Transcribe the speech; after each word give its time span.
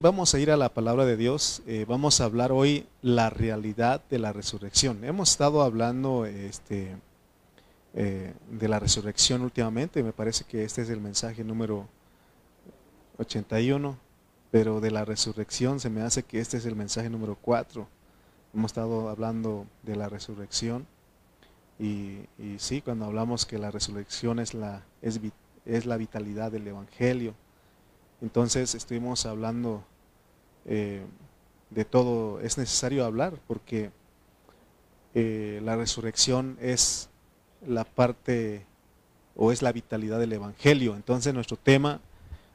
Vamos 0.00 0.32
a 0.32 0.38
ir 0.38 0.52
a 0.52 0.56
la 0.56 0.72
palabra 0.72 1.04
de 1.04 1.16
Dios. 1.16 1.60
Eh, 1.66 1.84
vamos 1.88 2.20
a 2.20 2.24
hablar 2.24 2.52
hoy 2.52 2.86
la 3.02 3.30
realidad 3.30 4.00
de 4.08 4.20
la 4.20 4.32
resurrección. 4.32 5.02
Hemos 5.02 5.32
estado 5.32 5.60
hablando 5.60 6.24
este, 6.24 6.94
eh, 7.94 8.32
de 8.48 8.68
la 8.68 8.78
resurrección 8.78 9.42
últimamente. 9.42 10.04
Me 10.04 10.12
parece 10.12 10.44
que 10.44 10.62
este 10.62 10.82
es 10.82 10.90
el 10.90 11.00
mensaje 11.00 11.42
número 11.42 11.88
81, 13.18 13.98
pero 14.52 14.80
de 14.80 14.92
la 14.92 15.04
resurrección 15.04 15.80
se 15.80 15.90
me 15.90 16.02
hace 16.02 16.22
que 16.22 16.38
este 16.38 16.58
es 16.58 16.66
el 16.66 16.76
mensaje 16.76 17.10
número 17.10 17.34
4. 17.34 17.88
Hemos 18.54 18.70
estado 18.70 19.08
hablando 19.08 19.66
de 19.82 19.96
la 19.96 20.08
resurrección 20.08 20.86
y, 21.80 22.20
sí, 22.58 22.82
cuando 22.82 23.04
hablamos 23.04 23.46
que 23.46 23.58
la 23.58 23.72
resurrección 23.72 24.38
es 24.38 24.54
la, 24.54 24.84
es 25.02 25.86
la 25.86 25.96
vitalidad 25.96 26.52
del 26.52 26.68
Evangelio 26.68 27.34
entonces 28.20 28.74
estuvimos 28.74 29.26
hablando 29.26 29.84
eh, 30.66 31.02
de 31.70 31.84
todo, 31.84 32.40
es 32.40 32.58
necesario 32.58 33.04
hablar 33.04 33.34
porque 33.46 33.90
eh, 35.14 35.60
la 35.62 35.76
resurrección 35.76 36.56
es 36.60 37.10
la 37.66 37.84
parte 37.84 38.66
o 39.36 39.52
es 39.52 39.62
la 39.62 39.72
vitalidad 39.72 40.18
del 40.18 40.32
Evangelio. 40.32 40.96
Entonces 40.96 41.32
nuestro 41.32 41.56
tema, 41.56 42.00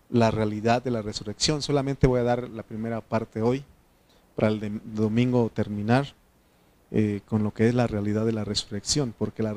la 0.10 0.32
realidad 0.32 0.84
de 0.84 0.92
la 0.92 1.02
resurrección. 1.02 1.62
Solamente 1.62 2.08
voy 2.08 2.20
a 2.20 2.24
dar 2.24 2.50
la 2.50 2.64
primera 2.64 3.00
parte 3.00 3.42
hoy 3.42 3.64
para 4.36 4.50
el 4.50 4.82
domingo 4.94 5.50
terminar 5.54 6.14
eh, 6.92 7.22
con 7.26 7.42
lo 7.44 7.54
que 7.54 7.70
es 7.70 7.74
la 7.74 7.88
realidad 7.88 8.26
de 8.26 8.34
la 8.34 8.44
resurrección, 8.44 9.14
porque 9.18 9.44
la 9.44 9.56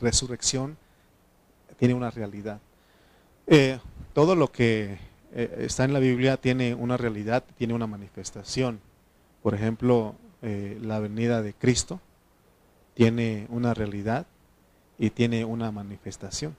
resurrección 0.00 0.76
tiene 1.78 1.94
una 1.94 2.10
realidad. 2.10 2.60
todo 4.14 4.34
lo 4.34 4.50
que 4.50 5.11
eh, 5.34 5.64
está 5.66 5.84
en 5.84 5.92
la 5.92 5.98
Biblia 5.98 6.36
tiene 6.36 6.74
una 6.74 6.96
realidad, 6.96 7.44
tiene 7.56 7.74
una 7.74 7.86
manifestación. 7.86 8.80
Por 9.42 9.54
ejemplo, 9.54 10.14
eh, 10.42 10.78
la 10.80 10.98
venida 10.98 11.42
de 11.42 11.54
Cristo 11.54 12.00
tiene 12.94 13.46
una 13.48 13.74
realidad 13.74 14.26
y 14.98 15.10
tiene 15.10 15.44
una 15.44 15.70
manifestación. 15.72 16.54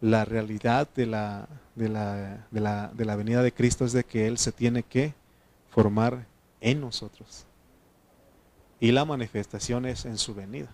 La 0.00 0.24
realidad 0.24 0.88
de 0.94 1.06
la, 1.06 1.48
de 1.74 1.88
la, 1.88 2.46
de 2.50 2.60
la, 2.60 2.92
de 2.94 3.04
la 3.04 3.16
venida 3.16 3.42
de 3.42 3.52
Cristo 3.52 3.84
es 3.84 3.92
de 3.92 4.04
que 4.04 4.28
Él 4.28 4.38
se 4.38 4.52
tiene 4.52 4.84
que 4.84 5.14
formar 5.70 6.26
en 6.60 6.80
nosotros. 6.80 7.44
Y 8.78 8.92
la 8.92 9.04
manifestación 9.04 9.86
es 9.86 10.04
en 10.04 10.18
su 10.18 10.34
venida. 10.34 10.68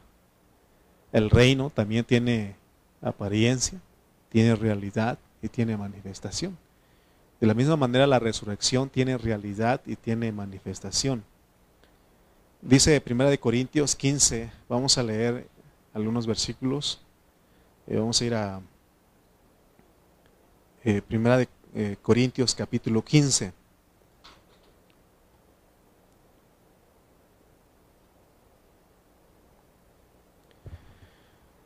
El 1.12 1.30
reino 1.30 1.70
también 1.70 2.04
tiene 2.04 2.56
apariencia, 3.00 3.80
tiene 4.28 4.54
realidad 4.56 5.18
y 5.40 5.48
tiene 5.48 5.76
manifestación. 5.76 6.58
De 7.44 7.48
la 7.48 7.52
misma 7.52 7.76
manera 7.76 8.06
la 8.06 8.18
resurrección 8.18 8.88
tiene 8.88 9.18
realidad 9.18 9.82
y 9.84 9.96
tiene 9.96 10.32
manifestación. 10.32 11.22
Dice 12.62 12.98
Primera 13.02 13.28
de 13.28 13.38
Corintios 13.38 13.94
15, 13.94 14.50
vamos 14.66 14.96
a 14.96 15.02
leer 15.02 15.46
algunos 15.92 16.26
versículos. 16.26 17.02
Eh, 17.86 17.98
vamos 17.98 18.18
a 18.18 18.24
ir 18.24 18.34
a 18.34 18.62
eh, 20.84 21.02
Primera 21.02 21.36
de 21.36 21.48
eh, 21.74 21.96
Corintios 22.00 22.54
capítulo 22.54 23.04
15. 23.04 23.52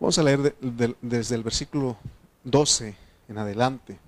Vamos 0.00 0.18
a 0.18 0.24
leer 0.24 0.56
desde 1.00 1.36
el 1.36 1.44
versículo 1.44 1.96
12 2.42 2.96
en 3.28 3.38
adelante. 3.38 4.07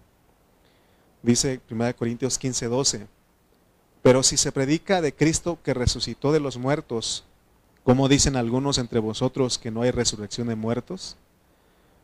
Dice 1.23 1.61
1 1.71 1.97
Corintios 1.97 2.39
15, 2.39 2.67
12. 2.67 3.07
Pero 4.03 4.23
si 4.23 4.37
se 4.37 4.53
predica 4.53 5.03
de 5.03 5.15
Cristo 5.15 5.59
que 5.63 5.75
resucitó 5.75 6.33
de 6.33 6.41
los 6.41 6.57
muertos, 6.57 7.25
¿cómo 7.85 8.09
dicen 8.09 8.37
algunos 8.37 8.79
entre 8.79 8.99
vosotros 8.99 9.59
que 9.59 9.71
no 9.71 9.83
hay 9.83 9.91
resurrección 9.91 10.49
de 10.49 10.55
muertos? 10.55 11.17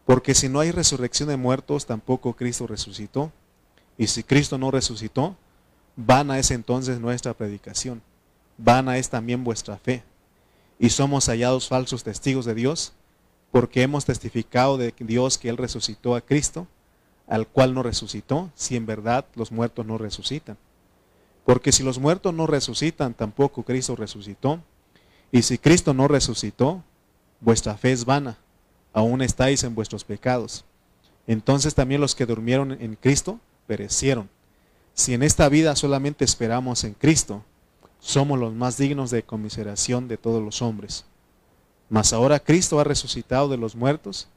Porque 0.05 0.35
si 0.35 0.49
no 0.49 0.61
hay 0.61 0.71
resurrección 0.71 1.29
de 1.29 1.37
muertos, 1.37 1.87
tampoco 1.87 2.35
Cristo 2.35 2.67
resucitó. 2.67 3.33
Y 3.99 4.07
si 4.09 4.23
Cristo 4.23 4.59
no 4.59 4.71
resucitó, 4.71 5.37
vana 5.97 6.39
es 6.39 6.51
entonces 6.51 7.01
nuestra 7.01 7.35
predicación, 7.35 8.03
vana 8.59 8.99
es 8.99 9.09
también 9.09 9.43
vuestra 9.43 9.79
fe. 9.79 10.05
Y 10.79 10.91
somos 10.91 11.27
hallados 11.27 11.69
falsos 11.69 12.05
testigos 12.05 12.45
de 12.45 12.55
Dios, 12.55 12.93
porque 13.51 13.83
hemos 13.83 14.05
testificado 14.05 14.77
de 14.77 14.93
Dios 14.99 15.39
que 15.39 15.49
Él 15.49 15.57
resucitó 15.57 16.15
a 16.15 16.21
Cristo, 16.21 16.67
al 17.27 17.47
cual 17.49 17.75
no 17.75 17.83
resucitó, 17.83 18.51
si 18.55 18.77
en 18.77 18.87
verdad 18.87 19.27
los 19.35 19.51
muertos 19.51 19.85
no 19.85 19.99
resucitan. 19.99 20.57
Porque 21.45 21.73
si 21.73 21.83
los 21.83 21.99
muertos 21.99 22.35
no 22.35 22.47
resucitan, 22.47 23.15
tampoco 23.15 23.63
Cristo 23.63 23.97
resucitó. 23.97 24.61
Y 25.33 25.43
si 25.43 25.59
Cristo 25.59 25.93
no 25.95 26.09
resucitó, 26.09 26.83
vuestra 27.41 27.77
fe 27.77 27.93
es 27.93 28.05
vana, 28.05 28.39
aún 28.93 29.23
estáis 29.23 29.65
en 29.65 29.75
vuestros 29.75 30.05
pecados. 30.05 30.65
Entonces 31.27 31.75
también 31.75 32.01
los 32.01 32.15
que 32.15 32.27
durmieron 32.27 32.73
en 32.73 32.95
Cristo 32.95 33.41
perecieron. 33.67 34.29
Si 34.95 35.13
en 35.13 35.23
esta 35.23 35.49
vida 35.49 35.75
solamente 35.77 36.25
esperamos 36.25 36.85
en 36.85 36.95
Cristo, 36.95 37.45
somos 37.99 38.39
los 38.39 38.55
más 38.55 38.77
dignos 38.77 39.11
de 39.11 39.25
conmiseración 39.25 40.09
de 40.09 40.17
todos 40.17 40.43
los 40.43 40.63
hombres. 40.63 41.05
Mas 41.89 42.13
ahora 42.13 42.41
Cristo 42.41 42.79
ha 42.81 42.85
resucitado 42.85 43.49
de 43.49 43.57
los 43.57 43.75
muertos, 43.75 44.29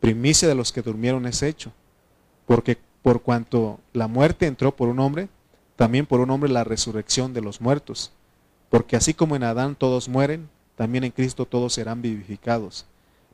primicia 0.00 0.48
de 0.48 0.54
los 0.54 0.72
que 0.72 0.82
durmieron 0.82 1.26
es 1.26 1.42
hecho 1.42 1.72
porque 2.48 2.78
por 3.02 3.20
cuanto 3.20 3.78
la 3.92 4.08
muerte 4.08 4.46
entró 4.46 4.74
por 4.74 4.88
un 4.88 5.00
hombre, 5.00 5.28
también 5.76 6.06
por 6.06 6.20
un 6.20 6.30
hombre 6.30 6.50
la 6.50 6.64
resurrección 6.64 7.34
de 7.34 7.42
los 7.42 7.60
muertos. 7.60 8.10
Porque 8.70 8.96
así 8.96 9.12
como 9.12 9.36
en 9.36 9.44
Adán 9.44 9.76
todos 9.76 10.08
mueren, 10.08 10.48
también 10.74 11.04
en 11.04 11.10
Cristo 11.10 11.44
todos 11.44 11.74
serán 11.74 12.00
vivificados. 12.00 12.86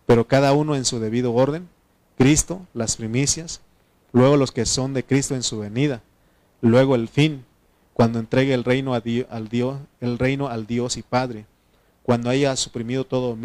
Pero 0.04 0.26
cada 0.26 0.52
uno 0.52 0.74
en 0.74 0.84
su 0.84 0.98
debido 0.98 1.32
orden, 1.32 1.68
Cristo, 2.18 2.66
las 2.74 2.96
primicias, 2.96 3.60
luego 4.12 4.36
los 4.36 4.50
que 4.50 4.66
son 4.66 4.94
de 4.94 5.04
Cristo 5.04 5.36
en 5.36 5.44
su 5.44 5.60
venida, 5.60 6.02
luego 6.60 6.96
el 6.96 7.06
fin, 7.06 7.44
cuando 7.92 8.18
entregue 8.18 8.52
el 8.52 8.64
reino, 8.64 8.94
al 8.94 9.48
Dios, 9.48 9.78
el 10.00 10.18
reino 10.18 10.48
al 10.48 10.66
Dios 10.66 10.96
y 10.96 11.02
Padre, 11.02 11.46
cuando 12.02 12.30
haya 12.30 12.56
suprimido 12.56 13.04
todo 13.04 13.36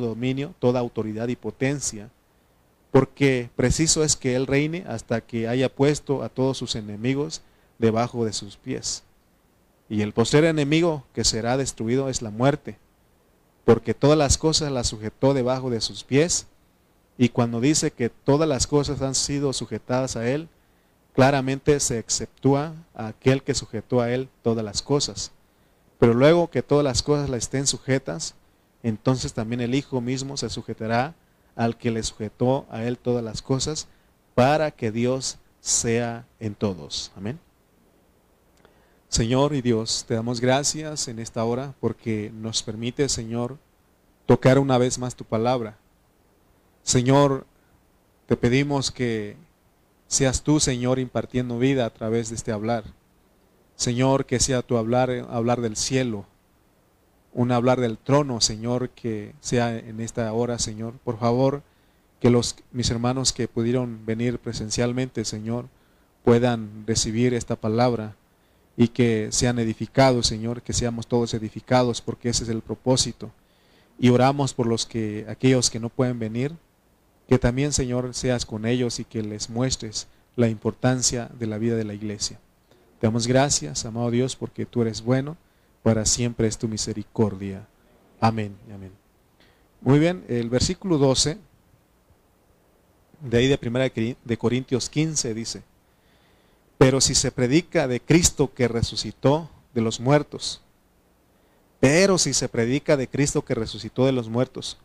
dominio, 0.00 0.54
toda 0.58 0.80
autoridad 0.80 1.28
y 1.28 1.36
potencia, 1.36 2.08
porque 2.90 3.50
preciso 3.56 4.02
es 4.02 4.16
que 4.16 4.34
Él 4.34 4.46
reine 4.46 4.84
hasta 4.88 5.20
que 5.20 5.48
haya 5.48 5.68
puesto 5.68 6.22
a 6.22 6.28
todos 6.28 6.58
sus 6.58 6.74
enemigos 6.74 7.42
debajo 7.78 8.24
de 8.24 8.32
sus 8.32 8.56
pies. 8.56 9.04
Y 9.88 10.02
el 10.02 10.12
poster 10.12 10.44
enemigo 10.44 11.04
que 11.14 11.24
será 11.24 11.56
destruido 11.56 12.08
es 12.08 12.22
la 12.22 12.30
muerte, 12.30 12.78
porque 13.64 13.94
todas 13.94 14.18
las 14.18 14.38
cosas 14.38 14.72
las 14.72 14.88
sujetó 14.88 15.34
debajo 15.34 15.70
de 15.70 15.80
sus 15.80 16.04
pies, 16.04 16.46
y 17.18 17.28
cuando 17.28 17.60
dice 17.60 17.90
que 17.90 18.08
todas 18.08 18.48
las 18.48 18.66
cosas 18.66 19.02
han 19.02 19.14
sido 19.14 19.52
sujetadas 19.52 20.16
a 20.16 20.28
Él, 20.28 20.48
claramente 21.14 21.78
se 21.80 21.98
exceptúa 21.98 22.72
a 22.94 23.08
aquel 23.08 23.42
que 23.42 23.54
sujetó 23.54 24.00
a 24.00 24.10
Él 24.10 24.28
todas 24.42 24.64
las 24.64 24.80
cosas. 24.80 25.32
Pero 25.98 26.14
luego 26.14 26.50
que 26.50 26.62
todas 26.62 26.84
las 26.84 27.02
cosas 27.02 27.28
le 27.28 27.36
estén 27.36 27.66
sujetas, 27.66 28.34
entonces 28.82 29.34
también 29.34 29.60
el 29.60 29.74
Hijo 29.74 30.00
mismo 30.00 30.36
se 30.36 30.48
sujetará 30.48 31.14
al 31.60 31.76
que 31.76 31.90
le 31.90 32.02
sujetó 32.02 32.64
a 32.70 32.84
él 32.84 32.96
todas 32.96 33.22
las 33.22 33.42
cosas, 33.42 33.86
para 34.34 34.70
que 34.70 34.90
Dios 34.90 35.36
sea 35.60 36.26
en 36.38 36.54
todos. 36.54 37.12
Amén. 37.14 37.38
Señor 39.08 39.54
y 39.54 39.60
Dios, 39.60 40.06
te 40.08 40.14
damos 40.14 40.40
gracias 40.40 41.06
en 41.08 41.18
esta 41.18 41.44
hora 41.44 41.74
porque 41.78 42.32
nos 42.32 42.62
permite, 42.62 43.06
Señor, 43.10 43.58
tocar 44.24 44.58
una 44.58 44.78
vez 44.78 44.98
más 44.98 45.14
tu 45.14 45.26
palabra. 45.26 45.76
Señor, 46.82 47.44
te 48.24 48.38
pedimos 48.38 48.90
que 48.90 49.36
seas 50.06 50.42
tú, 50.42 50.60
Señor, 50.60 50.98
impartiendo 50.98 51.58
vida 51.58 51.84
a 51.84 51.90
través 51.90 52.30
de 52.30 52.36
este 52.36 52.52
hablar. 52.52 52.84
Señor, 53.76 54.24
que 54.24 54.40
sea 54.40 54.62
tu 54.62 54.78
hablar, 54.78 55.10
hablar 55.28 55.60
del 55.60 55.76
cielo, 55.76 56.24
un 57.32 57.52
hablar 57.52 57.80
del 57.80 57.98
trono, 57.98 58.40
Señor, 58.40 58.90
que 58.90 59.34
sea 59.40 59.76
en 59.76 60.00
esta 60.00 60.32
hora, 60.32 60.58
Señor. 60.58 60.94
Por 61.04 61.18
favor, 61.18 61.62
que 62.20 62.30
los 62.30 62.56
mis 62.72 62.90
hermanos 62.90 63.32
que 63.32 63.48
pudieron 63.48 64.04
venir 64.04 64.38
presencialmente, 64.38 65.24
Señor, 65.24 65.66
puedan 66.24 66.84
recibir 66.86 67.34
esta 67.34 67.56
palabra 67.56 68.14
y 68.76 68.88
que 68.88 69.28
sean 69.30 69.58
edificados, 69.58 70.26
Señor, 70.26 70.62
que 70.62 70.72
seamos 70.72 71.06
todos 71.06 71.34
edificados, 71.34 72.00
porque 72.00 72.28
ese 72.28 72.44
es 72.44 72.50
el 72.50 72.62
propósito. 72.62 73.30
Y 73.98 74.10
oramos 74.10 74.54
por 74.54 74.66
los 74.66 74.86
que 74.86 75.26
aquellos 75.28 75.70
que 75.70 75.80
no 75.80 75.88
pueden 75.88 76.18
venir, 76.18 76.54
que 77.28 77.38
también, 77.38 77.72
Señor, 77.72 78.14
seas 78.14 78.44
con 78.44 78.66
ellos 78.66 78.98
y 78.98 79.04
que 79.04 79.22
les 79.22 79.50
muestres 79.50 80.08
la 80.36 80.48
importancia 80.48 81.30
de 81.38 81.46
la 81.46 81.58
vida 81.58 81.76
de 81.76 81.84
la 81.84 81.94
iglesia. 81.94 82.38
Te 82.98 83.06
damos 83.06 83.26
gracias, 83.26 83.84
amado 83.84 84.10
Dios, 84.10 84.36
porque 84.36 84.66
tú 84.66 84.82
eres 84.82 85.02
bueno 85.02 85.36
para 85.82 86.04
siempre 86.04 86.46
es 86.46 86.58
tu 86.58 86.68
misericordia. 86.68 87.66
Amén 88.20 88.56
amén. 88.72 88.92
Muy 89.80 89.98
bien, 89.98 90.24
el 90.28 90.50
versículo 90.50 90.98
12, 90.98 91.38
de 93.20 93.38
ahí 93.38 93.48
de 93.48 93.56
primera 93.56 93.88
de 93.88 94.38
Corintios 94.38 94.90
15 94.90 95.32
dice, 95.32 95.62
Pero 96.76 97.00
si 97.00 97.14
se 97.14 97.32
predica 97.32 97.88
de 97.88 98.00
Cristo 98.00 98.52
que 98.52 98.68
resucitó 98.68 99.48
de 99.72 99.80
los 99.80 99.98
muertos, 99.98 100.60
pero 101.80 102.18
si 102.18 102.34
se 102.34 102.50
predica 102.50 102.98
de 102.98 103.08
Cristo 103.08 103.42
que 103.42 103.54
resucitó 103.54 104.04
de 104.04 104.12
los 104.12 104.28
muertos, 104.28 104.76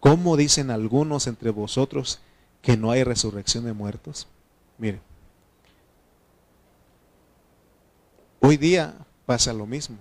¿cómo 0.00 0.36
dicen 0.36 0.72
algunos 0.72 1.28
entre 1.28 1.50
vosotros 1.50 2.18
que 2.62 2.76
no 2.76 2.90
hay 2.90 3.04
resurrección 3.04 3.64
de 3.64 3.72
muertos? 3.72 4.26
Mire, 4.76 5.00
hoy 8.40 8.56
día 8.56 8.94
pasa 9.24 9.52
lo 9.52 9.66
mismo. 9.66 9.98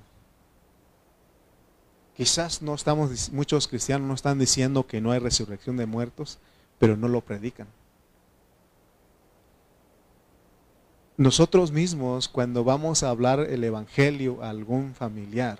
Quizás 2.22 2.62
no 2.62 2.76
estamos, 2.76 3.32
muchos 3.32 3.68
cristianos 3.68 4.08
no 4.08 4.14
están 4.14 4.38
diciendo 4.38 4.86
que 4.86 5.02
no 5.02 5.10
hay 5.10 5.18
resurrección 5.18 5.76
de 5.76 5.88
muertos, 5.88 6.38
pero 6.78 6.96
no 6.96 7.08
lo 7.08 7.22
predican. 7.22 7.66
Nosotros 11.18 11.72
mismos, 11.72 12.28
cuando 12.28 12.64
vamos 12.64 13.02
a 13.02 13.10
hablar 13.10 13.40
el 13.40 13.64
evangelio 13.64 14.44
a 14.44 14.52
algún 14.52 14.94
familiar, 14.94 15.58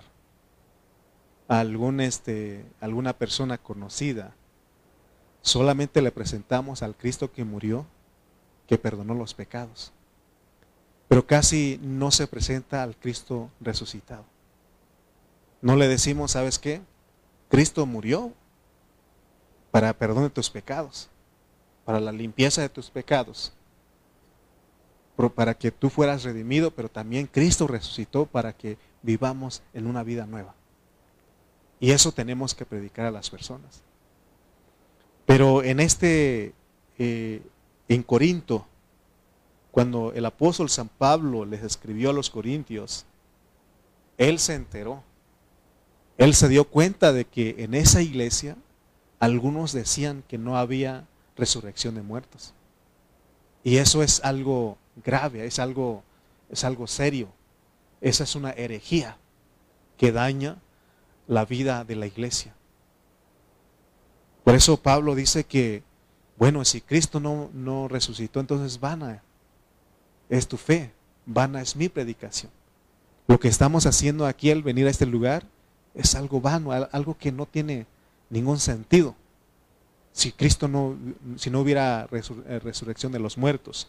a 1.48 1.58
algún 1.58 2.00
este, 2.00 2.64
alguna 2.80 3.14
persona 3.14 3.58
conocida, 3.58 4.32
solamente 5.40 6.00
le 6.00 6.12
presentamos 6.12 6.84
al 6.84 6.94
Cristo 6.94 7.32
que 7.32 7.42
murió, 7.42 7.86
que 8.68 8.78
perdonó 8.78 9.14
los 9.14 9.34
pecados. 9.34 9.90
Pero 11.08 11.26
casi 11.26 11.80
no 11.82 12.12
se 12.12 12.28
presenta 12.28 12.84
al 12.84 12.94
Cristo 12.94 13.50
resucitado. 13.60 14.31
No 15.62 15.76
le 15.76 15.88
decimos, 15.88 16.32
¿sabes 16.32 16.58
qué? 16.58 16.82
Cristo 17.48 17.86
murió 17.86 18.32
para 19.70 19.92
perdón 19.94 20.24
de 20.24 20.30
tus 20.30 20.50
pecados, 20.50 21.08
para 21.84 22.00
la 22.00 22.12
limpieza 22.12 22.60
de 22.62 22.68
tus 22.68 22.90
pecados, 22.90 23.52
para 25.34 25.54
que 25.54 25.70
tú 25.70 25.88
fueras 25.88 26.24
redimido, 26.24 26.72
pero 26.72 26.88
también 26.88 27.26
Cristo 27.26 27.68
resucitó 27.68 28.26
para 28.26 28.52
que 28.52 28.76
vivamos 29.02 29.62
en 29.72 29.86
una 29.86 30.02
vida 30.02 30.26
nueva. 30.26 30.54
Y 31.78 31.92
eso 31.92 32.12
tenemos 32.12 32.54
que 32.54 32.66
predicar 32.66 33.06
a 33.06 33.10
las 33.10 33.30
personas. 33.30 33.82
Pero 35.26 35.62
en 35.62 35.80
este, 35.80 36.54
eh, 36.98 37.42
en 37.88 38.02
Corinto, 38.02 38.66
cuando 39.70 40.12
el 40.12 40.26
apóstol 40.26 40.68
San 40.68 40.88
Pablo 40.88 41.44
les 41.44 41.62
escribió 41.62 42.10
a 42.10 42.12
los 42.12 42.30
corintios, 42.30 43.06
él 44.18 44.38
se 44.38 44.54
enteró 44.54 45.02
él 46.18 46.34
se 46.34 46.48
dio 46.48 46.64
cuenta 46.64 47.12
de 47.12 47.24
que 47.24 47.56
en 47.58 47.74
esa 47.74 48.02
iglesia 48.02 48.56
algunos 49.18 49.72
decían 49.72 50.24
que 50.28 50.38
no 50.38 50.56
había 50.56 51.06
resurrección 51.36 51.94
de 51.94 52.02
muertos. 52.02 52.54
Y 53.64 53.76
eso 53.76 54.02
es 54.02 54.22
algo 54.24 54.78
grave, 55.04 55.46
es 55.46 55.58
algo, 55.58 56.02
es 56.50 56.64
algo 56.64 56.86
serio. 56.86 57.28
Esa 58.00 58.24
es 58.24 58.34
una 58.34 58.50
herejía 58.50 59.16
que 59.96 60.12
daña 60.12 60.58
la 61.28 61.44
vida 61.44 61.84
de 61.84 61.96
la 61.96 62.06
iglesia. 62.06 62.54
Por 64.44 64.54
eso 64.54 64.76
Pablo 64.76 65.14
dice 65.14 65.44
que, 65.44 65.84
bueno, 66.36 66.64
si 66.64 66.80
Cristo 66.80 67.20
no, 67.20 67.50
no 67.52 67.86
resucitó, 67.86 68.40
entonces 68.40 68.80
vana 68.80 69.22
es 70.28 70.48
tu 70.48 70.56
fe, 70.56 70.92
vana 71.26 71.62
es 71.62 71.76
mi 71.76 71.88
predicación. 71.88 72.50
Lo 73.28 73.38
que 73.38 73.48
estamos 73.48 73.86
haciendo 73.86 74.26
aquí 74.26 74.50
al 74.50 74.62
venir 74.62 74.88
a 74.88 74.90
este 74.90 75.06
lugar 75.06 75.46
es 75.94 76.14
algo 76.14 76.40
vano, 76.40 76.72
algo 76.72 77.16
que 77.16 77.32
no 77.32 77.46
tiene 77.46 77.86
ningún 78.30 78.58
sentido. 78.58 79.14
Si 80.12 80.32
Cristo 80.32 80.68
no, 80.68 80.96
si 81.36 81.50
no 81.50 81.60
hubiera 81.60 82.08
eh, 82.10 82.58
resurrección 82.58 83.12
de 83.12 83.18
los 83.18 83.38
muertos. 83.38 83.88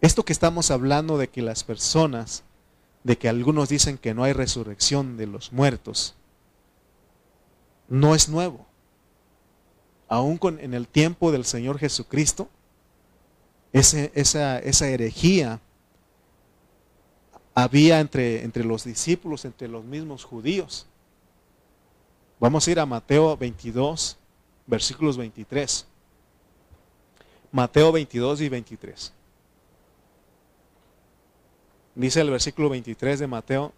Esto 0.00 0.24
que 0.24 0.32
estamos 0.32 0.70
hablando 0.70 1.18
de 1.18 1.28
que 1.28 1.42
las 1.42 1.64
personas, 1.64 2.44
de 3.04 3.16
que 3.16 3.28
algunos 3.28 3.68
dicen 3.68 3.98
que 3.98 4.14
no 4.14 4.24
hay 4.24 4.32
resurrección 4.32 5.16
de 5.16 5.26
los 5.26 5.52
muertos, 5.52 6.14
no 7.88 8.14
es 8.14 8.28
nuevo. 8.28 8.66
Aún 10.08 10.38
con, 10.38 10.60
en 10.60 10.74
el 10.74 10.86
tiempo 10.86 11.32
del 11.32 11.44
Señor 11.44 11.78
Jesucristo, 11.78 12.48
esa, 13.72 14.58
esa 14.58 14.88
herejía 14.88 15.60
había 17.56 18.00
entre, 18.00 18.44
entre 18.44 18.64
los 18.64 18.84
discípulos, 18.84 19.46
entre 19.46 19.66
los 19.66 19.82
mismos 19.82 20.24
judíos. 20.24 20.86
Vamos 22.38 22.68
a 22.68 22.70
ir 22.70 22.78
a 22.78 22.84
Mateo 22.84 23.34
22, 23.34 24.18
versículos 24.66 25.16
23. 25.16 25.86
Mateo 27.50 27.92
22 27.92 28.42
y 28.42 28.48
23. 28.50 29.12
Dice 31.94 32.20
el 32.20 32.28
versículo 32.28 32.68
23 32.68 33.20
de 33.20 33.26
Mateo, 33.26 33.72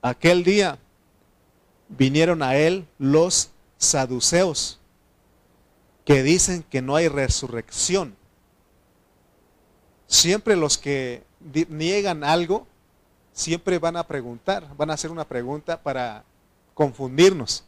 aquel 0.00 0.42
día 0.42 0.78
vinieron 1.90 2.42
a 2.42 2.56
él 2.56 2.86
los 2.98 3.50
saduceos, 3.76 4.80
que 6.06 6.22
dicen 6.22 6.64
que 6.70 6.80
no 6.80 6.96
hay 6.96 7.08
resurrección. 7.08 8.16
Siempre 10.06 10.56
los 10.56 10.78
que 10.78 11.22
niegan 11.68 12.24
algo 12.24 12.66
siempre 13.40 13.78
van 13.78 13.96
a 13.96 14.06
preguntar, 14.06 14.66
van 14.76 14.90
a 14.90 14.94
hacer 14.94 15.10
una 15.10 15.24
pregunta 15.24 15.82
para 15.82 16.24
confundirnos. 16.74 17.64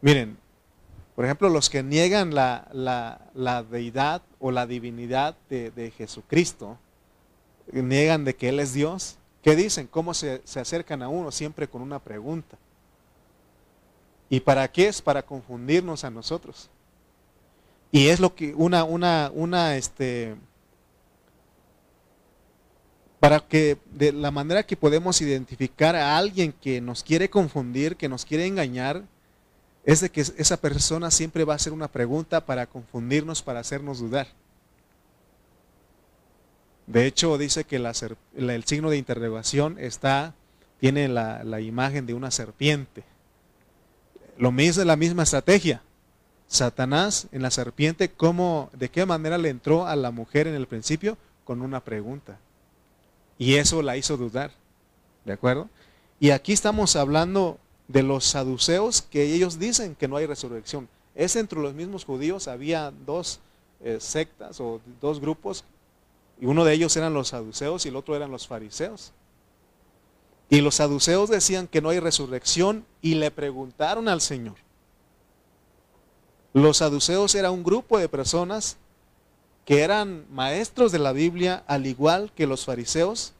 Miren, 0.00 0.36
por 1.14 1.24
ejemplo, 1.24 1.48
los 1.48 1.70
que 1.70 1.82
niegan 1.82 2.34
la, 2.34 3.66
deidad 3.70 4.22
o 4.38 4.50
la 4.50 4.66
divinidad 4.66 5.36
de, 5.48 5.92
Jesucristo, 5.96 6.76
niegan 7.72 8.24
de 8.24 8.36
que 8.36 8.50
Él 8.50 8.60
es 8.60 8.74
Dios, 8.74 9.16
¿qué 9.42 9.56
dicen? 9.56 9.86
¿Cómo 9.86 10.12
se, 10.12 10.42
se 10.44 10.60
acercan 10.60 11.02
a 11.02 11.08
uno? 11.08 11.32
Siempre 11.32 11.68
con 11.68 11.80
una 11.80 11.98
pregunta. 11.98 12.58
¿Y 14.28 14.40
para 14.40 14.70
qué 14.70 14.88
es? 14.88 15.00
Para 15.00 15.22
confundirnos 15.22 16.04
a 16.04 16.10
nosotros. 16.10 16.68
Y 17.90 18.08
es 18.08 18.20
lo 18.20 18.34
que 18.34 18.54
una, 18.54 18.84
una, 18.84 19.30
una, 19.34 19.76
este, 19.76 20.36
para 23.20 23.40
que 23.40 23.78
de 23.92 24.12
la 24.12 24.30
manera 24.30 24.64
que 24.64 24.76
podemos 24.76 25.20
identificar 25.20 25.96
a 25.96 26.16
alguien 26.16 26.52
que 26.52 26.80
nos 26.80 27.02
quiere 27.02 27.30
confundir, 27.30 27.96
que 27.96 28.08
nos 28.08 28.24
quiere 28.24 28.46
engañar, 28.46 29.02
es 29.84 30.00
de 30.00 30.10
que 30.10 30.20
esa 30.20 30.56
persona 30.56 31.10
siempre 31.10 31.44
va 31.44 31.54
a 31.54 31.56
hacer 31.56 31.72
una 31.72 31.88
pregunta 31.88 32.44
para 32.44 32.66
confundirnos, 32.66 33.42
para 33.42 33.60
hacernos 33.60 34.00
dudar. 34.00 34.26
De 36.86 37.06
hecho, 37.06 37.38
dice 37.38 37.64
que 37.64 37.76
el 37.76 38.64
signo 38.64 38.90
de 38.90 38.96
interrogación 38.96 39.76
está, 39.78 40.34
tiene 40.80 41.08
la, 41.08 41.42
la 41.44 41.60
imagen 41.60 42.06
de 42.06 42.14
una 42.14 42.30
serpiente. 42.30 43.04
Lo 44.38 44.52
mismo 44.52 44.82
es 44.82 44.86
la 44.86 44.96
misma 44.96 45.22
estrategia. 45.22 45.82
Satanás 46.48 47.26
en 47.32 47.42
la 47.42 47.50
serpiente, 47.50 48.10
¿cómo, 48.10 48.70
¿de 48.72 48.88
qué 48.88 49.04
manera 49.04 49.38
le 49.38 49.48
entró 49.48 49.86
a 49.86 49.96
la 49.96 50.10
mujer 50.10 50.46
en 50.46 50.54
el 50.54 50.66
principio? 50.66 51.16
Con 51.44 51.60
una 51.60 51.80
pregunta. 51.80 52.38
Y 53.38 53.54
eso 53.54 53.82
la 53.82 53.96
hizo 53.96 54.16
dudar. 54.16 54.52
¿De 55.24 55.32
acuerdo? 55.32 55.68
Y 56.20 56.30
aquí 56.30 56.52
estamos 56.52 56.96
hablando 56.96 57.58
de 57.88 58.02
los 58.02 58.24
saduceos 58.24 59.02
que 59.02 59.34
ellos 59.34 59.58
dicen 59.58 59.94
que 59.94 60.08
no 60.08 60.16
hay 60.16 60.26
resurrección. 60.26 60.88
Es 61.14 61.36
entre 61.36 61.60
los 61.60 61.74
mismos 61.74 62.04
judíos, 62.04 62.48
había 62.48 62.92
dos 63.04 63.40
eh, 63.80 63.98
sectas 64.00 64.60
o 64.60 64.80
dos 65.00 65.20
grupos, 65.20 65.64
y 66.40 66.46
uno 66.46 66.64
de 66.64 66.74
ellos 66.74 66.96
eran 66.96 67.14
los 67.14 67.28
saduceos 67.28 67.86
y 67.86 67.88
el 67.88 67.96
otro 67.96 68.14
eran 68.14 68.30
los 68.30 68.46
fariseos. 68.46 69.12
Y 70.48 70.60
los 70.60 70.76
saduceos 70.76 71.30
decían 71.30 71.66
que 71.66 71.80
no 71.80 71.88
hay 71.88 71.98
resurrección 71.98 72.84
y 73.02 73.14
le 73.14 73.30
preguntaron 73.30 74.08
al 74.08 74.20
Señor. 74.20 74.56
Los 76.52 76.78
saduceos 76.78 77.34
era 77.34 77.50
un 77.50 77.64
grupo 77.64 77.98
de 77.98 78.08
personas 78.08 78.76
que 79.66 79.82
eran 79.82 80.24
maestros 80.30 80.92
de 80.92 81.00
la 81.00 81.12
Biblia 81.12 81.64
al 81.66 81.86
igual 81.86 82.30
que 82.34 82.46
los 82.46 82.64
fariseos. 82.64 83.32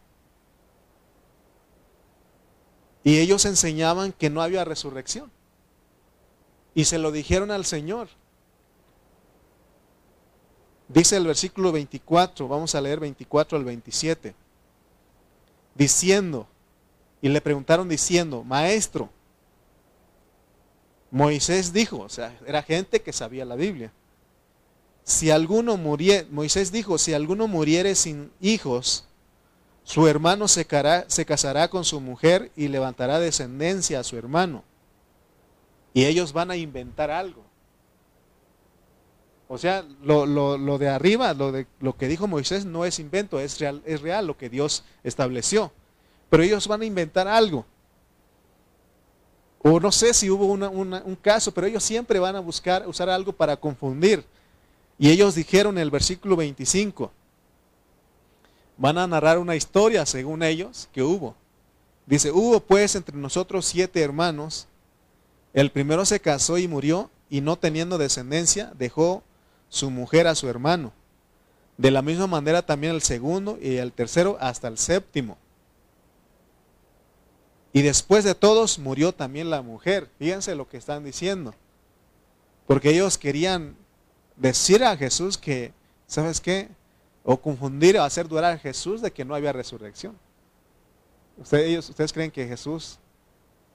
Y 3.04 3.20
ellos 3.20 3.44
enseñaban 3.44 4.12
que 4.12 4.28
no 4.28 4.42
había 4.42 4.64
resurrección. 4.64 5.30
Y 6.74 6.86
se 6.86 6.98
lo 6.98 7.12
dijeron 7.12 7.52
al 7.52 7.64
Señor. 7.64 8.08
Dice 10.88 11.16
el 11.16 11.28
versículo 11.28 11.70
24, 11.70 12.48
vamos 12.48 12.74
a 12.74 12.80
leer 12.80 12.98
24 12.98 13.56
al 13.56 13.64
27, 13.64 14.34
diciendo, 15.74 16.48
y 17.22 17.28
le 17.28 17.40
preguntaron 17.40 17.88
diciendo, 17.88 18.42
maestro, 18.42 19.10
Moisés 21.12 21.72
dijo, 21.72 21.98
o 21.98 22.08
sea, 22.08 22.36
era 22.46 22.62
gente 22.62 23.00
que 23.00 23.12
sabía 23.12 23.44
la 23.44 23.54
Biblia 23.54 23.92
si 25.06 25.30
alguno 25.30 25.76
muriere, 25.76 26.26
Moisés 26.32 26.72
dijo, 26.72 26.98
si 26.98 27.14
alguno 27.14 27.46
muriere 27.46 27.94
sin 27.94 28.32
hijos, 28.40 29.04
su 29.84 30.08
hermano 30.08 30.48
se, 30.48 30.66
casará 30.66 31.68
con 31.68 31.84
su 31.84 32.00
mujer 32.00 32.50
y 32.56 32.66
levantará 32.66 33.20
descendencia 33.20 34.00
a 34.00 34.04
su 34.04 34.16
hermano. 34.16 34.64
Y 35.94 36.06
ellos 36.06 36.32
van 36.32 36.50
a 36.50 36.56
inventar 36.56 37.12
algo. 37.12 37.44
O 39.46 39.58
sea, 39.58 39.86
lo, 40.02 40.26
lo, 40.26 40.78
de 40.78 40.88
arriba, 40.88 41.32
lo, 41.34 41.52
de, 41.52 41.68
lo 41.78 41.96
que 41.96 42.08
dijo 42.08 42.26
Moisés 42.26 42.64
no 42.64 42.84
es 42.84 42.98
invento, 42.98 43.38
es 43.38 43.60
real, 43.60 43.82
es 43.86 44.00
real 44.00 44.26
lo 44.26 44.36
que 44.36 44.50
Dios 44.50 44.82
estableció. 45.04 45.70
Pero 46.30 46.42
ellos 46.42 46.66
van 46.66 46.82
a 46.82 46.84
inventar 46.84 47.28
algo. 47.28 47.64
O 49.62 49.78
no 49.78 49.92
sé 49.92 50.12
si 50.14 50.30
hubo 50.30 50.46
un 50.46 51.18
caso, 51.22 51.54
pero 51.54 51.68
ellos 51.68 51.84
siempre 51.84 52.18
van 52.18 52.34
a 52.34 52.40
buscar 52.40 52.88
usar 52.88 53.08
algo 53.08 53.32
para 53.32 53.56
confundir. 53.56 54.24
Y 54.98 55.10
ellos 55.10 55.34
dijeron 55.34 55.76
en 55.76 55.82
el 55.82 55.90
versículo 55.90 56.36
25, 56.36 57.12
van 58.76 58.98
a 58.98 59.06
narrar 59.06 59.38
una 59.38 59.56
historia, 59.56 60.06
según 60.06 60.42
ellos, 60.42 60.88
que 60.92 61.02
hubo. 61.02 61.34
Dice, 62.06 62.30
hubo 62.30 62.60
pues 62.60 62.94
entre 62.94 63.16
nosotros 63.16 63.66
siete 63.66 64.00
hermanos. 64.00 64.68
El 65.52 65.70
primero 65.70 66.04
se 66.04 66.20
casó 66.20 66.56
y 66.58 66.68
murió, 66.68 67.10
y 67.28 67.40
no 67.40 67.56
teniendo 67.56 67.98
descendencia, 67.98 68.72
dejó 68.78 69.22
su 69.68 69.90
mujer 69.90 70.26
a 70.26 70.34
su 70.34 70.48
hermano. 70.48 70.92
De 71.76 71.90
la 71.90 72.00
misma 72.00 72.26
manera 72.26 72.62
también 72.62 72.94
el 72.94 73.02
segundo 73.02 73.58
y 73.60 73.76
el 73.76 73.92
tercero 73.92 74.38
hasta 74.40 74.68
el 74.68 74.78
séptimo. 74.78 75.36
Y 77.72 77.82
después 77.82 78.24
de 78.24 78.34
todos 78.34 78.78
murió 78.78 79.12
también 79.12 79.50
la 79.50 79.60
mujer. 79.60 80.08
Fíjense 80.18 80.54
lo 80.54 80.66
que 80.66 80.78
están 80.78 81.04
diciendo. 81.04 81.54
Porque 82.66 82.90
ellos 82.90 83.18
querían 83.18 83.76
decir 84.36 84.84
a 84.84 84.96
Jesús 84.96 85.36
que, 85.36 85.72
¿sabes 86.06 86.40
qué? 86.40 86.68
O 87.24 87.36
confundir 87.38 87.98
o 87.98 88.02
hacer 88.02 88.28
dudar 88.28 88.44
a 88.44 88.58
Jesús 88.58 89.02
de 89.02 89.10
que 89.10 89.24
no 89.24 89.34
había 89.34 89.52
resurrección. 89.52 90.16
¿Ustedes, 91.38 91.88
¿ustedes 91.88 92.12
creen 92.12 92.30
que 92.30 92.46
Jesús 92.46 92.98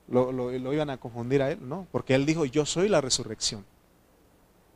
lo, 0.08 0.32
lo, 0.32 0.72
iban 0.72 0.90
a 0.90 0.96
confundir 0.96 1.42
a 1.42 1.50
él? 1.50 1.58
No, 1.60 1.86
porque 1.92 2.14
él 2.14 2.26
dijo, 2.26 2.44
yo 2.44 2.66
soy 2.66 2.88
la 2.88 3.00
resurrección. 3.00 3.64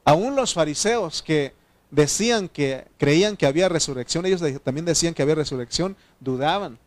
Aún 0.05 0.37
los 0.37 0.55
fariseos 0.55 1.23
que 1.23 1.53
decían 1.91 2.49
que 2.49 2.87
creían 2.99 3.37
que 3.37 3.47
había 3.47 3.69
resurrección, 3.69 4.27
ellos 4.27 4.43
también 4.63 4.85
decían 4.85 5.15
que 5.15 5.23
había 5.23 5.35
resurrección, 5.35 5.97
dudaban. 6.21 6.79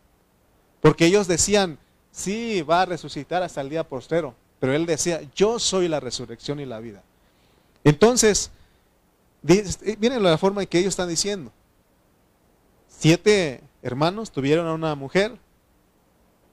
Porque 0.80 1.06
ellos 1.06 1.26
decían, 1.26 1.78
sí, 2.10 2.62
va 2.62 2.82
a 2.82 2.86
resucitar 2.86 3.42
hasta 3.42 3.60
el 3.60 3.68
día 3.68 3.86
postrero. 3.86 4.34
Pero 4.58 4.74
él 4.74 4.86
decía, 4.86 5.20
yo 5.34 5.58
soy 5.58 5.88
la 5.88 6.00
resurrección 6.00 6.60
y 6.60 6.66
la 6.66 6.80
vida. 6.80 7.02
Entonces, 7.84 8.50
miren 9.42 10.22
la 10.22 10.38
forma 10.38 10.62
en 10.62 10.68
que 10.68 10.78
ellos 10.78 10.90
están 10.90 11.08
diciendo. 11.08 11.52
Siete 12.88 13.62
hermanos 13.82 14.30
tuvieron 14.30 14.66
a 14.66 14.74
una 14.74 14.94
mujer 14.94 15.38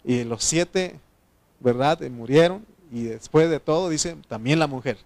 y 0.04 0.24
los 0.24 0.44
siete, 0.44 1.00
¿verdad? 1.60 2.00
Murieron 2.10 2.66
y 2.92 3.04
después 3.04 3.50
de 3.50 3.60
todo 3.60 3.90
dice 3.90 4.16
también 4.28 4.60
la 4.60 4.68
mujer. 4.68 4.98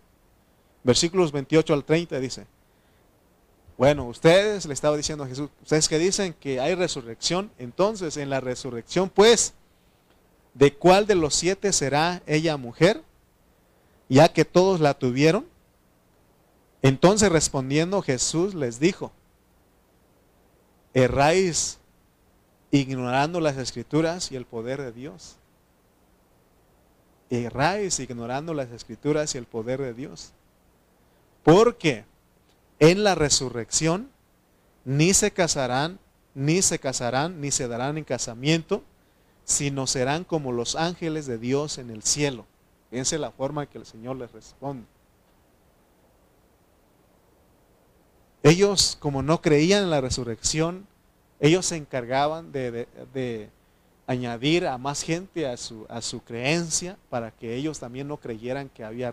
Versículos 0.83 1.31
28 1.31 1.73
al 1.73 1.83
30 1.83 2.19
dice, 2.19 2.45
bueno, 3.77 4.05
ustedes 4.05 4.65
le 4.67 4.73
estaba 4.73 4.95
diciendo 4.95 5.23
a 5.23 5.27
Jesús, 5.27 5.49
ustedes 5.61 5.89
que 5.89 5.97
dicen 5.97 6.35
que 6.39 6.59
hay 6.59 6.75
resurrección, 6.75 7.51
entonces 7.57 8.17
en 8.17 8.29
la 8.29 8.39
resurrección 8.39 9.09
pues, 9.09 9.53
¿de 10.53 10.73
cuál 10.73 11.07
de 11.07 11.15
los 11.15 11.33
siete 11.33 11.73
será 11.73 12.21
ella 12.27 12.57
mujer? 12.57 13.01
Ya 14.09 14.31
que 14.31 14.45
todos 14.45 14.81
la 14.81 14.93
tuvieron. 14.93 15.47
Entonces 16.81 17.31
respondiendo 17.31 18.01
Jesús 18.01 18.55
les 18.55 18.79
dijo, 18.79 19.11
erráis 20.93 21.77
ignorando 22.71 23.39
las 23.39 23.57
escrituras 23.57 24.31
y 24.31 24.35
el 24.35 24.45
poder 24.45 24.81
de 24.81 24.91
Dios. 24.91 25.35
Erráis 27.29 27.99
ignorando 27.99 28.53
las 28.53 28.71
escrituras 28.71 29.35
y 29.35 29.37
el 29.37 29.45
poder 29.45 29.81
de 29.81 29.93
Dios. 29.93 30.33
Porque 31.43 32.05
en 32.79 33.03
la 33.03 33.15
resurrección 33.15 34.09
ni 34.83 35.13
se 35.13 35.31
casarán, 35.31 35.99
ni 36.33 36.61
se 36.61 36.79
casarán, 36.79 37.39
ni 37.39 37.51
se 37.51 37.67
darán 37.67 37.97
en 37.97 38.03
casamiento, 38.03 38.83
sino 39.45 39.87
serán 39.87 40.23
como 40.23 40.51
los 40.51 40.75
ángeles 40.75 41.25
de 41.25 41.37
Dios 41.37 41.77
en 41.77 41.89
el 41.89 42.03
cielo. 42.03 42.45
Fíjense 42.89 43.17
la 43.17 43.31
forma 43.31 43.65
que 43.65 43.77
el 43.77 43.85
Señor 43.85 44.17
les 44.17 44.31
responde. 44.31 44.85
Ellos, 48.43 48.97
como 48.99 49.21
no 49.21 49.41
creían 49.41 49.83
en 49.83 49.89
la 49.89 50.01
resurrección, 50.01 50.87
ellos 51.39 51.65
se 51.65 51.75
encargaban 51.75 52.51
de, 52.51 53.49
añadir 54.07 54.67
a 54.67 54.77
más 54.77 55.03
gente 55.03 55.47
a 55.47 55.57
su, 55.57 56.21
creencia 56.25 56.97
para 57.09 57.31
que 57.31 57.55
ellos 57.55 57.79
también 57.79 58.07
no 58.07 58.17
creyeran 58.17 58.69
que 58.69 58.83
había 58.83 59.11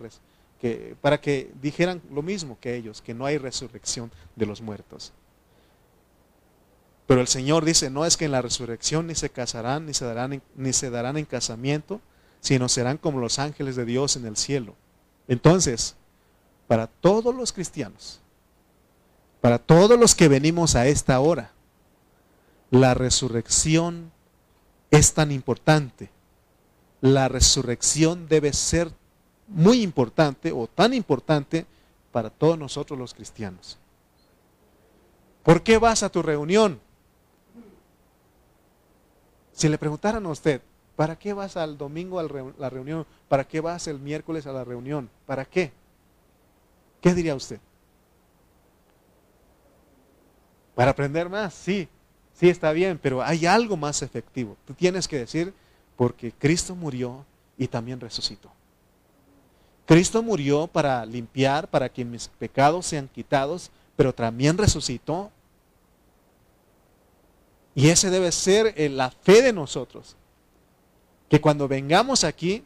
que, 0.61 0.97
para 1.01 1.21
que 1.21 1.51
dijeran 1.63 2.03
lo 2.11 2.23
mismo 2.23 2.59
que 2.61 2.75
ellos, 2.75 3.01
que 3.01 3.15
no 3.15 3.27
hay 3.27 3.39
resurrección 3.39 4.11
de 4.35 4.47
los 4.47 4.61
muertos. 4.61 5.13
Pero 7.07 7.21
el 7.21 7.29
Señor 7.29 7.65
dice, 7.65 7.89
no 7.89 8.05
es 8.05 8.17
que 8.17 8.27
en 8.27 8.33
la 8.33 8.43
resurrección 8.43 9.07
ni 9.07 9.15
se 9.15 9.31
casarán, 9.31 9.87
ni 9.87 9.95
se 9.95 10.05
darán 10.05 10.43
ni 10.57 10.73
se 10.73 10.91
darán 10.91 11.17
en 11.17 11.25
casamiento, 11.25 12.01
sino 12.41 12.69
serán 12.69 12.99
como 12.99 13.21
los 13.21 13.39
ángeles 13.39 13.77
de 13.77 13.85
Dios 13.85 14.17
en 14.17 14.27
el 14.27 14.37
cielo. 14.37 14.75
Entonces, 15.27 15.95
para 16.67 16.87
todos 16.87 17.35
los 17.35 17.53
cristianos, 17.53 18.21
para 19.41 19.59
todos 19.59 19.99
los 19.99 20.15
que 20.15 20.29
venimos 20.29 20.75
a 20.75 20.87
esta 20.87 21.21
hora, 21.21 21.53
la 22.71 22.95
resurrección 22.95 24.13
es 24.91 25.15
tan 25.15 25.31
importante. 25.33 26.11
La 27.01 27.29
resurrección 27.29 28.29
debe 28.29 28.53
ser 28.53 28.91
muy 29.47 29.83
importante 29.83 30.53
o 30.53 30.67
tan 30.67 30.93
importante 30.93 31.67
para 32.11 32.31
todos 32.31 32.59
nosotros 32.59 32.99
los 32.99 33.15
cristianos. 33.15 33.79
¿Por 35.43 35.63
qué 35.63 35.79
vas 35.79 36.03
a 36.03 36.11
tu 36.11 36.23
reunión? 36.23 36.81
Si 39.53 39.69
le 39.69 39.79
preguntaran 39.79 40.27
a 40.27 40.31
usted, 40.31 40.61
¿para 40.97 41.17
qué 41.17 41.33
vas 41.33 41.57
al 41.57 41.79
domingo 41.79 42.19
a 42.19 42.25
la 42.59 42.71
reunión? 42.71 43.07
¿Para 43.29 43.45
qué 43.45 43.61
vas 43.61 43.87
el 43.87 43.99
miércoles 43.99 44.47
a 44.47 44.53
la 44.53 44.65
reunión? 44.65 45.09
¿Para 45.27 45.45
qué? 45.45 45.73
¿Qué 47.01 47.15
diría 47.15 47.35
usted? 47.35 47.61
Para 50.79 50.93
aprender 50.93 51.29
más, 51.29 51.55
sí, 51.55 51.89
sí 52.35 52.49
está 52.49 52.71
bien, 52.71 53.01
pero 53.03 53.21
hay 53.21 53.47
algo 53.47 53.77
más 53.77 54.01
efectivo. 54.01 54.57
Tú 54.65 54.75
tienes 54.75 55.09
que 55.09 55.19
decir, 55.19 55.53
porque 55.97 56.31
Cristo 56.31 56.77
murió 56.77 57.27
y 57.57 57.67
también 57.67 57.99
resucitó. 57.99 58.49
Cristo 59.87 60.23
murió 60.23 60.69
para 60.69 61.05
limpiar, 61.05 61.67
para 61.67 61.89
que 61.89 62.05
mis 62.05 62.29
pecados 62.29 62.87
sean 62.87 63.09
quitados, 63.09 63.73
pero 63.97 64.15
también 64.15 64.57
resucitó. 64.57 65.33
Y 67.75 67.89
ese 67.89 68.09
debe 68.09 68.31
ser 68.31 68.73
eh, 68.77 68.89
la 68.89 69.11
fe 69.11 69.43
de 69.43 69.53
nosotros. 69.53 70.15
Que 71.29 71.41
cuando 71.41 71.67
vengamos 71.67 72.23
aquí, 72.23 72.63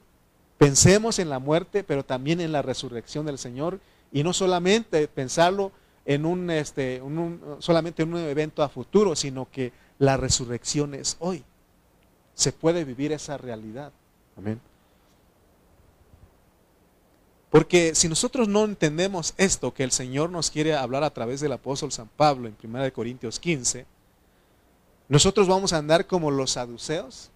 pensemos 0.59 1.19
en 1.19 1.31
la 1.31 1.39
muerte, 1.39 1.83
pero 1.83 2.05
también 2.05 2.43
en 2.43 2.53
la 2.53 2.61
resurrección 2.61 3.25
del 3.25 3.39
Señor. 3.39 3.81
Y 4.13 4.23
no 4.23 4.35
solamente 4.35 5.09
pensarlo 5.09 5.73
en 6.05 6.27
un, 6.27 6.51
este, 6.51 7.03
solamente 7.59 8.03
en 8.03 8.15
un 8.15 8.21
evento 8.21 8.63
a 8.63 8.69
futuro, 8.69 9.15
sino 9.15 9.49
que 9.51 9.73
la 9.99 10.17
resurrección 10.17 10.95
es 10.95 11.17
hoy. 11.21 11.45
Se 12.35 12.53
puede 12.53 12.85
vivir 12.85 13.13
esa 13.13 13.37
realidad. 13.39 13.93
Amén. 14.37 14.61
Porque 17.53 17.95
si 17.95 18.09
nosotros 18.09 18.49
no 18.49 18.65
entendemos 18.65 19.35
esto 19.37 19.75
que 19.75 19.85
el 19.85 19.93
Señor 19.93 20.31
nos 20.31 20.51
quiere 20.51 20.75
hablar 20.75 21.05
a 21.05 21.13
través 21.13 21.41
del 21.41 21.53
apóstol 21.53 21.93
San 21.93 22.09
Pablo 22.09 22.49
en 22.49 22.57
1 22.63 22.93
Corintios 22.95 23.39
15, 23.39 23.85
nosotros 25.07 25.47
vamos 25.47 25.75
a 25.75 25.77
andar 25.77 26.07
como 26.07 26.31
los 26.31 26.53
saduceos. 26.53 27.31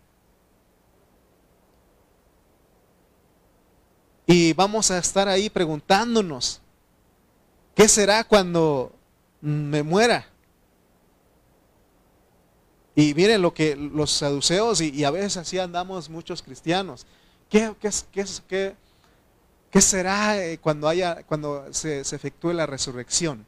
Y 4.26 4.54
vamos 4.54 4.90
a 4.90 4.96
estar 4.96 5.28
ahí 5.28 5.50
preguntándonos, 5.50 6.62
¿Qué 7.76 7.88
será 7.88 8.24
cuando 8.24 8.90
me 9.42 9.82
muera? 9.82 10.26
Y 12.94 13.12
miren 13.12 13.42
lo 13.42 13.52
que 13.52 13.76
los 13.76 14.12
saduceos, 14.12 14.80
y, 14.80 15.04
a 15.04 15.10
veces 15.10 15.36
así 15.36 15.58
andamos 15.58 16.08
muchos 16.08 16.40
cristianos. 16.40 17.06
¿Qué, 17.50 17.74
qué, 18.10 19.82
será 19.82 20.42
eh, 20.42 20.56
cuando, 20.56 20.88
haya, 20.88 21.22
cuando 21.24 21.66
se, 21.70 22.00
efectúe 22.00 22.54
la 22.54 22.64
resurrección? 22.64 23.44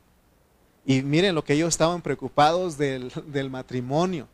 Y 0.84 1.00
miren 1.00 1.34
lo 1.34 1.42
que 1.42 1.54
ellos 1.54 1.70
estaban 1.70 2.02
preocupados 2.02 2.76
del, 2.78 3.10
matrimonio. 3.50 4.28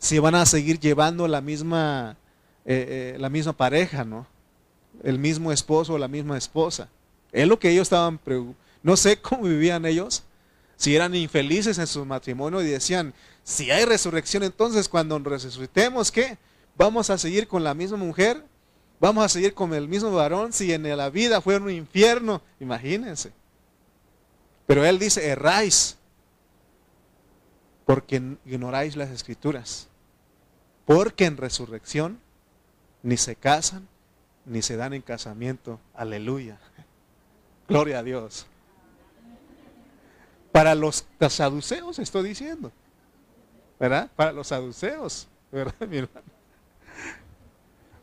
Si 0.00 0.18
van 0.18 0.34
a 0.34 0.46
seguir 0.46 0.80
llevando 0.80 1.28
la 1.28 1.40
misma, 1.40 2.16
eh, 2.64 3.14
eh, 3.14 3.18
la 3.20 3.30
misma 3.30 3.52
pareja, 3.52 4.04
¿no? 4.04 4.26
El 5.04 5.20
mismo 5.20 5.52
esposo 5.52 5.92
o 5.92 5.98
la 5.98 6.08
misma 6.08 6.36
esposa. 6.36 6.88
Es 7.30 7.46
lo 7.46 7.60
que 7.60 7.70
ellos 7.70 7.82
estaban 7.82 8.18
preocupados 8.18 8.65
no 8.86 8.96
sé 8.96 9.20
cómo 9.20 9.42
vivían 9.42 9.84
ellos, 9.84 10.22
si 10.76 10.94
eran 10.94 11.12
infelices 11.12 11.76
en 11.78 11.88
su 11.88 12.04
matrimonio 12.04 12.62
y 12.62 12.66
decían, 12.66 13.14
si 13.42 13.68
hay 13.72 13.84
resurrección, 13.84 14.44
entonces 14.44 14.88
cuando 14.88 15.18
resucitemos, 15.18 16.12
¿qué? 16.12 16.38
¿Vamos 16.76 17.10
a 17.10 17.18
seguir 17.18 17.48
con 17.48 17.64
la 17.64 17.74
misma 17.74 17.96
mujer? 17.96 18.44
¿Vamos 19.00 19.24
a 19.24 19.28
seguir 19.28 19.54
con 19.54 19.74
el 19.74 19.88
mismo 19.88 20.12
varón 20.12 20.52
si 20.52 20.72
en 20.72 20.84
la 20.96 21.10
vida 21.10 21.40
fue 21.40 21.56
un 21.56 21.68
infierno? 21.68 22.40
Imagínense. 22.60 23.32
Pero 24.68 24.84
él 24.84 25.00
dice, 25.00 25.26
erráis, 25.30 25.96
porque 27.86 28.22
ignoráis 28.44 28.94
las 28.94 29.10
escrituras. 29.10 29.88
Porque 30.84 31.24
en 31.24 31.38
resurrección 31.38 32.20
ni 33.02 33.16
se 33.16 33.34
casan, 33.34 33.88
ni 34.44 34.62
se 34.62 34.76
dan 34.76 34.94
en 34.94 35.02
casamiento. 35.02 35.80
Aleluya. 35.92 36.60
Gloria 37.68 37.98
a 37.98 38.02
Dios. 38.04 38.46
Para 40.56 40.74
los 40.74 41.04
saduceos 41.28 41.98
estoy 41.98 42.30
diciendo. 42.30 42.72
¿Verdad? 43.78 44.10
Para 44.16 44.32
los 44.32 44.46
saduceos. 44.46 45.28
¿Verdad, 45.52 45.86
mi 45.86 45.98
hermano? 45.98 46.26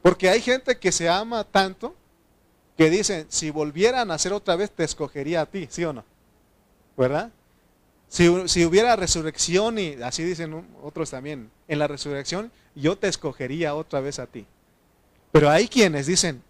Porque 0.03 0.29
hay 0.29 0.39
gente 0.39 0.77
que 0.77 0.91
se 0.91 1.09
ama 1.09 1.45
tanto 1.45 1.95
que 2.77 2.91
dicen, 2.91 3.25
si 3.29 3.49
volvieran 3.49 4.01
a 4.01 4.05
nacer 4.05 4.33
otra 4.33 4.55
vez, 4.55 4.69
te 4.69 4.83
escogería 4.83 5.41
a 5.41 5.45
ti, 5.47 5.67
¿sí 5.71 5.83
o 5.83 5.93
no? 5.93 6.05
¿Verdad? 6.95 7.31
Si, 8.07 8.29
si, 8.47 8.65
hubiera 8.65 8.95
resurrección, 8.95 9.79
y 9.79 9.93
así 10.03 10.23
dicen 10.23 10.63
otros 10.83 11.09
también, 11.09 11.49
en 11.67 11.79
la 11.79 11.87
resurrección 11.87 12.51
yo 12.75 12.95
te 12.95 13.07
escogería 13.07 13.73
otra 13.73 13.99
vez 13.99 14.19
a 14.19 14.27
ti. 14.27 14.45
Pero 15.31 15.49
hay 15.49 15.67
quienes 15.67 16.05
dicen, 16.05 16.43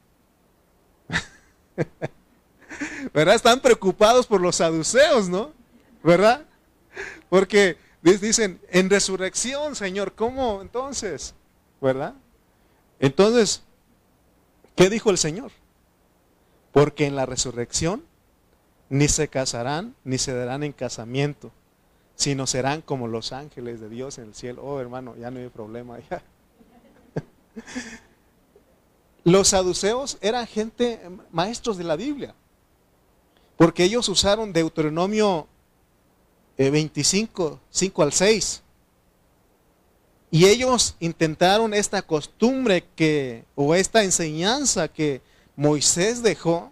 ¿verdad? 3.13 3.35
Están 3.35 3.61
preocupados 3.61 4.27
por 4.27 4.41
los 4.41 4.57
saduceos, 4.57 5.29
¿no? 5.29 5.62
¿Verdad? 6.03 6.45
Porque 7.29 7.77
dicen, 8.01 8.59
en 8.69 8.89
resurrección, 8.89 9.75
Señor, 9.75 10.13
¿cómo 10.13 10.61
entonces? 10.61 11.33
¿Verdad? 11.81 12.13
Entonces, 12.99 13.63
¿qué 14.75 14.89
dijo 14.89 15.09
el 15.09 15.17
Señor? 15.17 15.51
Porque 16.71 17.05
en 17.05 17.15
la 17.15 17.25
resurrección 17.25 18.03
ni 18.89 19.07
se 19.07 19.27
casarán 19.29 19.95
ni 20.03 20.17
se 20.17 20.33
darán 20.33 20.63
en 20.63 20.73
casamiento, 20.73 21.51
sino 22.15 22.45
serán 22.47 22.81
como 22.81 23.07
los 23.07 23.31
ángeles 23.31 23.79
de 23.79 23.89
Dios 23.89 24.17
en 24.17 24.25
el 24.25 24.35
cielo. 24.35 24.61
Oh, 24.63 24.79
hermano, 24.79 25.15
ya 25.15 25.31
no 25.31 25.39
hay 25.39 25.49
problema. 25.49 25.97
Ya. 26.09 26.21
Los 29.23 29.49
saduceos 29.49 30.17
eran 30.19 30.45
gente, 30.45 30.99
maestros 31.31 31.77
de 31.77 31.85
la 31.85 31.95
Biblia, 31.95 32.35
porque 33.55 33.85
ellos 33.85 34.09
usaron 34.09 34.51
Deuteronomio 34.51 35.47
25, 36.57 37.59
eh, 37.61 37.67
5 37.69 38.03
al 38.03 38.13
6. 38.13 38.61
Y 40.31 40.45
ellos 40.45 40.95
intentaron 40.99 41.73
esta 41.73 42.01
costumbre 42.01 42.83
que, 42.95 43.45
o 43.55 43.75
esta 43.75 44.03
enseñanza 44.03 44.87
que 44.87 45.21
Moisés 45.55 46.23
dejó 46.23 46.71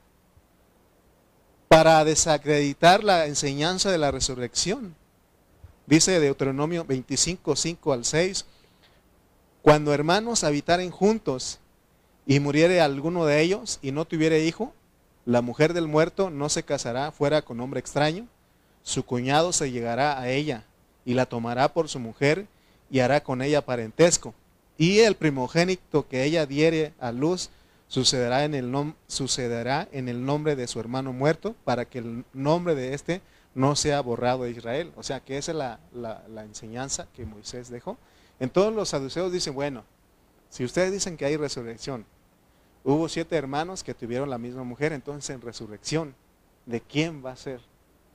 para 1.68 2.04
desacreditar 2.04 3.04
la 3.04 3.28
enseñanza 3.28 3.92
de 3.92 3.98
la 3.98 4.12
resurrección. 4.12 4.96
Dice 5.86 6.20
Deuteronomio 6.20 6.86
25, 6.86 7.56
5 7.56 7.94
al 7.94 8.04
6, 8.04 8.46
cuando 9.62 9.94
hermanos 9.94 10.44
habitaren 10.44 10.90
juntos 10.90 11.60
y 12.26 12.40
muriere 12.40 12.82
alguno 12.82 13.26
de 13.26 13.42
ellos 13.42 13.80
y 13.82 13.92
no 13.92 14.06
tuviere 14.06 14.44
hijo, 14.44 14.74
la 15.26 15.42
mujer 15.42 15.74
del 15.74 15.88
muerto 15.88 16.30
no 16.30 16.50
se 16.50 16.64
casará 16.64 17.12
fuera 17.12 17.44
con 17.44 17.60
hombre 17.60 17.80
extraño, 17.80 18.28
su 18.84 19.06
cuñado 19.06 19.54
se 19.54 19.72
llegará 19.72 20.20
a 20.20 20.30
ella 20.30 20.66
y 21.06 21.14
la 21.14 21.26
tomará 21.26 21.74
por 21.74 21.90
su 21.90 22.00
mujer 22.00 22.48
y 22.90 23.00
hará 23.00 23.24
con 23.24 23.42
ella 23.42 23.66
parentesco. 23.66 24.34
Y 24.78 25.00
el 25.00 25.16
primogénito 25.16 26.08
que 26.08 26.24
ella 26.24 26.46
diere 26.46 26.94
a 27.00 27.12
luz 27.12 27.50
sucederá 27.88 28.46
en 28.46 28.56
el, 28.56 28.94
sucederá 29.08 29.88
en 29.92 30.10
el 30.10 30.26
nombre 30.26 30.56
de 30.56 30.68
su 30.68 30.80
hermano 30.80 31.14
muerto 31.14 31.56
para 31.64 31.86
que 31.86 32.00
el 32.00 32.26
nombre 32.34 32.74
de 32.76 32.94
éste 32.94 33.22
no 33.54 33.76
sea 33.76 34.02
borrado 34.02 34.44
de 34.44 34.52
Israel. 34.52 34.92
O 34.96 35.04
sea 35.04 35.20
que 35.20 35.38
esa 35.38 35.52
es 35.52 35.58
la, 35.58 35.80
la 35.94 36.44
enseñanza 36.44 37.08
que 37.14 37.26
Moisés 37.26 37.70
dejó. 37.70 37.98
En 38.40 38.50
todos 38.50 38.74
los 38.74 38.90
saduceos 38.90 39.32
dicen, 39.32 39.54
bueno, 39.54 39.84
si 40.50 40.64
ustedes 40.66 40.92
dicen 40.92 41.16
que 41.16 41.26
hay 41.26 41.38
resurrección, 41.38 42.06
hubo 42.84 43.08
siete 43.08 43.36
hermanos 43.36 43.84
que 43.84 43.94
tuvieron 43.94 44.30
la 44.30 44.38
misma 44.38 44.64
mujer, 44.64 44.92
entonces 44.92 45.30
en 45.30 45.42
resurrección, 45.42 46.16
¿de 46.66 46.82
quién 46.82 47.24
va 47.24 47.32
a 47.32 47.36
ser 47.36 47.62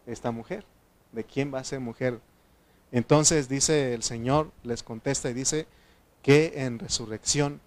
esta 0.06 0.30
mujer? 0.30 0.64
¿De 1.12 1.24
quién 1.24 1.52
va 1.52 1.60
a 1.60 1.64
ser 1.64 1.80
mujer? 1.80 2.20
Entonces 2.92 3.48
dice 3.48 3.94
el 3.94 4.02
Señor, 4.02 4.52
les 4.62 4.82
contesta 4.82 5.28
y 5.30 5.34
dice 5.34 5.66
que 6.22 6.52
en 6.56 6.78
resurrección 6.78 7.60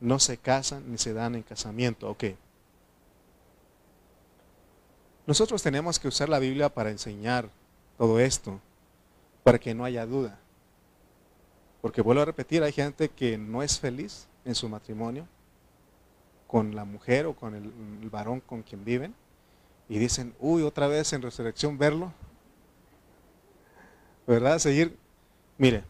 no 0.00 0.18
se 0.18 0.36
casan 0.36 0.90
ni 0.90 0.98
se 0.98 1.12
dan 1.12 1.34
en 1.34 1.42
casamiento. 1.42 2.10
Ok. 2.10 2.24
Nosotros 5.26 5.62
tenemos 5.62 5.98
que 5.98 6.08
usar 6.08 6.28
la 6.28 6.40
Biblia 6.40 6.68
para 6.68 6.90
enseñar 6.90 7.48
todo 7.96 8.18
esto, 8.18 8.60
para 9.44 9.58
que 9.58 9.74
no 9.74 9.84
haya 9.84 10.04
duda. 10.04 10.38
Porque 11.80 12.02
vuelvo 12.02 12.22
a 12.22 12.26
repetir, 12.26 12.62
hay 12.62 12.72
gente 12.72 13.08
que 13.08 13.38
no 13.38 13.62
es 13.62 13.78
feliz 13.78 14.26
en 14.44 14.54
su 14.54 14.68
matrimonio 14.68 15.26
con 16.46 16.74
la 16.74 16.84
mujer 16.84 17.26
o 17.26 17.34
con 17.34 17.54
el, 17.54 18.10
varón 18.10 18.40
con 18.40 18.62
quien 18.62 18.84
viven 18.84 19.14
y 19.88 19.98
dicen, 19.98 20.34
uy, 20.38 20.62
otra 20.62 20.86
vez 20.86 21.12
en 21.12 21.22
resurrección 21.22 21.78
verlo. 21.78 22.12
¿Verdad? 24.26 24.58
Seguir. 24.58 24.96
Mire, 25.58 25.84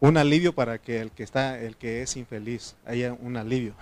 un 0.00 0.16
alivio 0.16 0.54
para 0.54 0.78
que 0.78 1.00
el 1.00 1.10
que 1.10 1.22
está, 1.22 1.58
el 1.60 1.76
que 1.76 2.02
es 2.02 2.16
infeliz, 2.16 2.74
haya 2.84 3.12
un 3.12 3.36
alivio. 3.36 3.74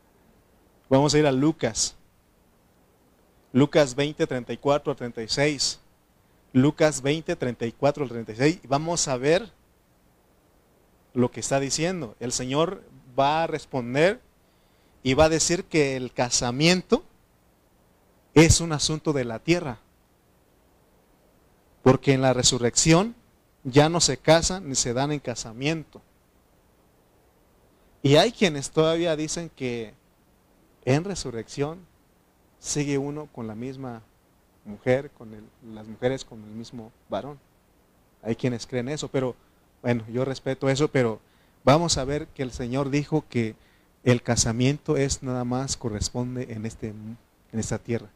Vamos 0.88 1.14
a 1.14 1.18
ir 1.18 1.26
a 1.26 1.32
Lucas. 1.32 1.96
Lucas 3.52 3.94
20, 3.94 4.26
34 4.26 4.92
a 4.92 4.96
36. 4.96 5.80
Lucas 6.52 7.02
20, 7.02 7.36
34 7.36 8.02
al 8.02 8.08
36. 8.08 8.60
Vamos 8.68 9.08
a 9.08 9.16
ver 9.16 9.50
lo 11.14 11.30
que 11.30 11.40
está 11.40 11.58
diciendo. 11.58 12.16
El 12.20 12.32
Señor 12.32 12.82
va 13.18 13.44
a 13.44 13.46
responder 13.46 14.20
y 15.02 15.14
va 15.14 15.24
a 15.24 15.28
decir 15.28 15.64
que 15.64 15.96
el 15.96 16.12
casamiento 16.12 17.04
es 18.36 18.60
un 18.60 18.72
asunto 18.72 19.14
de 19.14 19.24
la 19.24 19.38
tierra. 19.38 19.78
Porque 21.82 22.12
en 22.12 22.20
la 22.20 22.34
resurrección 22.34 23.14
ya 23.64 23.88
no 23.88 24.00
se 24.00 24.18
casan 24.18 24.68
ni 24.68 24.74
se 24.74 24.92
dan 24.92 25.10
en 25.10 25.20
casamiento. 25.20 26.02
Y 28.02 28.16
hay 28.16 28.32
quienes 28.32 28.70
todavía 28.70 29.16
dicen 29.16 29.50
que 29.56 29.94
en 30.84 31.04
resurrección 31.04 31.78
sigue 32.58 32.98
uno 32.98 33.26
con 33.32 33.46
la 33.46 33.54
misma 33.54 34.02
mujer, 34.66 35.10
con 35.16 35.30
las 35.72 35.86
mujeres 35.86 36.24
con 36.24 36.42
el 36.44 36.50
mismo 36.50 36.92
varón. 37.08 37.38
Hay 38.22 38.36
quienes 38.36 38.66
creen 38.66 38.90
eso, 38.90 39.08
pero 39.08 39.34
bueno, 39.82 40.04
yo 40.12 40.26
respeto 40.26 40.68
eso, 40.68 40.88
pero 40.88 41.20
vamos 41.64 41.96
a 41.96 42.04
ver 42.04 42.26
que 42.28 42.42
el 42.42 42.52
Señor 42.52 42.90
dijo 42.90 43.24
que 43.30 43.54
el 44.04 44.22
casamiento 44.22 44.98
es 44.98 45.22
nada 45.22 45.44
más 45.44 45.78
corresponde 45.78 46.52
en, 46.52 46.66
este, 46.66 46.88
en 46.88 47.16
esta 47.58 47.78
tierra. 47.78 48.10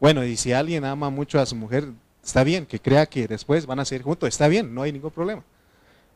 Bueno, 0.00 0.24
y 0.24 0.36
si 0.36 0.52
alguien 0.52 0.84
ama 0.84 1.10
mucho 1.10 1.40
a 1.40 1.46
su 1.46 1.56
mujer, 1.56 1.88
está 2.22 2.44
bien, 2.44 2.66
que 2.66 2.80
crea 2.80 3.06
que 3.06 3.26
después 3.26 3.66
van 3.66 3.80
a 3.80 3.84
seguir 3.84 4.04
juntos, 4.04 4.28
está 4.28 4.48
bien, 4.48 4.74
no 4.74 4.82
hay 4.82 4.92
ningún 4.92 5.10
problema. 5.10 5.42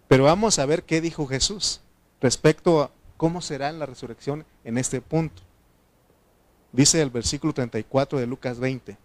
Pero 0.09 0.25
vamos 0.25 0.59
a 0.59 0.67
ver 0.67 0.85
qué 0.85 1.01
dijo 1.01 1.27
Jesús 1.27 1.81
respecto 2.21 2.83
a 2.83 2.91
cómo 3.17 3.41
será 3.41 3.71
en 3.71 3.79
la 3.79 3.87
resurrección 3.87 4.45
en 4.65 4.79
este 4.79 5.01
punto. 5.01 5.43
Dice 6.73 7.03
el 7.03 7.11
versículo 7.11 7.53
34 7.53 8.19
de 8.19 8.27
Lucas 8.27 8.59
20. 8.59 8.97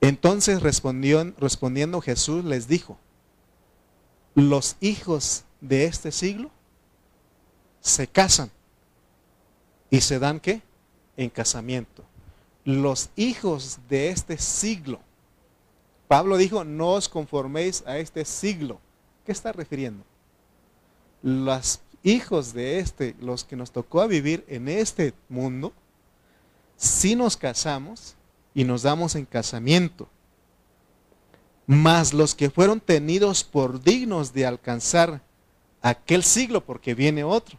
Entonces 0.00 0.62
respondió, 0.62 1.34
respondiendo 1.38 2.00
Jesús 2.00 2.44
les 2.44 2.68
dijo, 2.68 2.98
los 4.34 4.76
hijos 4.80 5.44
de 5.60 5.86
este 5.86 6.12
siglo 6.12 6.50
se 7.80 8.06
casan 8.06 8.50
y 9.90 10.00
se 10.00 10.18
dan 10.18 10.40
qué? 10.40 10.62
En 11.16 11.30
casamiento. 11.30 12.04
Los 12.66 13.08
hijos 13.16 13.78
de 13.88 14.10
este 14.10 14.36
siglo. 14.36 15.00
Pablo 16.06 16.36
dijo, 16.36 16.64
no 16.64 16.90
os 16.90 17.08
conforméis 17.08 17.82
a 17.86 17.96
este 17.96 18.26
siglo. 18.26 18.78
¿Qué 19.24 19.32
está 19.32 19.52
refiriendo? 19.52 20.04
Los 21.22 21.80
hijos 22.02 22.52
de 22.52 22.78
este, 22.78 23.16
los 23.18 23.42
que 23.44 23.56
nos 23.56 23.72
tocó 23.72 24.02
a 24.02 24.06
vivir 24.06 24.44
en 24.46 24.68
este 24.68 25.14
mundo, 25.30 25.72
si 26.76 27.16
nos 27.16 27.38
casamos 27.38 28.14
y 28.54 28.64
nos 28.64 28.82
damos 28.82 29.14
en 29.14 29.24
casamiento 29.24 30.10
mas 31.66 32.14
los 32.14 32.34
que 32.34 32.48
fueron 32.48 32.80
tenidos 32.80 33.42
por 33.42 33.82
dignos 33.82 34.32
de 34.32 34.46
alcanzar 34.46 35.20
aquel 35.82 36.22
siglo, 36.22 36.64
porque 36.64 36.94
viene 36.94 37.24
otro. 37.24 37.58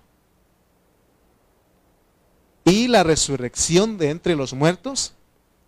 Y 2.68 2.90
la 2.90 3.04
resurrección 3.04 3.98
de 3.98 4.10
entre 4.10 4.36
los 4.36 4.54
muertos, 4.54 5.14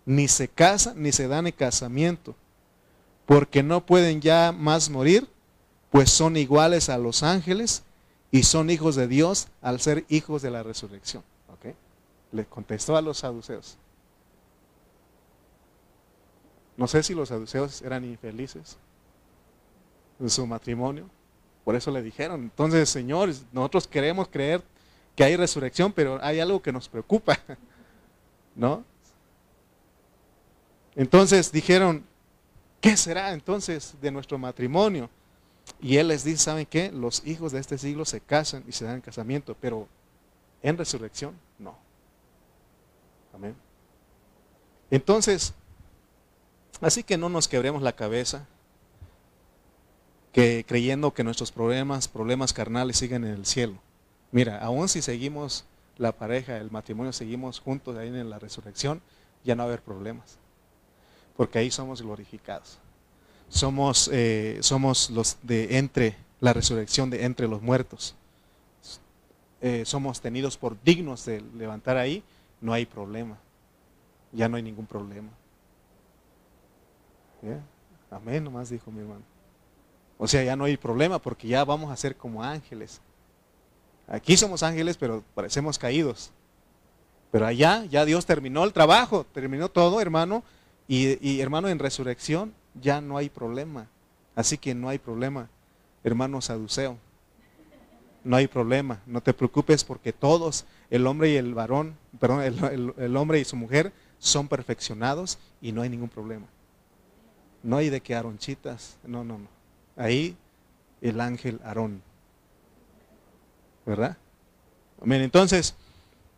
ni 0.04 0.28
se 0.28 0.48
casan 0.48 1.02
ni 1.02 1.12
se 1.12 1.28
dan 1.28 1.46
en 1.46 1.54
casamiento, 1.54 2.34
porque 3.24 3.62
no 3.62 3.86
pueden 3.86 4.20
ya 4.20 4.52
más 4.52 4.90
morir, 4.90 5.26
pues 5.90 6.10
son 6.10 6.36
iguales 6.36 6.90
a 6.90 6.98
los 6.98 7.22
ángeles 7.22 7.84
y 8.30 8.42
son 8.42 8.68
hijos 8.68 8.96
de 8.96 9.08
Dios 9.08 9.48
al 9.62 9.80
ser 9.80 10.04
hijos 10.10 10.42
de 10.42 10.50
la 10.50 10.62
resurrección. 10.62 11.24
Le 12.32 12.44
contestó 12.44 12.96
a 12.96 13.02
los 13.02 13.18
saduceos. 13.18 13.78
No 16.76 16.86
sé 16.86 17.02
si 17.02 17.14
los 17.14 17.30
saduceos 17.30 17.80
eran 17.80 18.04
infelices 18.04 18.76
en 20.20 20.28
su 20.28 20.46
matrimonio. 20.46 21.08
Por 21.64 21.74
eso 21.76 21.90
le 21.90 22.02
dijeron, 22.02 22.42
entonces, 22.42 22.90
señores, 22.90 23.46
nosotros 23.52 23.88
queremos 23.88 24.28
creer 24.28 24.62
que 25.20 25.24
hay 25.24 25.36
resurrección, 25.36 25.92
pero 25.92 26.18
hay 26.22 26.40
algo 26.40 26.62
que 26.62 26.72
nos 26.72 26.88
preocupa. 26.88 27.38
¿No? 28.56 28.82
Entonces 30.96 31.52
dijeron, 31.52 32.06
¿qué 32.80 32.96
será 32.96 33.34
entonces 33.34 33.96
de 34.00 34.10
nuestro 34.10 34.38
matrimonio? 34.38 35.10
Y 35.78 35.98
él 35.98 36.08
les 36.08 36.24
dice, 36.24 36.38
¿saben 36.38 36.64
qué? 36.64 36.90
Los 36.90 37.22
hijos 37.26 37.52
de 37.52 37.60
este 37.60 37.76
siglo 37.76 38.06
se 38.06 38.22
casan 38.22 38.64
y 38.66 38.72
se 38.72 38.86
dan 38.86 39.02
casamiento, 39.02 39.54
pero 39.60 39.86
en 40.62 40.78
resurrección, 40.78 41.34
no. 41.58 41.76
Amén. 43.34 43.54
Entonces, 44.90 45.52
así 46.80 47.02
que 47.02 47.18
no 47.18 47.28
nos 47.28 47.46
quebremos 47.46 47.82
la 47.82 47.92
cabeza, 47.92 48.46
que 50.32 50.64
creyendo 50.66 51.12
que 51.12 51.24
nuestros 51.24 51.52
problemas, 51.52 52.08
problemas 52.08 52.54
carnales 52.54 52.96
siguen 52.96 53.24
en 53.24 53.34
el 53.34 53.44
cielo. 53.44 53.82
Mira, 54.32 54.58
aún 54.58 54.88
si 54.88 55.02
seguimos 55.02 55.64
la 55.98 56.12
pareja, 56.12 56.56
el 56.56 56.70
matrimonio, 56.70 57.12
seguimos 57.12 57.60
juntos 57.60 57.96
ahí 57.96 58.08
en 58.08 58.30
la 58.30 58.38
resurrección, 58.38 59.02
ya 59.44 59.54
no 59.54 59.60
va 59.60 59.64
a 59.64 59.68
haber 59.68 59.82
problemas. 59.82 60.38
Porque 61.36 61.58
ahí 61.58 61.70
somos 61.70 62.02
glorificados. 62.02 62.78
Somos, 63.48 64.08
eh, 64.12 64.58
somos 64.60 65.10
los 65.10 65.36
de 65.42 65.78
entre 65.78 66.16
la 66.40 66.52
resurrección 66.52 67.10
de 67.10 67.24
entre 67.24 67.48
los 67.48 67.60
muertos. 67.60 68.14
Eh, 69.60 69.84
somos 69.84 70.20
tenidos 70.20 70.56
por 70.56 70.82
dignos 70.82 71.26
de 71.26 71.42
levantar 71.56 71.96
ahí, 71.96 72.22
no 72.60 72.72
hay 72.72 72.86
problema. 72.86 73.38
Ya 74.32 74.48
no 74.48 74.56
hay 74.56 74.62
ningún 74.62 74.86
problema. 74.86 75.28
Amén, 78.10 78.44
nomás 78.44 78.70
dijo 78.70 78.90
mi 78.90 79.00
hermano. 79.00 79.22
O 80.18 80.26
sea, 80.26 80.42
ya 80.42 80.56
no 80.56 80.64
hay 80.64 80.76
problema 80.76 81.18
porque 81.18 81.48
ya 81.48 81.64
vamos 81.64 81.90
a 81.90 81.96
ser 81.96 82.16
como 82.16 82.42
ángeles. 82.42 83.00
Aquí 84.10 84.36
somos 84.36 84.62
ángeles, 84.62 84.98
pero 84.98 85.24
parecemos 85.34 85.78
caídos. 85.78 86.32
Pero 87.30 87.46
allá 87.46 87.84
ya 87.84 88.04
Dios 88.04 88.26
terminó 88.26 88.64
el 88.64 88.72
trabajo, 88.72 89.24
terminó 89.32 89.70
todo, 89.70 90.00
hermano. 90.00 90.42
Y, 90.88 91.40
hermano, 91.40 91.68
en 91.68 91.78
resurrección 91.78 92.52
ya 92.74 93.00
no 93.00 93.16
hay 93.16 93.30
problema. 93.30 93.86
Así 94.34 94.58
que 94.58 94.74
no 94.74 94.88
hay 94.88 94.98
problema, 94.98 95.48
hermano 96.02 96.40
saduceo. 96.40 96.98
No 98.24 98.36
hay 98.36 98.48
problema, 98.48 99.00
no 99.06 99.22
te 99.22 99.32
preocupes 99.32 99.82
porque 99.84 100.12
todos, 100.12 100.66
el 100.90 101.06
hombre 101.06 101.30
y 101.30 101.36
el 101.36 101.54
varón, 101.54 101.96
perdón, 102.18 102.42
el 102.98 103.16
hombre 103.16 103.38
y 103.38 103.44
su 103.44 103.56
mujer 103.56 103.92
son 104.18 104.46
perfeccionados 104.46 105.38
y 105.62 105.72
no 105.72 105.82
hay 105.82 105.88
ningún 105.88 106.10
problema. 106.10 106.46
No 107.62 107.76
hay 107.76 107.88
de 107.88 108.00
que 108.00 108.14
aronchitas, 108.14 108.98
no, 109.04 109.24
no, 109.24 109.38
no. 109.38 109.48
Ahí 109.96 110.36
el 111.00 111.20
ángel 111.20 111.60
Aarón. 111.64 112.02
¿Verdad? 113.86 114.16
Amén. 115.02 115.22
Entonces, 115.22 115.74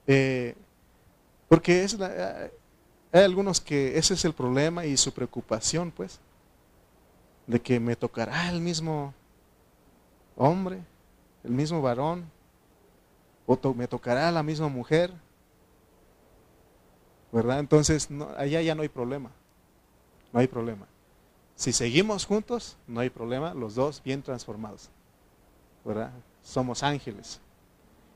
eh, 0.06 0.54
porque 1.48 1.84
es 1.84 1.98
hay 2.00 3.22
algunos 3.24 3.60
que 3.60 3.98
ese 3.98 4.14
es 4.14 4.24
el 4.24 4.32
problema 4.32 4.86
y 4.86 4.96
su 4.96 5.12
preocupación, 5.12 5.90
pues, 5.90 6.18
de 7.46 7.60
que 7.60 7.78
me 7.78 7.94
tocará 7.94 8.48
el 8.48 8.60
mismo 8.60 9.12
hombre, 10.36 10.80
el 11.44 11.52
mismo 11.52 11.82
varón, 11.82 12.30
o 13.46 13.74
me 13.74 13.86
tocará 13.86 14.30
la 14.30 14.42
misma 14.42 14.68
mujer, 14.68 15.12
¿verdad? 17.30 17.58
Entonces, 17.58 18.08
allá 18.36 18.62
ya 18.62 18.74
no 18.74 18.82
hay 18.82 18.88
problema, 18.88 19.30
no 20.32 20.40
hay 20.40 20.46
problema. 20.46 20.86
Si 21.54 21.72
seguimos 21.72 22.24
juntos, 22.24 22.76
no 22.86 23.00
hay 23.00 23.10
problema, 23.10 23.52
los 23.52 23.74
dos 23.74 24.02
bien 24.02 24.22
transformados, 24.22 24.88
¿verdad? 25.84 26.12
Somos 26.42 26.82
ángeles. 26.82 27.40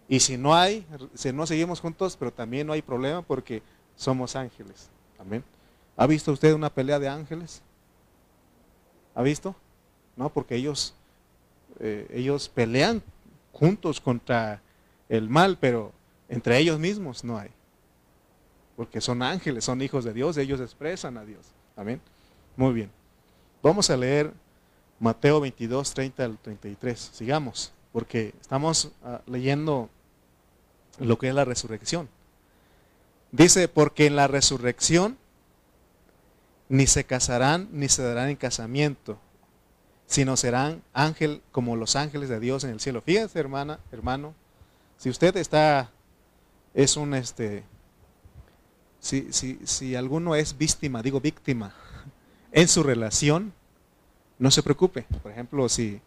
Y 0.09 0.21
si 0.21 0.37
no 0.37 0.55
hay, 0.55 0.87
si 1.15 1.33
no 1.33 1.47
seguimos 1.47 1.81
juntos, 1.81 2.17
pero 2.17 2.33
también 2.33 2.67
no 2.67 2.73
hay 2.73 2.83
problema 2.83 3.23
porque 3.23 3.63
somos 3.97 4.37
ángeles. 4.37 4.89
Amén. 5.19 5.43
¿Ha 5.97 6.07
visto 6.07 6.33
usted 6.33 6.53
una 6.55 6.71
pelea 6.71 6.99
de 6.99 7.09
ángeles? 7.09 7.63
¿Ha 9.15 9.23
visto? 9.23 9.57
No, 10.15 10.29
porque 10.29 10.55
ellos, 10.57 10.95
eh, 11.81 12.07
ellos 12.13 12.49
pelean 12.49 13.03
juntos 13.53 14.01
contra 14.01 14.61
el 15.09 15.29
mal, 15.29 15.57
pero 15.59 15.93
entre 16.29 16.59
ellos 16.59 16.79
mismos 16.79 17.25
no 17.25 17.39
hay. 17.39 17.51
Porque 18.77 19.01
son 19.01 19.23
ángeles, 19.23 19.65
son 19.65 19.81
hijos 19.81 20.05
de 20.05 20.13
Dios, 20.13 20.37
ellos 20.37 20.61
expresan 20.61 21.17
a 21.17 21.25
Dios. 21.25 21.47
Amén. 21.75 22.01
Muy 22.57 22.75
bien. 22.75 22.91
Vamos 23.63 23.89
a 23.91 23.97
leer 23.97 24.33
Mateo 25.01 25.41
22, 25.41 25.95
30 25.95 26.25
al 26.25 26.39
33. 26.39 26.99
Sigamos 26.99 27.73
porque 27.97 28.35
estamos 28.43 28.91
ah, 29.05 29.23
leyendo 29.25 29.89
lo 30.99 31.17
que 31.17 31.31
es 31.31 31.35
la 31.35 31.47
resurrección. 31.47 32.11
Dice, 33.33 33.69
porque 33.69 34.05
en 34.05 34.17
la 34.17 34.27
resurrección 34.27 35.17
ni 36.69 36.87
se 36.87 37.05
casarán 37.05 37.71
ni 37.73 37.89
se 37.89 38.03
darán 38.03 38.29
en 38.29 38.37
casamiento, 38.37 39.19
sino 40.07 40.37
serán 40.37 40.83
ángel 40.93 41.41
como 41.53 41.75
los 41.75 41.97
ángeles 41.97 42.29
de 42.29 42.39
Dios 42.39 42.65
en 42.65 42.71
el 42.73 42.81
cielo. 42.81 43.01
Fíjense, 43.01 43.39
hermana, 43.39 43.81
hermano, 43.91 44.35
si 44.99 45.09
usted 45.09 45.35
está, 45.39 45.91
es 46.75 46.99
un 46.99 47.15
este, 47.15 47.65
si, 49.01 49.33
si, 49.33 49.59
si 49.65 49.97
alguno 49.97 50.35
es 50.35 50.59
víctima, 50.59 51.03
digo 51.03 51.23
víctima, 51.23 51.73
en 52.53 52.69
su 52.69 52.83
relación, 52.83 53.55
no 54.39 54.51
se 54.51 54.63
preocupe. 54.63 55.07
Por 55.23 55.33
ejemplo, 55.33 55.67
si, 55.71 56.03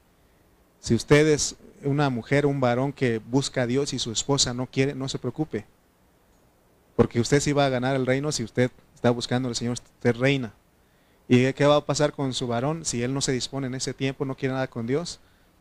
si 0.81 0.93
usted 0.93 1.25
es 1.29 1.55
una 1.83 2.09
mujer, 2.09 2.45
un 2.45 2.59
varón 2.59 2.93
que 2.93 3.19
busca 3.19 3.63
a 3.63 3.67
Dios 3.67 3.93
y 3.93 3.99
su 3.99 4.11
esposa 4.11 4.53
no 4.53 4.67
quiere, 4.67 4.95
no 4.95 5.09
se 5.09 5.19
preocupe. 5.19 5.65
Porque 6.95 7.19
usted 7.19 7.39
sí 7.39 7.53
va 7.53 7.65
a 7.65 7.69
ganar 7.69 7.95
el 7.95 8.05
reino 8.05 8.31
si 8.31 8.43
usted 8.43 8.71
está 8.93 9.09
buscando 9.09 9.47
al 9.47 9.55
Señor, 9.55 9.73
usted 9.73 10.15
reina. 10.15 10.53
¿Y 11.27 11.53
qué 11.53 11.65
va 11.65 11.77
a 11.77 11.85
pasar 11.85 12.11
con 12.11 12.33
su 12.33 12.47
varón 12.47 12.83
si 12.85 13.03
él 13.03 13.13
no 13.13 13.21
se 13.21 13.31
dispone 13.31 13.67
en 13.67 13.75
ese 13.75 13.93
tiempo, 13.93 14.25
no 14.25 14.35
quiere 14.35 14.53
nada 14.53 14.67
con 14.67 14.87
Dios? 14.87 15.19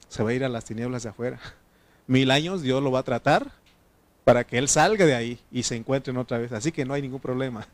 Se 0.09 0.23
va 0.23 0.31
a 0.31 0.35
ir 0.35 0.45
a 0.45 0.49
las 0.49 0.65
tinieblas 0.65 1.03
de 1.03 1.11
afuera. 1.11 1.39
Mil 2.07 2.31
años 2.31 2.63
Dios 2.63 2.83
lo 2.83 2.91
va 2.91 3.01
a 3.01 3.05
tratar 3.05 3.53
para 4.25 4.45
que 4.45 4.59
él 4.59 4.69
salga 4.69 5.07
de 5.07 5.15
ahí 5.15 5.41
y 5.53 5.63
se 5.63 5.77
encuentren 5.77 6.17
otra 6.17 6.39
vez. 6.39 6.53
Así 6.53 6.73
que 6.73 6.85
no 6.85 6.95
hay 6.95 7.03
ningún 7.03 7.21
problema. 7.21 7.69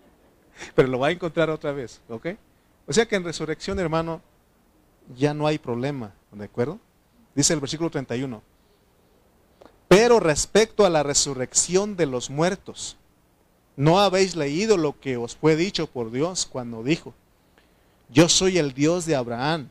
Pero 0.74 0.88
lo 0.88 0.98
va 0.98 1.08
a 1.08 1.10
encontrar 1.10 1.50
otra 1.50 1.72
vez, 1.72 2.00
¿ok? 2.08 2.28
O 2.86 2.92
sea 2.92 3.06
que 3.06 3.16
en 3.16 3.24
resurrección, 3.24 3.78
hermano, 3.78 4.22
ya 5.14 5.34
no 5.34 5.46
hay 5.46 5.58
problema, 5.58 6.12
¿de 6.32 6.44
acuerdo? 6.44 6.80
Dice 7.36 7.52
el 7.52 7.60
versículo 7.60 7.90
31. 7.90 8.42
Pero 9.88 10.18
respecto 10.18 10.86
a 10.86 10.90
la 10.90 11.02
resurrección 11.02 11.94
de 11.94 12.06
los 12.06 12.30
muertos, 12.30 12.96
¿no 13.76 14.00
habéis 14.00 14.34
leído 14.34 14.78
lo 14.78 14.98
que 14.98 15.18
os 15.18 15.36
fue 15.36 15.54
dicho 15.54 15.86
por 15.86 16.10
Dios 16.10 16.46
cuando 16.46 16.82
dijo, 16.82 17.14
yo 18.08 18.28
soy 18.28 18.58
el 18.58 18.72
Dios 18.72 19.04
de 19.04 19.16
Abraham, 19.16 19.68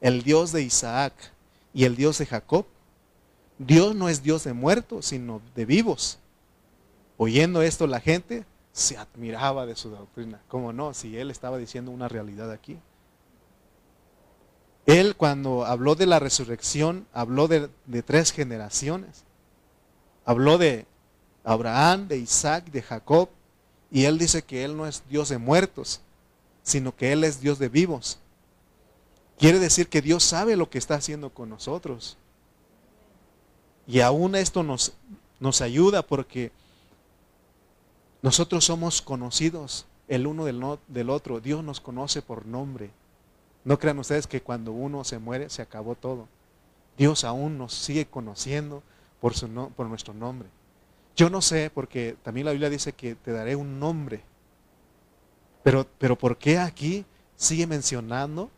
el 0.00 0.22
Dios 0.22 0.52
de 0.52 0.62
Isaac 0.62 1.12
y 1.74 1.84
el 1.84 1.96
Dios 1.96 2.18
de 2.18 2.26
Jacob? 2.26 2.66
Dios 3.58 3.94
no 3.94 4.08
es 4.08 4.22
Dios 4.22 4.44
de 4.44 4.52
muertos, 4.52 5.06
sino 5.06 5.42
de 5.56 5.66
vivos. 5.66 6.18
Oyendo 7.16 7.62
esto 7.62 7.86
la 7.86 8.00
gente 8.00 8.44
se 8.72 8.96
admiraba 8.96 9.66
de 9.66 9.74
su 9.74 9.90
doctrina. 9.90 10.40
¿Cómo 10.48 10.72
no? 10.72 10.94
Si 10.94 11.18
él 11.18 11.30
estaba 11.30 11.58
diciendo 11.58 11.90
una 11.90 12.08
realidad 12.08 12.50
aquí. 12.50 12.78
Él 14.86 15.14
cuando 15.16 15.64
habló 15.64 15.94
de 15.94 16.06
la 16.06 16.18
resurrección, 16.18 17.06
habló 17.12 17.48
de, 17.48 17.68
tres 18.04 18.32
generaciones. 18.32 19.24
Habló 20.24 20.58
de 20.58 20.86
Abraham, 21.44 22.08
de 22.08 22.18
Isaac, 22.18 22.70
de 22.70 22.82
Jacob. 22.82 23.28
Y 23.90 24.04
él 24.04 24.18
dice 24.18 24.42
que 24.42 24.64
él 24.64 24.76
no 24.76 24.86
es 24.86 25.02
Dios 25.08 25.28
de 25.28 25.38
muertos, 25.38 26.00
sino 26.62 26.96
que 26.96 27.12
él 27.12 27.24
es 27.24 27.40
Dios 27.40 27.58
de 27.58 27.68
vivos. 27.68 28.18
Quiere 29.38 29.58
decir 29.58 29.88
que 29.88 30.02
Dios 30.02 30.24
sabe 30.24 30.56
lo 30.56 30.70
que 30.70 30.78
está 30.78 30.94
haciendo 30.94 31.30
con 31.30 31.48
nosotros. 31.48 32.16
Y 33.86 34.00
aún 34.00 34.34
esto 34.34 34.62
nos, 34.62 34.92
nos 35.40 35.60
ayuda 35.60 36.02
porque 36.02 36.52
nosotros 38.22 38.64
somos 38.64 39.02
conocidos 39.02 39.86
el 40.08 40.26
uno 40.26 40.44
del, 40.44 40.62
del 40.88 41.10
otro. 41.10 41.40
Dios 41.40 41.62
nos 41.62 41.80
conoce 41.80 42.22
por 42.22 42.46
nombre. 42.46 42.90
No 43.64 43.78
crean 43.78 43.98
ustedes 43.98 44.26
que 44.26 44.42
cuando 44.42 44.72
uno 44.72 45.04
se 45.04 45.18
muere 45.18 45.48
se 45.48 45.62
acabó 45.62 45.94
todo. 45.94 46.28
Dios 46.96 47.24
aún 47.24 47.58
nos 47.58 47.74
sigue 47.74 48.06
conociendo 48.06 48.82
por, 49.20 49.34
su 49.34 49.48
por 49.76 49.86
nuestro 49.86 50.14
nombre. 50.14 50.48
Yo 51.14 51.30
no 51.30 51.42
sé, 51.42 51.70
porque 51.72 52.16
también 52.22 52.46
la 52.46 52.52
Biblia 52.52 52.70
dice 52.70 52.92
que 52.92 53.14
te 53.14 53.32
daré 53.32 53.54
un 53.54 53.78
nombre. 53.78 54.22
Pero, 55.62 55.86
pero 55.98 56.16
¿por 56.16 56.38
qué 56.38 56.58
aquí 56.58 57.04
sigue 57.36 57.66
mencionando 57.66 58.50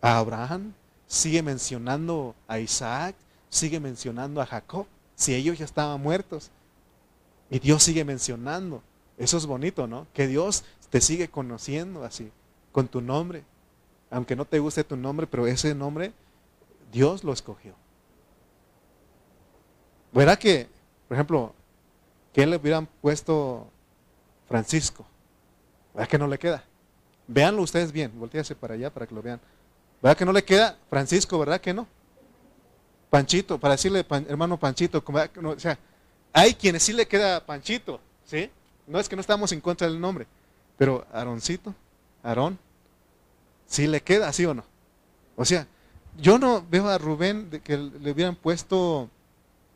a 0.00 0.18
Abraham? 0.18 0.74
Sigue 1.06 1.42
mencionando 1.42 2.34
a 2.46 2.58
Isaac, 2.58 3.14
sigue 3.48 3.80
mencionando 3.80 4.42
a 4.42 4.46
Jacob, 4.46 4.86
si 5.14 5.34
ellos 5.34 5.58
ya 5.58 5.64
estaban 5.64 6.02
muertos. 6.02 6.50
Y 7.50 7.60
Dios 7.60 7.82
sigue 7.82 8.04
mencionando. 8.04 8.82
Eso 9.16 9.38
es 9.38 9.46
bonito, 9.46 9.86
¿no? 9.86 10.06
Que 10.12 10.26
Dios 10.26 10.64
te 10.90 11.00
sigue 11.00 11.28
conociendo 11.28 12.04
así, 12.04 12.30
con 12.72 12.88
tu 12.88 13.00
nombre. 13.00 13.44
Aunque 14.10 14.36
no 14.36 14.44
te 14.44 14.58
guste 14.58 14.84
tu 14.84 14.96
nombre, 14.96 15.26
pero 15.26 15.46
ese 15.46 15.74
nombre 15.74 16.12
Dios 16.90 17.24
lo 17.24 17.32
escogió. 17.32 17.74
¿Verdad 20.12 20.38
que, 20.38 20.68
por 21.06 21.16
ejemplo, 21.16 21.54
que 22.32 22.46
le 22.46 22.56
hubieran 22.56 22.86
puesto 23.00 23.68
Francisco? 24.48 25.04
¿Verdad 25.94 26.08
que 26.08 26.18
no 26.18 26.26
le 26.26 26.38
queda? 26.38 26.64
Véanlo 27.26 27.62
ustedes 27.62 27.92
bien, 27.92 28.12
voltease 28.18 28.54
para 28.54 28.74
allá 28.74 28.90
para 28.90 29.06
que 29.06 29.14
lo 29.14 29.20
vean. 29.20 29.40
¿Verdad 30.02 30.16
que 30.16 30.24
no 30.24 30.32
le 30.32 30.44
queda 30.44 30.78
Francisco, 30.88 31.38
verdad 31.38 31.60
que 31.60 31.74
no? 31.74 31.86
Panchito, 33.10 33.58
para 33.58 33.72
decirle 33.72 34.04
hermano 34.28 34.58
Panchito, 34.58 35.02
o 35.06 35.58
sea, 35.58 35.78
hay 36.32 36.54
quienes 36.54 36.82
sí 36.82 36.92
le 36.92 37.06
queda 37.06 37.44
Panchito, 37.44 38.00
¿sí? 38.24 38.50
No 38.86 38.98
es 38.98 39.08
que 39.08 39.16
no 39.16 39.20
estamos 39.20 39.50
en 39.52 39.60
contra 39.60 39.88
del 39.88 40.00
nombre, 40.00 40.26
pero 40.76 41.06
Aaroncito, 41.12 41.74
Aarón, 42.22 42.58
sí 43.68 43.86
le 43.86 44.02
queda, 44.02 44.32
¿sí 44.32 44.44
o 44.44 44.54
no? 44.54 44.64
O 45.36 45.44
sea, 45.44 45.68
yo 46.16 46.38
no 46.38 46.64
veo 46.68 46.88
a 46.88 46.98
Rubén 46.98 47.50
de 47.50 47.60
que 47.60 47.76
le 47.76 48.10
hubieran 48.10 48.34
puesto 48.34 49.08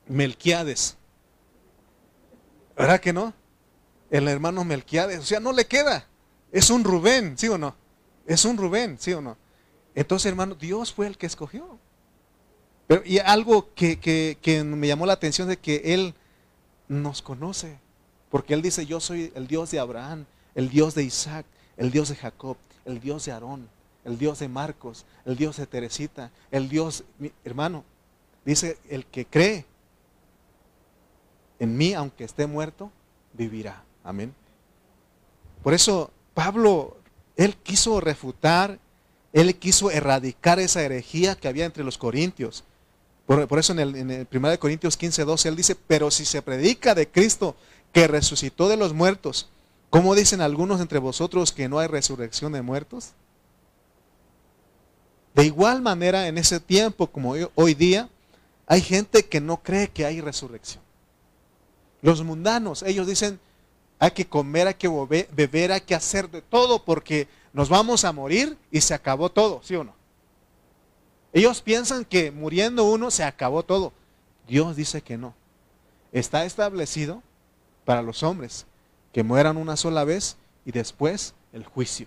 Melquiades. 0.08 0.96
¿Verdad 2.76 3.00
que 3.00 3.12
no? 3.12 3.32
El 4.10 4.26
hermano 4.26 4.64
Melquiades, 4.64 5.20
o 5.20 5.22
sea, 5.22 5.38
no 5.38 5.52
le 5.52 5.66
queda. 5.66 6.06
Es 6.50 6.70
un 6.70 6.82
Rubén, 6.82 7.38
¿sí 7.38 7.46
o 7.48 7.56
no? 7.56 7.76
Es 8.26 8.44
un 8.44 8.56
Rubén, 8.56 8.96
¿sí 8.98 9.12
o 9.12 9.20
no? 9.20 9.36
Entonces, 9.94 10.26
hermano, 10.26 10.54
Dios 10.54 10.92
fue 10.92 11.06
el 11.06 11.16
que 11.16 11.26
escogió. 11.26 11.78
Pero, 12.86 13.02
y 13.04 13.18
algo 13.18 13.72
que, 13.74 13.98
que 13.98 14.64
me 14.64 14.88
llamó 14.88 15.06
la 15.06 15.12
atención 15.12 15.48
de 15.48 15.58
que 15.58 15.94
Él 15.94 16.14
nos 16.88 17.22
conoce. 17.22 17.78
Porque 18.30 18.54
Él 18.54 18.62
dice, 18.62 18.86
yo 18.86 19.00
soy 19.00 19.32
el 19.34 19.46
Dios 19.46 19.70
de 19.70 19.78
Abraham, 19.78 20.24
el 20.54 20.70
Dios 20.70 20.94
de 20.94 21.04
Isaac, 21.04 21.46
el 21.76 21.90
Dios 21.90 22.08
de 22.08 22.16
Jacob, 22.16 22.56
el 22.84 23.00
Dios 23.00 23.24
de 23.24 23.32
Aarón, 23.32 23.68
el 24.04 24.18
Dios 24.18 24.38
de 24.38 24.48
Marcos, 24.48 25.04
el 25.24 25.36
Dios 25.36 25.56
de 25.56 25.66
Teresita, 25.66 26.30
el 26.50 26.68
Dios, 26.68 27.04
mi 27.18 27.32
hermano, 27.44 27.84
dice, 28.44 28.78
el 28.88 29.06
que 29.06 29.26
cree 29.26 29.64
en 31.58 31.76
mí, 31.76 31.94
aunque 31.94 32.24
esté 32.24 32.46
muerto, 32.46 32.90
vivirá. 33.32 33.84
Amén. 34.02 34.34
Por 35.62 35.74
eso 35.74 36.10
Pablo, 36.34 36.96
él 37.36 37.56
quiso 37.56 38.00
refutar, 38.00 38.78
él 39.32 39.56
quiso 39.56 39.90
erradicar 39.90 40.58
esa 40.58 40.82
herejía 40.82 41.36
que 41.36 41.48
había 41.48 41.64
entre 41.64 41.84
los 41.84 41.98
corintios. 41.98 42.64
Por, 43.26 43.58
eso 43.58 43.72
en 43.72 43.78
el, 43.78 43.94
en 43.94 44.10
el 44.10 44.28
1 44.30 44.58
Corintios 44.58 44.96
15, 44.96 45.24
12, 45.24 45.48
él 45.48 45.56
dice, 45.56 45.76
pero 45.76 46.10
si 46.10 46.24
se 46.24 46.42
predica 46.42 46.94
de 46.94 47.08
Cristo 47.08 47.56
que 47.92 48.08
resucitó 48.08 48.68
de 48.68 48.76
los 48.76 48.92
muertos, 48.92 49.48
¿cómo 49.88 50.14
dicen 50.14 50.40
algunos 50.40 50.80
entre 50.80 50.98
vosotros 50.98 51.52
que 51.52 51.68
no 51.68 51.78
hay 51.78 51.86
resurrección 51.86 52.52
de 52.52 52.62
muertos? 52.62 53.12
De 55.34 55.44
igual 55.44 55.80
manera, 55.80 56.28
en 56.28 56.38
ese 56.38 56.60
tiempo 56.60 57.06
como 57.06 57.34
hoy 57.54 57.74
día, 57.74 58.08
hay 58.66 58.80
gente 58.80 59.24
que 59.26 59.40
no 59.40 59.62
cree 59.62 59.88
que 59.88 60.04
hay 60.04 60.20
resurrección. 60.20 60.82
Los 62.02 62.22
mundanos, 62.22 62.82
ellos 62.82 63.06
dicen, 63.06 63.40
hay 63.98 64.10
que 64.10 64.26
comer, 64.26 64.66
hay 64.66 64.74
que 64.74 64.88
beber, 65.32 65.72
hay 65.72 65.80
que 65.80 65.94
hacer 65.94 66.30
de 66.30 66.42
todo 66.42 66.84
porque 66.84 67.28
nos 67.52 67.68
vamos 67.68 68.04
a 68.04 68.12
morir 68.12 68.58
y 68.70 68.80
se 68.80 68.94
acabó 68.94 69.30
todo, 69.30 69.60
¿sí 69.62 69.76
o 69.76 69.84
no? 69.84 69.94
Ellos 71.32 71.62
piensan 71.62 72.04
que 72.04 72.30
muriendo 72.30 72.84
uno 72.84 73.10
se 73.10 73.24
acabó 73.24 73.62
todo. 73.62 73.92
Dios 74.46 74.76
dice 74.76 75.00
que 75.00 75.16
no. 75.16 75.34
Está 76.12 76.44
establecido 76.44 77.22
para 77.84 78.02
los 78.02 78.22
hombres 78.22 78.66
que 79.12 79.22
mueran 79.22 79.56
una 79.56 79.76
sola 79.76 80.04
vez 80.04 80.36
y 80.66 80.72
después 80.72 81.34
el 81.52 81.64
juicio. 81.64 82.06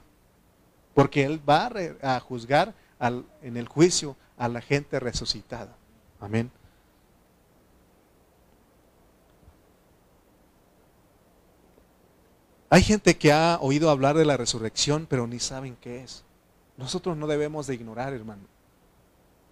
Porque 0.94 1.24
Él 1.24 1.42
va 1.48 1.72
a 2.02 2.20
juzgar 2.20 2.74
en 3.42 3.58
el 3.58 3.68
juicio 3.68 4.16
a 4.38 4.48
la 4.48 4.62
gente 4.62 5.00
resucitada. 5.00 5.76
Amén. 6.20 6.52
Hay 12.70 12.82
gente 12.82 13.18
que 13.18 13.32
ha 13.32 13.58
oído 13.62 13.90
hablar 13.90 14.18
de 14.18 14.26
la 14.26 14.38
resurrección, 14.38 15.06
pero 15.10 15.28
ni 15.28 15.40
saben 15.40 15.78
qué 15.80 16.04
es. 16.04 16.24
Nosotros 16.78 17.16
no 17.16 17.28
debemos 17.28 17.68
de 17.68 17.76
ignorar, 17.76 18.14
hermano. 18.14 18.44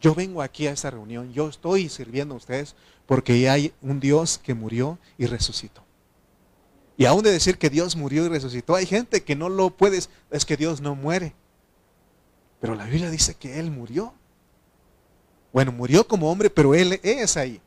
Yo 0.01 0.13
vengo 0.13 0.41
aquí 0.41 0.67
a 0.67 0.71
esta 0.71 0.91
reunión, 0.91 1.31
yo 1.31 1.47
estoy 1.47 1.87
sirviendo 1.87 2.33
a 2.33 2.37
ustedes 2.37 2.75
porque 3.05 3.49
hay 3.49 3.73
un 3.81 4.01
Dios 4.01 4.37
que 4.37 4.53
murió 4.53 4.99
y 5.17 5.27
resucitó. 5.27 5.81
Y 6.97 7.05
aún 7.05 7.23
de 7.23 7.31
decir 7.31 7.57
que 7.57 7.69
Dios 7.69 7.95
murió 7.95 8.25
y 8.25 8.29
resucitó, 8.29 8.75
hay 8.75 8.85
gente 8.85 9.23
que 9.23 9.35
no 9.35 9.47
lo 9.47 9.69
puede, 9.69 9.99
es 10.29 10.45
que 10.45 10.57
Dios 10.57 10.81
no 10.81 10.95
muere. 10.95 11.33
Pero 12.63 12.75
la 12.75 12.85
Biblia 12.85 13.09
dice 13.09 13.35
que 13.35 13.59
Él 13.59 13.71
murió. 13.71 14.13
Bueno, 15.51 15.73
murió 15.73 16.07
como 16.07 16.31
hombre, 16.31 16.49
pero 16.49 16.73
Él 16.73 16.97
es 17.03 17.35
ahí. 17.35 17.59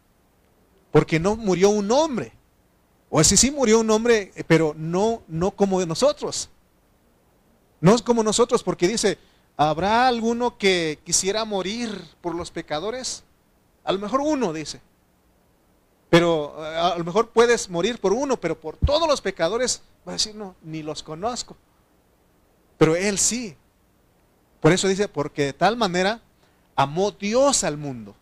Porque 0.90 1.20
no 1.20 1.36
murió 1.36 1.68
un 1.68 1.90
hombre. 1.90 2.32
O 3.10 3.22
si 3.22 3.36
sí 3.36 3.50
murió 3.50 3.80
un 3.80 3.90
hombre, 3.90 4.32
pero 4.46 4.74
no, 4.74 5.22
no 5.28 5.50
como 5.50 5.84
nosotros. 5.84 6.48
No 7.78 7.94
es 7.94 8.00
como 8.00 8.22
nosotros, 8.22 8.62
porque 8.62 8.88
dice, 8.88 9.18
¿habrá 9.58 10.08
alguno 10.08 10.56
que 10.56 10.98
quisiera 11.04 11.44
morir 11.44 11.90
por 12.22 12.34
los 12.34 12.50
pecadores? 12.50 13.22
A 13.84 13.92
lo 13.92 13.98
mejor 13.98 14.22
uno, 14.22 14.54
dice. 14.54 14.80
Pero 16.08 16.56
eh, 16.64 16.74
a 16.74 16.96
lo 16.96 17.04
mejor 17.04 17.28
puedes 17.28 17.68
morir 17.68 18.00
por 18.00 18.14
uno, 18.14 18.38
pero 18.38 18.58
por 18.58 18.78
todos 18.78 19.06
los 19.06 19.20
pecadores, 19.20 19.82
va 20.08 20.12
a 20.12 20.14
decir, 20.14 20.34
no, 20.34 20.56
ni 20.62 20.82
los 20.82 21.02
conozco. 21.02 21.54
Pero 22.78 22.96
él 22.96 23.18
sí. 23.18 23.58
Por 24.60 24.72
eso 24.72 24.88
dice, 24.88 25.08
porque 25.08 25.46
de 25.46 25.52
tal 25.52 25.76
manera 25.76 26.20
amó 26.74 27.10
Dios 27.10 27.64
al 27.64 27.76
mundo. 27.76 28.14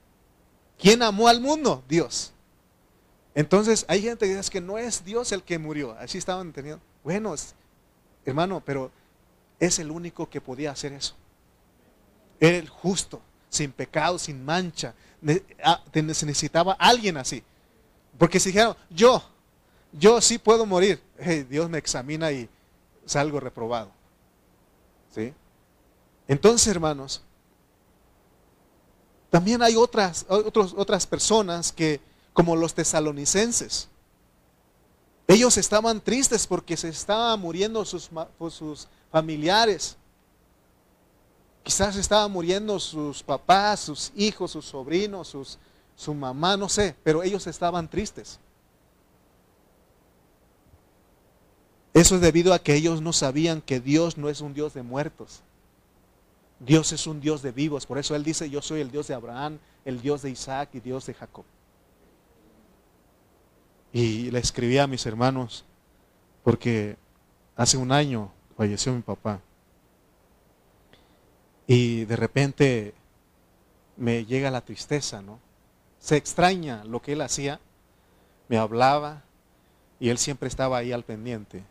¿Quién 0.78 1.02
amó 1.02 1.28
al 1.28 1.40
mundo? 1.40 1.82
Dios. 1.88 2.32
Entonces 3.34 3.84
hay 3.88 4.02
gente 4.02 4.26
que 4.26 4.36
dice 4.36 4.50
que 4.50 4.60
no 4.60 4.78
es 4.78 5.04
Dios 5.04 5.32
el 5.32 5.42
que 5.42 5.58
murió. 5.58 5.96
Así 5.98 6.18
estaban 6.18 6.48
entendiendo. 6.48 6.82
Bueno, 7.02 7.34
hermano, 8.24 8.62
pero 8.64 8.90
es 9.58 9.78
el 9.78 9.90
único 9.90 10.28
que 10.28 10.40
podía 10.40 10.70
hacer 10.70 10.92
eso. 10.92 11.14
Era 12.40 12.56
el 12.56 12.68
justo, 12.68 13.20
sin 13.48 13.72
pecado, 13.72 14.18
sin 14.18 14.44
mancha. 14.44 14.94
Se 15.92 16.02
necesitaba 16.02 16.74
alguien 16.78 17.16
así. 17.16 17.42
Porque 18.18 18.38
si 18.38 18.50
dijeron, 18.50 18.76
yo, 18.90 19.22
yo 19.92 20.20
sí 20.20 20.38
puedo 20.38 20.66
morir, 20.66 21.00
Dios 21.48 21.70
me 21.70 21.78
examina 21.78 22.30
y 22.30 22.48
salgo 23.06 23.40
reprobado. 23.40 23.90
¿Sí? 25.14 25.32
Entonces, 26.26 26.68
hermanos, 26.68 27.22
también 29.30 29.62
hay 29.62 29.76
otras, 29.76 30.24
otras 30.28 31.06
personas 31.06 31.72
que, 31.72 32.00
como 32.32 32.54
los 32.56 32.72
tesalonicenses, 32.72 33.88
ellos 35.26 35.56
estaban 35.56 36.00
tristes 36.00 36.46
porque 36.46 36.76
se 36.76 36.88
estaban 36.88 37.40
muriendo 37.40 37.84
sus, 37.84 38.10
sus 38.50 38.88
familiares. 39.10 39.96
Quizás 41.62 41.96
estaban 41.96 42.30
muriendo 42.30 42.78
sus 42.78 43.22
papás, 43.22 43.80
sus 43.80 44.12
hijos, 44.14 44.50
sus 44.50 44.66
sobrinos, 44.66 45.28
sus, 45.28 45.58
su 45.96 46.12
mamá, 46.14 46.56
no 46.56 46.68
sé, 46.68 46.94
pero 47.02 47.22
ellos 47.22 47.46
estaban 47.46 47.88
tristes. 47.88 48.38
Eso 51.94 52.16
es 52.16 52.20
debido 52.20 52.52
a 52.52 52.58
que 52.58 52.74
ellos 52.74 53.00
no 53.00 53.12
sabían 53.12 53.62
que 53.62 53.80
Dios 53.80 54.18
no 54.18 54.28
es 54.28 54.40
un 54.40 54.52
Dios 54.52 54.74
de 54.74 54.82
muertos. 54.82 55.40
Dios 56.64 56.92
es 56.92 57.06
un 57.06 57.20
Dios 57.20 57.42
de 57.42 57.52
vivos. 57.52 57.86
Por 57.86 57.98
eso 57.98 58.14
Él 58.14 58.24
dice, 58.24 58.48
yo 58.48 58.62
soy 58.62 58.80
el 58.80 58.90
Dios 58.90 59.08
de 59.08 59.14
Abraham, 59.14 59.58
el 59.84 60.00
Dios 60.00 60.22
de 60.22 60.30
Isaac 60.30 60.70
y 60.72 60.80
Dios 60.80 61.06
de 61.06 61.14
Jacob. 61.14 61.44
Y 63.92 64.30
le 64.30 64.38
escribí 64.38 64.78
a 64.78 64.86
mis 64.86 65.06
hermanos, 65.06 65.64
porque 66.42 66.96
hace 67.56 67.76
un 67.76 67.92
año 67.92 68.32
falleció 68.56 68.92
mi 68.92 69.02
papá. 69.02 69.40
Y 71.66 72.04
de 72.04 72.16
repente 72.16 72.94
me 73.96 74.24
llega 74.24 74.50
la 74.50 74.60
tristeza, 74.60 75.22
¿no? 75.22 75.38
se 76.04 76.18
extraña 76.18 76.84
lo 76.84 77.00
que 77.00 77.14
él 77.14 77.22
hacía, 77.22 77.60
me 78.48 78.58
hablaba 78.58 79.22
y 79.98 80.10
él 80.10 80.18
siempre 80.18 80.48
estaba 80.48 80.76
ahí 80.76 80.92
al 80.92 81.02
pendiente. 81.02 81.64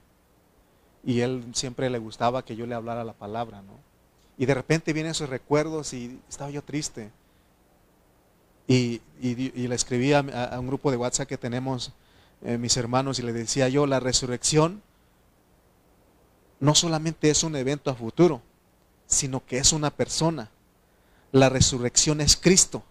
Y 1.03 1.19
él 1.19 1.45
siempre 1.53 1.87
le 1.91 1.99
gustaba 1.99 2.43
que 2.43 2.55
yo 2.55 2.65
le 2.65 2.73
hablara 2.73 3.03
la 3.03 3.13
palabra, 3.13 3.61
¿no? 3.61 3.92
Y 4.37 4.45
de 4.45 4.53
repente 4.53 4.93
vienen 4.93 5.11
esos 5.11 5.29
recuerdos 5.29 5.93
y 5.93 6.19
estaba 6.27 6.49
yo 6.49 6.61
triste. 6.63 7.11
Y, 8.67 9.01
le 9.21 9.75
escribí 9.75 10.13
a, 10.13 10.21
un 10.59 10.67
grupo 10.67 10.91
de 10.91 10.97
WhatsApp 10.97 11.27
que 11.27 11.37
tenemos 11.37 11.91
eh, 12.43 12.57
mis 12.57 12.75
hermanos 12.77 13.19
y 13.19 13.21
le 13.21 13.33
decía 13.33 13.69
yo, 13.69 13.85
la 13.85 13.99
resurrección 13.99 14.81
no 16.59 16.75
solamente 16.75 17.29
es 17.29 17.43
un 17.43 17.55
evento 17.55 17.91
a 17.91 17.95
futuro, 17.95 18.41
sino 19.05 19.45
que 19.45 19.57
es 19.57 19.73
una 19.73 19.91
persona. 19.91 20.49
La 21.31 21.49
resurrección 21.49 22.21
es 22.21 22.37
Cristo. 22.37 22.83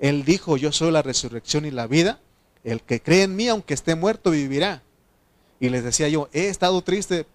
Él 0.00 0.24
dijo, 0.24 0.56
yo 0.56 0.72
soy 0.72 0.90
la 0.90 1.02
resurrección 1.02 1.64
y 1.64 1.70
la 1.70 1.86
vida. 1.86 2.18
El 2.64 2.80
que 2.80 3.00
cree 3.00 3.22
en 3.22 3.36
mí, 3.36 3.48
aunque 3.48 3.74
esté 3.74 3.94
muerto, 3.94 4.32
vivirá. 4.32 4.82
Y 5.60 5.68
les 5.68 5.84
decía 5.84 6.08
yo, 6.08 6.28
he 6.32 6.48
estado 6.48 6.82
triste 6.82 7.26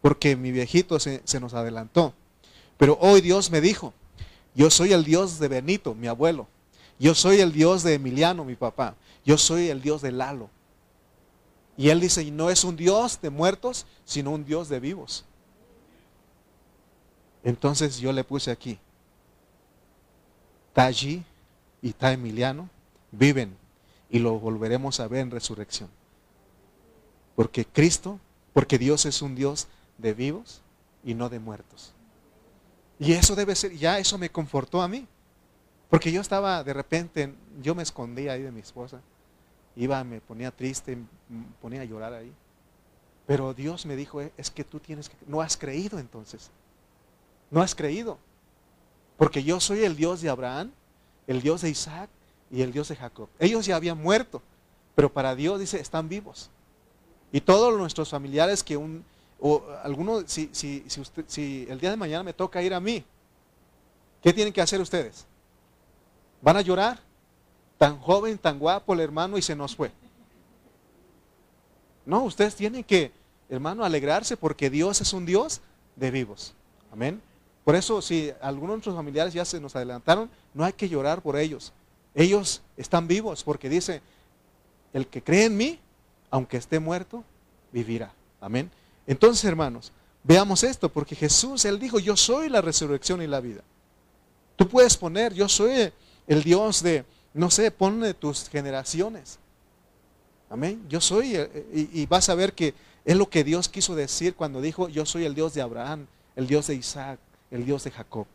porque 0.00 0.36
mi 0.36 0.52
viejito 0.52 1.00
se, 1.00 1.20
se 1.24 1.40
nos 1.40 1.54
adelantó. 1.54 2.14
Pero 2.78 2.98
hoy 3.00 3.20
Dios 3.20 3.50
me 3.50 3.60
dijo, 3.60 3.92
yo 4.54 4.70
soy 4.70 4.92
el 4.92 5.04
Dios 5.04 5.38
de 5.38 5.48
Benito, 5.48 5.94
mi 5.94 6.06
abuelo. 6.06 6.46
Yo 6.98 7.14
soy 7.14 7.40
el 7.40 7.52
Dios 7.52 7.82
de 7.82 7.94
Emiliano, 7.94 8.44
mi 8.44 8.54
papá. 8.54 8.94
Yo 9.24 9.36
soy 9.36 9.68
el 9.68 9.82
Dios 9.82 10.02
de 10.02 10.12
Lalo. 10.12 10.50
Y 11.76 11.90
él 11.90 12.00
dice, 12.00 12.24
no 12.30 12.50
es 12.50 12.64
un 12.64 12.76
Dios 12.76 13.20
de 13.20 13.30
muertos, 13.30 13.86
sino 14.04 14.30
un 14.30 14.44
Dios 14.44 14.68
de 14.68 14.80
vivos. 14.80 15.24
Entonces 17.44 17.98
yo 17.98 18.12
le 18.12 18.24
puse 18.24 18.50
aquí, 18.50 18.78
está 20.68 20.86
allí 20.86 21.22
y 21.80 21.90
está 21.90 22.12
Emiliano, 22.12 22.68
viven 23.12 23.56
y 24.10 24.18
lo 24.18 24.38
volveremos 24.40 24.98
a 24.98 25.06
ver 25.06 25.20
en 25.20 25.30
resurrección. 25.30 25.88
Porque 27.36 27.64
Cristo, 27.64 28.18
porque 28.52 28.78
Dios 28.78 29.06
es 29.06 29.22
un 29.22 29.36
Dios 29.36 29.68
de 29.98 30.14
vivos 30.14 30.62
y 31.04 31.14
no 31.14 31.28
de 31.28 31.38
muertos. 31.38 31.92
Y 32.98 33.12
eso 33.12 33.34
debe 33.34 33.54
ser, 33.54 33.76
ya 33.76 33.98
eso 33.98 34.18
me 34.18 34.30
confortó 34.30 34.82
a 34.82 34.88
mí. 34.88 35.06
Porque 35.88 36.10
yo 36.10 36.20
estaba 36.20 36.64
de 36.64 36.72
repente, 36.72 37.32
yo 37.62 37.74
me 37.74 37.82
escondía 37.82 38.32
ahí 38.32 38.42
de 38.42 38.50
mi 38.50 38.60
esposa. 38.60 39.00
Iba, 39.76 40.02
me 40.04 40.20
ponía 40.20 40.50
triste, 40.50 40.96
me 40.96 41.06
ponía 41.60 41.82
a 41.82 41.84
llorar 41.84 42.14
ahí. 42.14 42.32
Pero 43.26 43.54
Dios 43.54 43.86
me 43.86 43.96
dijo, 43.96 44.20
es 44.36 44.50
que 44.50 44.64
tú 44.64 44.80
tienes 44.80 45.08
que, 45.08 45.16
no 45.26 45.40
has 45.40 45.56
creído 45.56 45.98
entonces. 45.98 46.50
No 47.50 47.60
has 47.60 47.74
creído. 47.74 48.18
Porque 49.16 49.42
yo 49.42 49.60
soy 49.60 49.84
el 49.84 49.96
Dios 49.96 50.20
de 50.20 50.28
Abraham, 50.28 50.72
el 51.26 51.42
Dios 51.42 51.62
de 51.62 51.70
Isaac 51.70 52.08
y 52.50 52.62
el 52.62 52.72
Dios 52.72 52.88
de 52.88 52.96
Jacob. 52.96 53.28
Ellos 53.38 53.66
ya 53.66 53.76
habían 53.76 54.00
muerto, 54.00 54.42
pero 54.94 55.12
para 55.12 55.34
Dios 55.34 55.60
dice, 55.60 55.80
están 55.80 56.08
vivos. 56.08 56.50
Y 57.32 57.40
todos 57.40 57.76
nuestros 57.76 58.10
familiares 58.10 58.62
que 58.62 58.76
un, 58.76 59.04
o 59.38 59.62
alguno, 59.82 60.26
si, 60.26 60.48
si, 60.52 60.84
si, 60.86 61.00
usted, 61.00 61.24
si 61.26 61.66
el 61.68 61.78
día 61.78 61.90
de 61.90 61.96
mañana 61.96 62.22
me 62.22 62.32
toca 62.32 62.62
ir 62.62 62.72
a 62.72 62.80
mí, 62.80 63.04
¿qué 64.22 64.32
tienen 64.32 64.52
que 64.52 64.60
hacer 64.60 64.80
ustedes? 64.80 65.26
¿Van 66.40 66.56
a 66.56 66.62
llorar? 66.62 66.98
Tan 67.78 67.98
joven, 67.98 68.38
tan 68.38 68.58
guapo 68.58 68.94
el 68.94 69.00
hermano 69.00 69.36
y 69.36 69.42
se 69.42 69.54
nos 69.54 69.76
fue. 69.76 69.90
No, 72.06 72.22
ustedes 72.22 72.54
tienen 72.54 72.84
que, 72.84 73.12
hermano, 73.50 73.84
alegrarse 73.84 74.36
porque 74.36 74.70
Dios 74.70 75.00
es 75.00 75.12
un 75.12 75.26
Dios 75.26 75.60
de 75.96 76.10
vivos. 76.10 76.54
Amén. 76.92 77.20
Por 77.64 77.74
eso, 77.74 78.00
si 78.00 78.32
algunos 78.40 78.70
de 78.70 78.76
nuestros 78.76 78.96
familiares 78.96 79.34
ya 79.34 79.44
se 79.44 79.60
nos 79.60 79.74
adelantaron, 79.74 80.30
no 80.54 80.64
hay 80.64 80.72
que 80.72 80.88
llorar 80.88 81.20
por 81.20 81.36
ellos. 81.36 81.72
Ellos 82.14 82.62
están 82.76 83.08
vivos 83.08 83.42
porque 83.42 83.68
dice, 83.68 84.00
el 84.92 85.08
que 85.08 85.22
cree 85.22 85.46
en 85.46 85.56
mí, 85.56 85.78
aunque 86.30 86.56
esté 86.56 86.78
muerto, 86.78 87.24
vivirá. 87.72 88.12
Amén. 88.40 88.70
Entonces, 89.06 89.44
hermanos, 89.44 89.92
veamos 90.24 90.62
esto, 90.64 90.88
porque 90.88 91.14
Jesús, 91.14 91.64
Él 91.64 91.78
dijo, 91.78 91.98
yo 91.98 92.16
soy 92.16 92.48
la 92.48 92.60
resurrección 92.60 93.22
y 93.22 93.26
la 93.26 93.40
vida. 93.40 93.62
Tú 94.56 94.68
puedes 94.68 94.96
poner, 94.96 95.34
yo 95.34 95.48
soy 95.48 95.92
el 96.26 96.42
Dios 96.42 96.82
de, 96.82 97.04
no 97.34 97.50
sé, 97.50 97.70
ponle 97.70 98.14
tus 98.14 98.48
generaciones. 98.48 99.38
Amén. 100.48 100.84
Yo 100.88 101.00
soy, 101.00 101.36
eh, 101.36 101.66
y, 101.72 102.02
y, 102.02 102.06
vas 102.06 102.28
a 102.28 102.34
ver 102.34 102.52
que 102.52 102.74
es 103.04 103.16
lo 103.16 103.28
que 103.28 103.44
Dios 103.44 103.68
quiso 103.68 103.94
decir 103.94 104.34
cuando 104.34 104.60
dijo, 104.60 104.88
yo 104.88 105.04
soy 105.06 105.24
el 105.24 105.34
Dios 105.34 105.54
de 105.54 105.62
Abraham, 105.62 106.06
el 106.34 106.46
Dios 106.46 106.66
de 106.66 106.74
Isaac, 106.74 107.18
el 107.50 107.64
Dios 107.64 107.84
de 107.84 107.90
Jacob. 107.90 108.26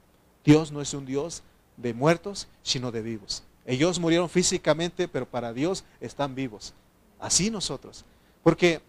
Dios 0.43 0.71
no 0.71 0.81
es 0.81 0.93
un 0.93 1.05
Dios 1.05 1.43
de 1.77 1.93
muertos, 1.93 2.47
sino 2.63 2.91
de 2.91 3.01
vivos. 3.01 3.43
Ellos 3.65 3.99
murieron 3.99 4.29
físicamente, 4.29 5.07
pero 5.07 5.25
para 5.25 5.53
Dios 5.53 5.83
están 5.99 6.35
vivos. 6.35 6.73
Así 7.19 7.51
nosotros. 7.51 8.05
Porque 8.43 8.81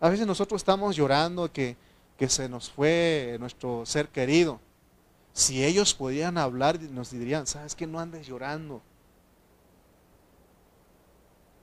a 0.00 0.08
veces 0.08 0.26
nosotros 0.26 0.60
estamos 0.60 0.96
llorando 0.96 1.52
que, 1.52 1.76
que 2.18 2.28
se 2.28 2.48
nos 2.48 2.70
fue 2.70 3.36
nuestro 3.38 3.84
ser 3.84 4.08
querido. 4.08 4.60
Si 5.32 5.64
ellos 5.64 5.94
pudieran 5.94 6.38
hablar, 6.38 6.80
nos 6.80 7.10
dirían, 7.10 7.46
¿sabes 7.46 7.74
que 7.74 7.86
No 7.86 8.00
andes 8.00 8.26
llorando. 8.26 8.82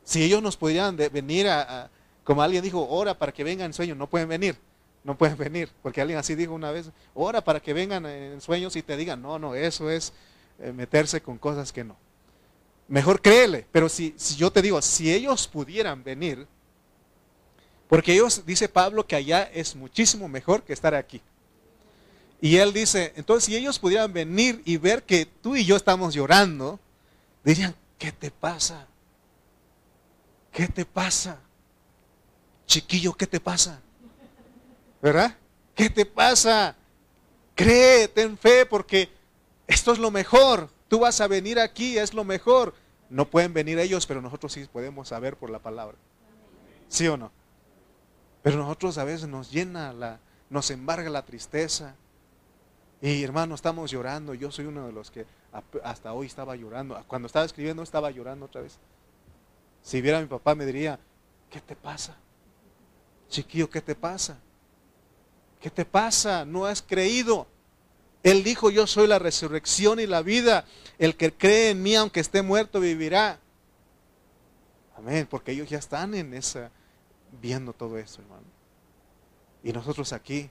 Si 0.04 0.24
ellos 0.24 0.42
nos 0.42 0.56
pudieran 0.56 0.96
venir 0.96 1.50
a, 1.50 1.90
como 2.24 2.42
alguien 2.42 2.64
dijo, 2.64 2.88
ora 2.88 3.18
para 3.18 3.34
que 3.34 3.44
vengan 3.44 3.68
en 3.68 3.74
sueños, 3.74 3.98
no 3.98 4.08
pueden 4.08 4.30
venir, 4.30 4.58
no 5.04 5.18
pueden 5.18 5.38
venir, 5.38 5.70
porque 5.82 6.00
alguien 6.00 6.20
así 6.20 6.34
dijo 6.36 6.54
una 6.54 6.72
vez, 6.72 6.92
ora 7.14 7.44
para 7.44 7.60
que 7.60 7.74
vengan 7.74 8.06
en 8.06 8.40
sueños 8.40 8.76
y 8.76 8.84
te 8.84 8.96
digan, 8.96 9.22
no, 9.22 9.38
no, 9.38 9.54
eso 9.56 9.90
es 9.90 10.14
eh, 10.60 10.72
meterse 10.72 11.22
con 11.22 11.38
cosas 11.38 11.74
que 11.74 11.84
no. 11.84 11.98
Mejor 12.88 13.22
créele, 13.22 13.66
pero 13.72 13.90
si, 13.90 14.14
si 14.16 14.36
yo 14.36 14.50
te 14.52 14.62
digo, 14.62 14.82
si 14.82 15.14
ellos 15.14 15.48
pudieran 15.48 16.04
venir, 16.04 16.48
porque 17.88 18.14
ellos, 18.14 18.46
dice 18.46 18.68
Pablo, 18.68 19.06
que 19.08 19.16
allá 19.16 19.44
es 19.54 19.76
muchísimo 19.76 20.28
mejor 20.28 20.64
que 20.64 20.74
estar 20.74 20.94
aquí. 20.94 21.22
Y 22.42 22.58
él 22.58 22.74
dice, 22.74 23.14
entonces 23.16 23.46
si 23.46 23.56
ellos 23.56 23.80
pudieran 23.80 24.12
venir 24.14 24.62
y 24.66 24.78
ver 24.78 25.04
que 25.04 25.26
tú 25.26 25.56
y 25.56 25.66
yo 25.66 25.76
estamos 25.76 26.14
llorando, 26.14 26.80
dirían, 27.44 27.74
¿qué 27.98 28.12
te 28.12 28.30
pasa? 28.30 28.86
¿Qué 30.52 30.68
te 30.68 30.86
pasa? 30.86 31.40
Chiquillo, 32.68 33.14
¿qué 33.14 33.26
te 33.26 33.40
pasa? 33.40 33.80
¿Verdad? 35.02 35.36
¿Qué 35.74 35.90
te 35.90 36.06
pasa? 36.06 36.76
Cree, 37.56 38.08
ten 38.08 38.38
fe, 38.38 38.66
porque 38.66 39.10
esto 39.66 39.94
es 39.94 40.00
lo 40.00 40.12
mejor. 40.12 40.70
Tú 40.88 41.00
vas 41.00 41.22
a 41.22 41.28
venir 41.28 41.60
aquí, 41.60 41.98
es 41.98 42.14
lo 42.14 42.24
mejor. 42.24 42.76
No 43.10 43.30
pueden 43.30 43.54
venir 43.54 43.80
ellos, 43.80 44.06
pero 44.06 44.22
nosotros 44.22 44.52
sí 44.52 44.68
podemos 44.72 45.08
saber 45.08 45.38
por 45.38 45.50
la 45.50 45.60
palabra. 45.60 45.98
¿Sí 46.90 47.08
o 47.08 47.18
no? 47.18 47.32
Pero 48.48 48.60
nosotros 48.60 48.98
a 48.98 49.04
veces 49.04 49.28
nos 49.28 49.52
llena 49.52 49.92
la, 49.92 50.22
nos 50.50 50.72
embarga 50.72 51.10
la 51.10 51.26
tristeza. 51.26 51.96
Y 53.02 53.22
hermano, 53.22 53.56
estamos 53.56 53.92
llorando. 53.92 54.34
Yo 54.34 54.54
soy 54.54 54.68
uno 54.68 54.88
de 54.88 54.94
los 54.94 55.12
que 55.12 55.26
hasta 55.84 56.14
hoy 56.14 56.28
estaba 56.28 56.56
llorando. 56.56 56.98
Cuando 57.10 57.26
estaba 57.26 57.44
escribiendo 57.44 57.84
estaba 57.84 58.10
llorando 58.10 58.46
otra 58.46 58.62
vez. 58.62 58.80
Si 59.82 60.00
viera 60.00 60.20
a 60.20 60.22
mi 60.22 60.28
papá 60.28 60.56
me 60.56 60.66
diría, 60.66 60.98
¿qué 61.50 61.60
te 61.60 61.76
pasa? 61.76 62.16
Chiquillo, 63.28 63.70
¿qué 63.70 63.82
te 63.82 63.96
pasa? 63.96 64.38
¿Qué 65.60 65.70
te 65.70 65.84
pasa? 65.84 66.46
No 66.46 66.66
has 66.66 66.82
creído. 66.82 67.48
Él 68.24 68.46
dijo, 68.46 68.70
yo 68.70 68.88
soy 68.88 69.08
la 69.08 69.20
resurrección 69.20 70.00
y 70.00 70.08
la 70.08 70.22
vida. 70.22 70.64
El 71.00 71.18
que 71.18 71.34
cree 71.34 71.72
en 71.72 71.84
mí, 71.84 71.98
aunque 71.98 72.22
esté 72.22 72.44
muerto, 72.44 72.80
vivirá. 72.80 73.42
Amén, 74.96 75.28
porque 75.30 75.52
ellos 75.52 75.68
ya 75.68 75.80
están 75.80 76.16
en 76.16 76.34
esa, 76.34 76.72
viendo 77.42 77.74
todo 77.74 77.98
esto, 77.98 78.22
hermano. 78.22 78.46
Y 79.64 79.74
nosotros 79.74 80.14
aquí, 80.14 80.50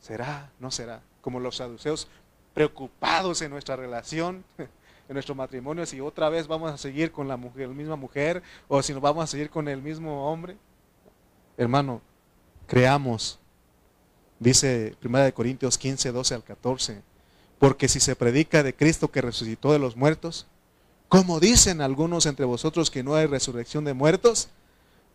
¿será? 0.00 0.50
¿No 0.58 0.70
será? 0.70 1.02
Como 1.20 1.40
los 1.40 1.56
saduceos, 1.56 2.08
preocupados 2.54 3.42
en 3.42 3.50
nuestra 3.50 3.76
relación, 3.76 4.44
en 4.58 5.14
nuestro 5.14 5.34
matrimonio, 5.34 5.84
si 5.84 6.00
otra 6.00 6.28
vez 6.28 6.46
vamos 6.46 6.72
a 6.72 6.78
seguir 6.78 7.12
con 7.12 7.28
la, 7.28 7.36
mujer, 7.36 7.68
la 7.68 7.74
misma 7.74 7.96
mujer 7.96 8.42
o 8.68 8.82
si 8.82 8.92
nos 8.92 9.02
vamos 9.02 9.24
a 9.24 9.26
seguir 9.26 9.50
con 9.50 9.68
el 9.68 9.82
mismo 9.82 10.30
hombre. 10.30 10.56
Hermano, 11.56 12.00
creamos, 12.66 13.38
dice 14.38 14.96
1 15.04 15.34
Corintios 15.34 15.76
15, 15.76 16.12
12 16.12 16.34
al 16.34 16.44
14, 16.44 17.02
porque 17.58 17.88
si 17.88 18.00
se 18.00 18.16
predica 18.16 18.62
de 18.62 18.74
Cristo 18.74 19.10
que 19.10 19.20
resucitó 19.20 19.72
de 19.72 19.78
los 19.78 19.96
muertos, 19.96 20.46
como 21.08 21.38
dicen 21.38 21.80
algunos 21.80 22.26
entre 22.26 22.44
vosotros 22.44 22.90
que 22.90 23.02
no 23.02 23.14
hay 23.14 23.26
resurrección 23.26 23.84
de 23.84 23.94
muertos, 23.94 24.48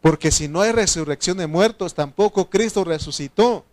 porque 0.01 0.31
si 0.31 0.47
no 0.47 0.61
hay 0.61 0.71
resurrección 0.71 1.37
de 1.37 1.47
muertos, 1.47 1.93
tampoco 1.93 2.49
Cristo 2.49 2.83
resucitó. 2.83 3.65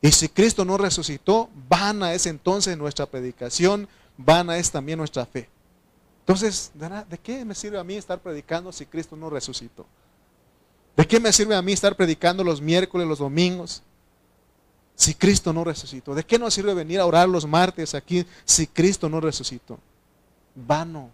Y 0.00 0.12
si 0.12 0.28
Cristo 0.28 0.64
no 0.64 0.78
resucitó, 0.78 1.50
vana 1.68 2.14
es 2.14 2.26
entonces 2.26 2.76
nuestra 2.76 3.06
predicación, 3.06 3.88
vana 4.16 4.56
es 4.56 4.70
también 4.70 4.98
nuestra 4.98 5.26
fe. 5.26 5.48
Entonces, 6.20 6.72
¿de 6.74 7.18
qué 7.18 7.44
me 7.44 7.54
sirve 7.54 7.78
a 7.78 7.84
mí 7.84 7.94
estar 7.94 8.18
predicando 8.18 8.72
si 8.72 8.86
Cristo 8.86 9.16
no 9.16 9.30
resucitó? 9.30 9.86
¿De 10.96 11.06
qué 11.06 11.20
me 11.20 11.32
sirve 11.32 11.54
a 11.54 11.62
mí 11.62 11.72
estar 11.72 11.94
predicando 11.94 12.42
los 12.42 12.60
miércoles, 12.60 13.06
los 13.06 13.18
domingos, 13.18 13.82
si 14.94 15.14
Cristo 15.14 15.52
no 15.52 15.62
resucitó? 15.62 16.14
¿De 16.14 16.24
qué 16.24 16.38
nos 16.38 16.54
sirve 16.54 16.72
venir 16.72 17.00
a 17.00 17.06
orar 17.06 17.28
los 17.28 17.46
martes 17.46 17.94
aquí 17.94 18.26
si 18.44 18.66
Cristo 18.66 19.08
no 19.08 19.20
resucitó? 19.20 19.78
Vano. 20.54 21.10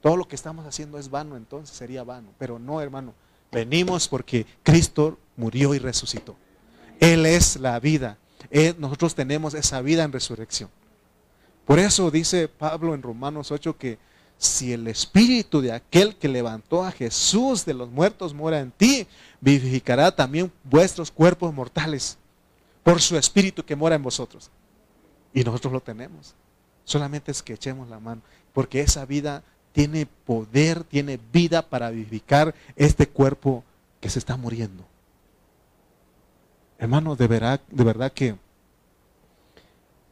Todo 0.00 0.16
lo 0.16 0.26
que 0.26 0.34
estamos 0.34 0.66
haciendo 0.66 0.98
es 0.98 1.08
vano, 1.08 1.36
entonces 1.36 1.76
sería 1.76 2.02
vano. 2.02 2.30
Pero 2.38 2.58
no, 2.58 2.80
hermano. 2.80 3.14
Venimos 3.52 4.08
porque 4.08 4.46
Cristo 4.62 5.18
murió 5.36 5.74
y 5.74 5.78
resucitó. 5.78 6.34
Él 6.98 7.26
es 7.26 7.56
la 7.56 7.78
vida. 7.78 8.18
nosotros 8.78 9.14
tenemos 9.14 9.54
esa 9.54 9.82
vida 9.82 10.02
en 10.02 10.12
resurrección. 10.12 10.70
Por 11.66 11.78
eso 11.78 12.10
dice 12.10 12.48
Pablo 12.48 12.94
en 12.94 13.02
Romanos 13.02 13.52
8 13.52 13.76
que 13.76 13.98
si 14.38 14.72
el 14.72 14.88
espíritu 14.88 15.60
de 15.60 15.70
aquel 15.70 16.16
que 16.16 16.26
levantó 16.26 16.84
a 16.84 16.90
Jesús 16.90 17.64
de 17.64 17.74
los 17.74 17.90
muertos 17.90 18.34
mora 18.34 18.58
en 18.58 18.72
ti, 18.72 19.06
vivificará 19.40 20.14
también 20.16 20.50
vuestros 20.64 21.12
cuerpos 21.12 21.54
mortales 21.54 22.18
por 22.82 23.00
su 23.00 23.16
espíritu 23.16 23.64
que 23.64 23.76
mora 23.76 23.94
en 23.94 24.02
vosotros. 24.02 24.50
Y 25.32 25.44
nosotros 25.44 25.72
lo 25.72 25.80
tenemos. 25.80 26.34
Solamente 26.84 27.30
es 27.30 27.42
que 27.42 27.52
echemos 27.52 27.88
la 27.88 28.00
mano, 28.00 28.22
porque 28.52 28.80
esa 28.80 29.04
vida 29.04 29.44
tiene 29.72 30.06
poder, 30.06 30.84
tiene 30.84 31.18
vida 31.32 31.62
para 31.62 31.90
vivificar 31.90 32.54
este 32.76 33.08
cuerpo 33.08 33.64
que 34.00 34.10
se 34.10 34.18
está 34.18 34.36
muriendo. 34.36 34.84
Hermano, 36.78 37.16
de 37.16 37.26
verdad, 37.26 37.60
de 37.70 37.84
verdad 37.84 38.12
que, 38.12 38.36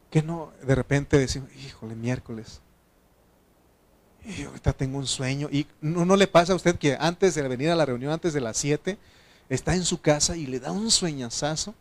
que 0.09 0.23
no, 0.23 0.51
de 0.63 0.75
repente 0.75 1.17
decimos, 1.17 1.49
híjole, 1.55 1.95
miércoles. 1.95 2.61
Y 4.25 4.43
ahorita 4.43 4.73
tengo 4.73 4.97
un 4.97 5.07
sueño. 5.07 5.49
Y 5.51 5.67
no, 5.81 6.05
no 6.05 6.15
le 6.15 6.27
pasa 6.27 6.53
a 6.53 6.55
usted 6.55 6.77
que 6.77 6.95
antes 6.99 7.35
de 7.35 7.47
venir 7.47 7.69
a 7.69 7.75
la 7.75 7.85
reunión, 7.85 8.11
antes 8.11 8.33
de 8.33 8.41
las 8.41 8.57
7, 8.57 8.97
está 9.49 9.75
en 9.75 9.83
su 9.83 9.99
casa 9.99 10.37
y 10.37 10.45
le 10.45 10.59
da 10.59 10.71
un 10.71 10.89
sueñazazo. 10.91 11.75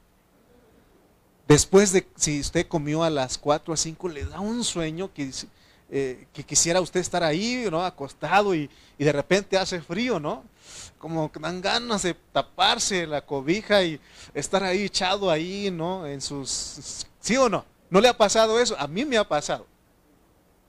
Después 1.46 1.92
de, 1.92 2.06
si 2.16 2.40
usted 2.40 2.66
comió 2.66 3.04
a 3.04 3.10
las 3.10 3.38
4 3.38 3.74
o 3.74 3.76
5, 3.76 4.08
le 4.08 4.24
da 4.24 4.40
un 4.40 4.64
sueño 4.64 5.12
que, 5.12 5.30
eh, 5.90 6.26
que 6.32 6.44
quisiera 6.44 6.80
usted 6.80 7.00
estar 7.00 7.22
ahí, 7.22 7.66
¿no? 7.70 7.84
Acostado 7.84 8.54
y, 8.54 8.70
de 8.98 9.12
repente 9.12 9.58
hace 9.58 9.80
frío, 9.80 10.20
¿no? 10.20 10.44
Como 10.98 11.32
que 11.32 11.40
dan 11.40 11.60
ganas 11.60 12.02
de 12.02 12.14
taparse 12.14 13.06
la 13.06 13.24
cobija 13.24 13.82
y 13.82 14.00
estar 14.34 14.62
ahí 14.62 14.84
echado 14.84 15.30
ahí, 15.30 15.70
¿no? 15.70 16.06
En 16.06 16.20
sus... 16.20 17.06
¿Sí 17.18 17.36
o 17.36 17.48
no? 17.48 17.64
¿No 17.88 18.00
le 18.00 18.08
ha 18.08 18.16
pasado 18.16 18.60
eso? 18.60 18.76
A 18.78 18.86
mí 18.86 19.04
me 19.04 19.16
ha 19.18 19.26
pasado. 19.26 19.66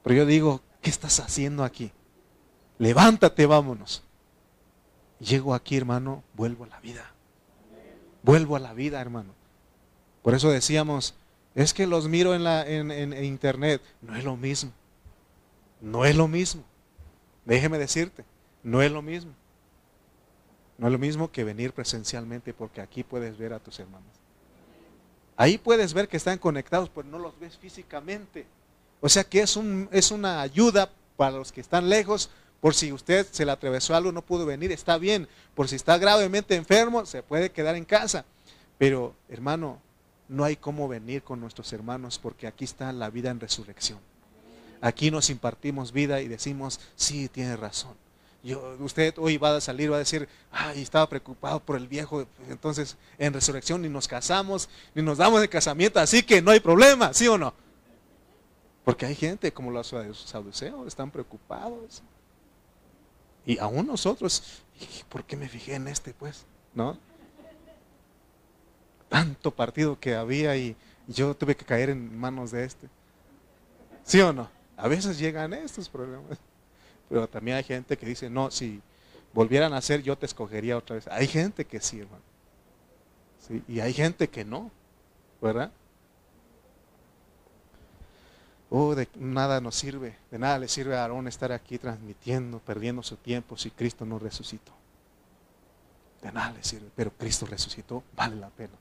Pero 0.04 0.16
yo 0.16 0.26
digo, 0.26 0.62
¿qué 0.82 0.90
estás 0.90 1.20
haciendo 1.20 1.64
aquí? 1.64 1.92
Levántate, 2.80 3.46
vámonos. 3.46 4.02
Llego 5.20 5.54
aquí, 5.54 5.78
hermano, 5.78 6.24
vuelvo 6.34 6.64
a 6.64 6.68
la 6.68 6.80
vida. 6.80 7.12
Vuelvo 8.24 8.56
a 8.56 8.60
la 8.60 8.74
vida, 8.74 9.00
hermano. 9.00 9.34
Por 10.24 10.34
eso 10.34 10.50
decíamos, 10.50 11.14
es 11.54 11.74
que 11.74 11.86
los 11.86 12.08
miro 12.08 12.34
en, 12.34 12.44
la, 12.44 12.68
en, 12.68 13.14
internet. 13.24 13.82
No 14.02 14.16
es 14.16 14.24
lo 14.24 14.36
mismo. 14.36 14.72
No 15.82 16.06
es 16.06 16.16
lo 16.16 16.28
mismo. 16.28 16.64
Déjeme 17.46 17.78
decirte, 17.78 18.24
no 18.64 18.82
es 18.82 18.92
lo 18.92 19.02
mismo. 19.02 19.34
No 20.78 20.88
es 20.88 20.94
lo 20.94 21.00
mismo 21.00 21.32
que 21.32 21.44
venir 21.44 21.74
presencialmente 21.74 22.54
porque 22.54 22.82
aquí 22.82 23.04
puedes 23.04 23.38
ver 23.38 23.54
a 23.54 23.60
tus 23.60 23.80
hermanos. 23.80 24.10
Ahí 25.36 25.58
puedes 25.58 25.94
ver 25.94 26.08
que 26.08 26.18
están 26.18 26.38
conectados, 26.38 26.90
pero 26.90 27.08
no 27.08 27.18
los 27.18 27.40
ves 27.40 27.58
físicamente. 27.58 28.46
O 29.00 29.10
sea 29.10 29.24
que 29.24 29.42
es, 29.42 29.56
un, 29.56 29.90
es 29.92 30.12
una 30.12 30.42
ayuda 30.42 30.92
para 31.18 31.38
los 31.38 31.52
que 31.52 31.62
están 31.62 31.90
lejos. 31.90 32.30
Por 32.60 32.76
si 32.76 32.92
usted 32.92 33.26
se 33.32 33.44
le 33.46 33.52
atravesó 33.52 33.96
algo, 33.96 34.12
no 34.12 34.22
pudo 34.22 34.46
venir, 34.46 34.72
está 34.72 35.00
bien. 35.00 35.28
Por 35.56 35.68
si 35.68 35.76
está 35.76 35.98
gravemente 35.98 36.56
enfermo, 36.56 37.06
se 37.08 37.24
puede 37.24 37.52
quedar 37.52 37.76
en 37.76 37.86
casa. 37.86 38.26
Pero, 38.78 39.16
hermano, 39.30 39.80
no 40.28 40.44
hay 40.44 40.56
cómo 40.56 40.88
venir 40.88 41.24
con 41.24 41.40
nuestros 41.40 41.74
hermanos 41.74 42.20
porque 42.20 42.46
aquí 42.46 42.66
está 42.66 42.92
la 42.94 43.10
vida 43.10 43.32
en 43.32 43.40
resurrección. 43.40 44.00
Aquí 44.82 45.12
nos 45.12 45.30
impartimos 45.30 45.92
vida 45.92 46.22
y 46.22 46.28
decimos, 46.28 46.80
sí, 46.96 47.30
tiene 47.30 47.56
razón. 47.56 47.96
Yo, 48.44 48.76
usted 48.80 49.14
hoy 49.18 49.38
va 49.38 49.56
a 49.56 49.62
salir, 49.62 49.92
va 49.92 49.98
a 49.98 50.00
decir, 50.00 50.28
ay, 50.52 50.82
estaba 50.82 51.08
preocupado 51.08 51.60
por 51.60 51.78
el 51.78 51.88
viejo. 51.88 52.26
Entonces, 52.50 52.98
en 53.20 53.34
resurrección 53.34 53.84
ni 53.84 53.90
nos 53.90 54.08
casamos, 54.08 54.68
ni 54.96 55.04
nos 55.04 55.20
damos 55.20 55.42
de 55.42 55.50
casamiento, 55.50 56.00
así 56.00 56.24
que 56.24 56.42
no 56.42 56.52
hay 56.52 56.60
problema, 56.60 57.14
¿sí 57.14 57.28
o 57.28 57.38
no? 57.38 57.54
Porque 58.84 59.06
hay 59.06 59.16
gente 59.16 59.54
como 59.54 59.70
los 59.70 59.88
saduceos, 59.88 60.88
están 60.88 61.12
preocupados. 61.12 62.02
Y 63.46 63.60
aún 63.60 63.86
nosotros, 63.86 64.64
¿por 65.08 65.24
qué 65.24 65.38
me 65.38 65.48
fijé 65.48 65.76
en 65.76 65.88
este 65.88 66.14
pues? 66.14 66.46
¿No? 66.74 66.98
tanto 69.12 69.52
partido 69.52 70.00
que 70.00 70.16
había 70.16 70.56
y 70.56 70.74
yo 71.06 71.36
tuve 71.36 71.58
que 71.58 71.66
caer 71.66 71.90
en 71.90 72.18
manos 72.18 72.52
de 72.52 72.64
este. 72.64 72.88
¿Sí 74.06 74.22
o 74.22 74.32
no? 74.32 74.50
A 74.82 74.88
veces 74.88 75.18
llegan 75.20 75.54
estos 75.54 75.90
problemas. 75.90 76.38
Pero 77.10 77.28
también 77.28 77.58
hay 77.58 77.64
gente 77.64 77.98
que 77.98 78.06
dice, 78.06 78.30
no, 78.30 78.52
si 78.52 78.82
volvieran 79.34 79.74
a 79.74 79.82
ser, 79.82 80.02
yo 80.02 80.18
te 80.18 80.26
escogería 80.26 80.78
otra 80.78 80.96
vez. 80.96 81.08
Hay 81.08 81.28
gente 81.28 81.66
que 81.66 81.82
sí, 81.82 82.00
hermano. 82.00 82.24
Y 83.68 83.80
hay 83.80 83.94
gente 83.94 84.30
que 84.30 84.46
no, 84.46 84.72
¿verdad? 85.42 85.72
Oh, 88.70 88.96
de 88.96 89.10
nada 89.16 89.60
nos 89.60 89.76
sirve, 89.76 90.16
de 90.32 90.40
nada 90.40 90.58
le 90.58 90.70
sirve 90.70 90.96
a 90.96 91.02
Aarón 91.02 91.28
estar 91.28 91.52
aquí 91.52 91.78
transmitiendo, 91.78 92.60
perdiendo 92.60 93.04
su 93.04 93.18
tiempo 93.18 93.58
si 93.58 93.70
Cristo 93.72 94.06
no 94.06 94.20
resucitó. 94.20 94.72
De 96.22 96.32
nada 96.32 96.52
le 96.54 96.64
sirve, 96.64 96.90
pero 96.96 97.12
Cristo 97.12 97.46
resucitó, 97.46 98.04
vale 98.16 98.38
la 98.38 98.50
pena 98.50 98.78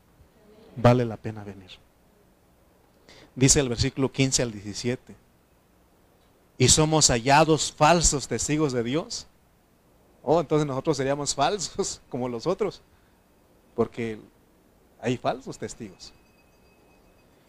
vale 0.77 1.05
la 1.05 1.17
pena 1.17 1.45
venir. 1.45 1.71
Dice 3.35 3.61
el 3.61 3.69
versículo 3.69 4.11
15 4.11 4.43
al 4.43 4.53
17. 4.53 5.15
Y 6.61 6.69
somos 6.69 7.09
hallados 7.09 7.73
falsos 7.73 8.29
testigos 8.29 8.75
de 8.75 8.83
Dios. 8.83 9.27
Oh, 10.23 10.41
entonces 10.41 10.67
nosotros 10.67 10.95
seríamos 10.95 11.35
falsos 11.35 12.03
como 12.11 12.29
los 12.29 12.47
otros. 12.47 12.83
Porque 13.75 14.21
hay 15.01 15.17
falsos 15.17 15.57
testigos. 15.57 16.13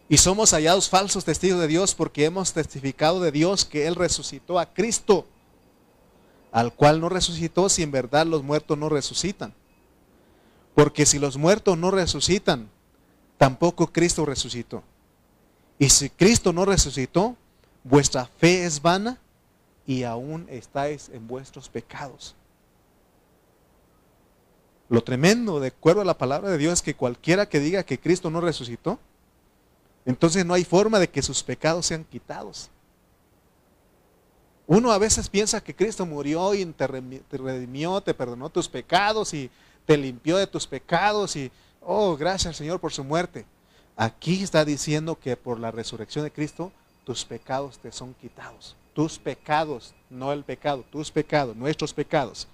Y 0.08 0.18
somos 0.18 0.52
hallados 0.52 0.88
falsos 0.88 1.26
testigos 1.26 1.60
de 1.60 1.68
Dios 1.68 1.94
porque 1.94 2.24
hemos 2.24 2.54
testificado 2.54 3.20
de 3.20 3.34
Dios 3.34 3.66
que 3.66 3.86
Él 3.86 3.96
resucitó 3.96 4.58
a 4.58 4.74
Cristo, 4.74 5.26
al 6.54 6.74
cual 6.74 7.02
no 7.02 7.10
resucitó 7.10 7.68
si 7.68 7.84
en 7.84 7.92
verdad 7.92 8.26
los 8.26 8.44
muertos 8.44 8.78
no 8.78 8.88
resucitan. 8.88 9.54
Porque 10.74 11.06
si 11.06 11.20
los 11.20 11.36
muertos 11.36 11.78
no 11.78 11.92
resucitan, 11.92 12.70
tampoco 13.38 13.92
Cristo 13.92 14.26
resucitó. 14.26 14.84
Y 15.78 15.90
si 15.90 16.10
Cristo 16.10 16.54
no 16.54 16.64
resucitó, 16.64 17.36
vuestra 17.84 18.26
fe 18.26 18.66
es 18.66 18.82
vana 18.82 19.18
y 19.86 20.04
aún 20.04 20.48
estáis 20.50 21.10
en 21.10 21.28
vuestros 21.28 21.70
pecados. 21.70 22.36
Lo 24.90 25.04
tremendo, 25.04 25.60
de 25.60 25.70
acuerdo 25.70 26.02
a 26.02 26.06
la 26.06 26.18
palabra 26.18 26.50
de 26.50 26.58
Dios, 26.58 26.74
es 26.74 26.82
que 26.82 26.96
cualquiera 26.96 27.48
que 27.48 27.60
diga 27.60 27.84
que 27.84 28.00
Cristo 28.00 28.30
no 28.30 28.42
resucitó, 28.42 29.00
entonces 30.06 30.46
no 30.46 30.54
hay 30.54 30.66
forma 30.66 31.00
de 31.00 31.10
que 31.10 31.22
sus 31.22 31.44
pecados 31.44 31.86
sean 31.86 32.04
quitados. 32.04 32.70
Uno 34.68 34.92
a 34.92 34.98
veces 34.98 35.30
piensa 35.30 35.64
que 35.64 35.76
Cristo 35.76 36.06
murió 36.06 36.54
y 36.54 36.66
te 36.66 36.88
redimió, 36.88 38.02
te 38.02 38.14
perdonó 38.14 38.50
tus 38.50 38.68
pecados 38.68 39.34
y 39.34 39.50
te 39.86 39.98
limpió 39.98 40.38
de 40.38 40.48
tus 40.48 40.68
pecados 40.68 41.36
y 41.36 41.52
Oh, 41.82 42.16
gracias 42.16 42.58
Señor 42.58 42.80
por 42.80 42.94
su 42.94 43.04
muerte. 43.04 43.46
Aquí 43.98 44.44
está 44.44 44.64
diciendo 44.64 45.20
que 45.20 45.36
por 45.36 45.60
la 45.60 45.72
resurrección 45.72 46.24
de 46.24 46.32
Cristo 46.32 46.72
tus 47.04 47.26
pecados 47.26 47.80
te 47.80 47.92
son 47.92 48.14
quitados. 48.14 48.76
Tus 48.94 49.18
pecados, 49.18 49.94
no 50.10 50.34
el 50.34 50.44
pecado, 50.44 50.84
tus 50.92 51.12
pecados, 51.12 51.56
nuestros 51.56 51.94
pecados. 51.94 52.48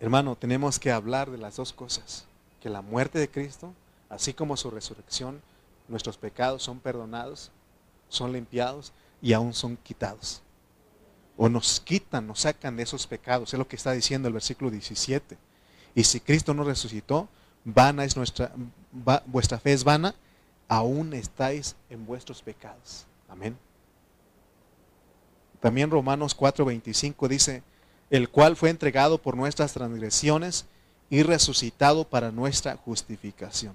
Hermano, 0.00 0.36
tenemos 0.36 0.78
que 0.78 0.90
hablar 0.90 1.30
de 1.30 1.38
las 1.38 1.56
dos 1.56 1.72
cosas. 1.72 2.26
Que 2.60 2.68
la 2.68 2.82
muerte 2.82 3.18
de 3.18 3.30
Cristo, 3.30 3.74
así 4.08 4.32
como 4.32 4.56
su 4.56 4.70
resurrección, 4.70 5.42
nuestros 5.88 6.16
pecados 6.16 6.62
son 6.62 6.80
perdonados, 6.80 7.50
son 8.08 8.32
limpiados 8.32 8.92
y 9.20 9.32
aún 9.32 9.52
son 9.52 9.76
quitados 9.76 10.42
o 11.38 11.48
nos 11.48 11.80
quitan, 11.80 12.26
nos 12.26 12.40
sacan 12.40 12.76
de 12.76 12.82
esos 12.82 13.06
pecados. 13.06 13.54
Es 13.54 13.58
lo 13.58 13.68
que 13.68 13.76
está 13.76 13.92
diciendo 13.92 14.26
el 14.26 14.34
versículo 14.34 14.72
17. 14.72 15.38
Y 15.94 16.02
si 16.02 16.18
Cristo 16.18 16.52
no 16.52 16.64
resucitó, 16.64 17.28
vana 17.64 18.04
es 18.04 18.16
nuestra, 18.16 18.52
vuestra 19.26 19.58
fe 19.58 19.72
es 19.72 19.84
vana, 19.84 20.14
aún 20.68 21.14
estáis 21.14 21.76
en 21.90 22.06
vuestros 22.06 22.42
pecados. 22.42 23.06
Amén. 23.28 23.56
También 25.60 25.90
Romanos 25.90 26.36
4:25 26.36 27.28
dice, 27.28 27.62
el 28.10 28.28
cual 28.28 28.56
fue 28.56 28.70
entregado 28.70 29.18
por 29.18 29.36
nuestras 29.36 29.72
transgresiones 29.72 30.66
y 31.10 31.22
resucitado 31.22 32.04
para 32.04 32.30
nuestra 32.30 32.76
justificación. 32.76 33.74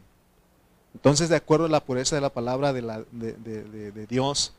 Entonces, 0.93 1.29
de 1.29 1.35
acuerdo 1.35 1.65
a 1.65 1.69
la 1.69 1.83
pureza 1.83 2.15
de 2.15 2.21
la 2.21 2.29
palabra 2.29 2.71
de, 2.71 2.81
la, 2.83 3.03
de 3.11 4.07
Dios, 4.07 4.53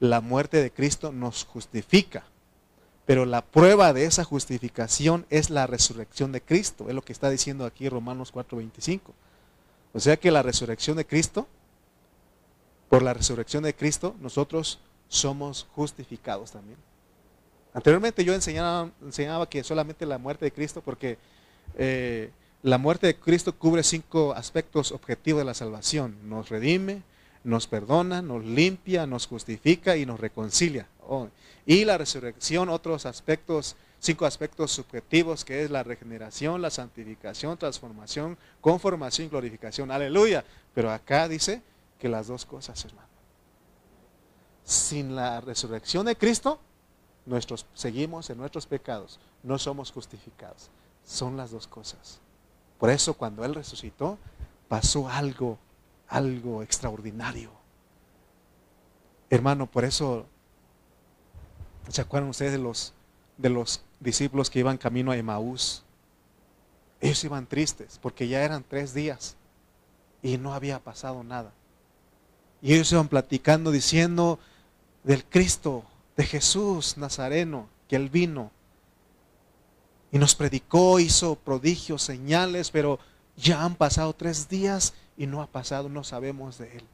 la 0.00 0.20
muerte 0.20 0.62
de 0.62 0.70
Cristo 0.70 1.12
nos 1.12 1.44
justifica 1.44 2.24
pero 3.06 3.26
la 3.26 3.42
prueba 3.42 3.92
de 3.92 4.06
esa 4.06 4.24
justificación 4.24 5.26
es 5.30 5.50
la 5.50 5.66
resurrección 5.66 6.32
de 6.32 6.40
Cristo. 6.40 6.88
Es 6.88 6.94
lo 6.94 7.02
que 7.02 7.12
está 7.12 7.28
diciendo 7.28 7.66
aquí 7.66 7.88
Romanos 7.88 8.32
4:25. 8.32 9.12
O 9.92 10.00
sea 10.00 10.16
que 10.16 10.30
la 10.30 10.42
resurrección 10.42 10.96
de 10.96 11.06
Cristo, 11.06 11.46
por 12.88 13.02
la 13.02 13.14
resurrección 13.14 13.62
de 13.64 13.74
Cristo, 13.74 14.16
nosotros 14.20 14.80
somos 15.08 15.66
justificados 15.74 16.50
también. 16.50 16.78
Anteriormente 17.74 18.24
yo 18.24 18.34
enseñaba, 18.34 19.48
que 19.50 19.64
solamente 19.64 20.06
la 20.06 20.18
muerte 20.18 20.44
de 20.44 20.52
Cristo, 20.52 20.80
porque 20.80 21.18
eh, 21.76 22.30
la 22.62 22.78
muerte 22.78 23.08
de 23.08 23.16
Cristo 23.16 23.52
cubre 23.52 23.82
cinco 23.82 24.32
aspectos 24.32 24.92
objetivos 24.92 25.40
de 25.40 25.44
la 25.44 25.54
salvación. 25.54 26.16
Nos 26.28 26.48
redime, 26.48 27.02
nos 27.44 27.66
perdona, 27.66 28.22
nos 28.22 28.44
limpia, 28.44 29.06
nos 29.06 29.26
justifica 29.26 29.96
y 29.96 30.06
nos 30.06 30.18
reconcilia. 30.18 30.88
Oh, 31.06 31.28
y 31.66 31.84
la 31.84 31.98
resurrección, 31.98 32.70
otros 32.70 33.06
aspectos, 33.06 33.76
cinco 34.00 34.26
aspectos 34.26 34.72
subjetivos, 34.72 35.44
que 35.44 35.62
es 35.62 35.70
la 35.70 35.82
regeneración, 35.82 36.62
la 36.62 36.70
santificación, 36.70 37.56
transformación, 37.58 38.38
conformación 38.60 39.26
y 39.26 39.30
glorificación. 39.30 39.90
Aleluya. 39.90 40.44
Pero 40.74 40.90
acá 40.90 41.28
dice 41.28 41.62
que 41.98 42.08
las 42.08 42.26
dos 42.26 42.44
cosas, 42.44 42.82
hermano. 42.84 43.08
Sin 44.64 45.14
la 45.14 45.40
resurrección 45.42 46.06
de 46.06 46.16
Cristo, 46.16 46.58
nuestros, 47.26 47.66
seguimos 47.74 48.30
en 48.30 48.38
nuestros 48.38 48.66
pecados, 48.66 49.20
no 49.42 49.58
somos 49.58 49.92
justificados. 49.92 50.70
son 51.06 51.36
las 51.36 51.50
dos 51.50 51.66
cosas. 51.66 52.18
Por 52.78 52.88
eso 52.88 53.12
cuando 53.14 53.44
Él 53.44 53.54
resucitó, 53.54 54.18
pasó 54.68 55.08
algo, 55.08 55.58
algo 56.14 56.62
extraordinario. 56.62 57.50
Hermano, 59.30 59.66
por 59.66 59.84
eso, 59.84 60.26
¿se 61.88 62.00
acuerdan 62.00 62.30
ustedes 62.30 62.52
de 62.52 62.58
los, 62.58 62.94
de 63.36 63.48
los 63.50 63.82
discípulos 63.98 64.48
que 64.48 64.60
iban 64.60 64.78
camino 64.78 65.10
a 65.10 65.16
Emaús? 65.16 65.82
Ellos 67.00 67.24
iban 67.24 67.46
tristes 67.46 67.98
porque 68.00 68.28
ya 68.28 68.44
eran 68.44 68.62
tres 68.62 68.94
días 68.94 69.36
y 70.22 70.38
no 70.38 70.54
había 70.54 70.78
pasado 70.78 71.24
nada. 71.24 71.52
Y 72.62 72.74
ellos 72.74 72.92
iban 72.92 73.08
platicando 73.08 73.72
diciendo 73.72 74.38
del 75.02 75.24
Cristo, 75.24 75.82
de 76.16 76.24
Jesús 76.26 76.96
Nazareno, 76.96 77.68
que 77.88 77.96
Él 77.96 78.08
vino 78.08 78.52
y 80.12 80.18
nos 80.18 80.36
predicó, 80.36 81.00
hizo 81.00 81.34
prodigios, 81.34 82.02
señales, 82.02 82.70
pero 82.70 83.00
ya 83.36 83.64
han 83.64 83.74
pasado 83.74 84.14
tres 84.14 84.48
días 84.48 84.94
y 85.16 85.26
no 85.26 85.42
ha 85.42 85.46
pasado, 85.46 85.88
no 85.88 86.04
sabemos 86.04 86.58
de 86.58 86.78
Él. 86.78 86.84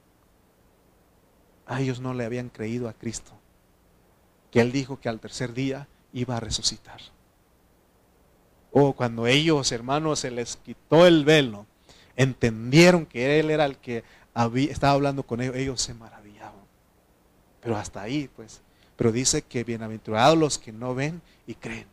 A 1.66 1.81
ellos 1.81 2.01
no 2.01 2.14
le 2.14 2.25
habían 2.25 2.49
creído 2.49 2.89
a 2.89 2.93
Cristo, 2.93 3.33
que 4.51 4.61
Él 4.61 4.73
dijo 4.73 5.01
que 5.01 5.09
al 5.09 5.21
tercer 5.21 5.53
día 5.55 5.89
iba 6.12 6.37
a 6.37 6.41
resucitar. 6.41 7.01
O 8.73 8.89
oh, 8.89 8.93
cuando 8.95 9.27
ellos, 9.27 9.73
hermanos, 9.73 10.21
se 10.21 10.31
les 10.31 10.57
quitó 10.57 11.07
el 11.07 11.25
velo, 11.25 11.66
entendieron 12.16 13.07
que 13.07 13.41
Él 13.41 13.51
era 13.51 13.64
el 13.64 13.79
que 13.79 14.05
estaba 14.55 14.93
hablando 14.93 15.25
con 15.25 15.41
ellos, 15.41 15.57
ellos 15.57 15.81
se 15.81 15.95
maravillaban. 15.95 16.61
Pero 17.61 17.77
hasta 17.77 18.03
ahí, 18.03 18.29
pues. 18.35 18.62
Pero 18.97 19.12
dice 19.12 19.43
que 19.43 19.64
bienaventurados 19.64 20.39
los 20.39 20.59
que 20.59 20.73
no 20.73 20.95
ven 20.95 21.23
y 21.47 21.55
creen. 21.55 21.87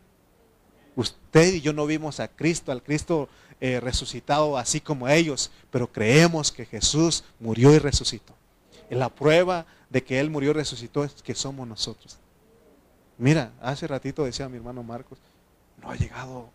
Usted 0.94 1.54
y 1.54 1.60
yo 1.60 1.72
no 1.72 1.86
vimos 1.86 2.20
a 2.20 2.28
Cristo, 2.28 2.72
al 2.72 2.82
Cristo 2.82 3.28
eh, 3.60 3.80
resucitado 3.80 4.56
así 4.56 4.80
como 4.80 5.08
ellos, 5.08 5.50
pero 5.70 5.90
creemos 5.90 6.52
que 6.52 6.64
Jesús 6.64 7.24
murió 7.40 7.74
y 7.74 7.78
resucitó. 7.78 8.32
La 8.90 9.08
prueba 9.08 9.66
de 9.90 10.02
que 10.02 10.20
Él 10.20 10.30
murió 10.30 10.50
y 10.50 10.54
resucitó 10.54 11.04
es 11.04 11.14
que 11.22 11.34
somos 11.34 11.66
nosotros. 11.66 12.18
Mira, 13.18 13.52
hace 13.60 13.86
ratito 13.86 14.24
decía 14.24 14.48
mi 14.48 14.56
hermano 14.58 14.82
Marcos, 14.82 15.18
no 15.82 15.90
ha 15.90 15.96
llegado, 15.96 16.50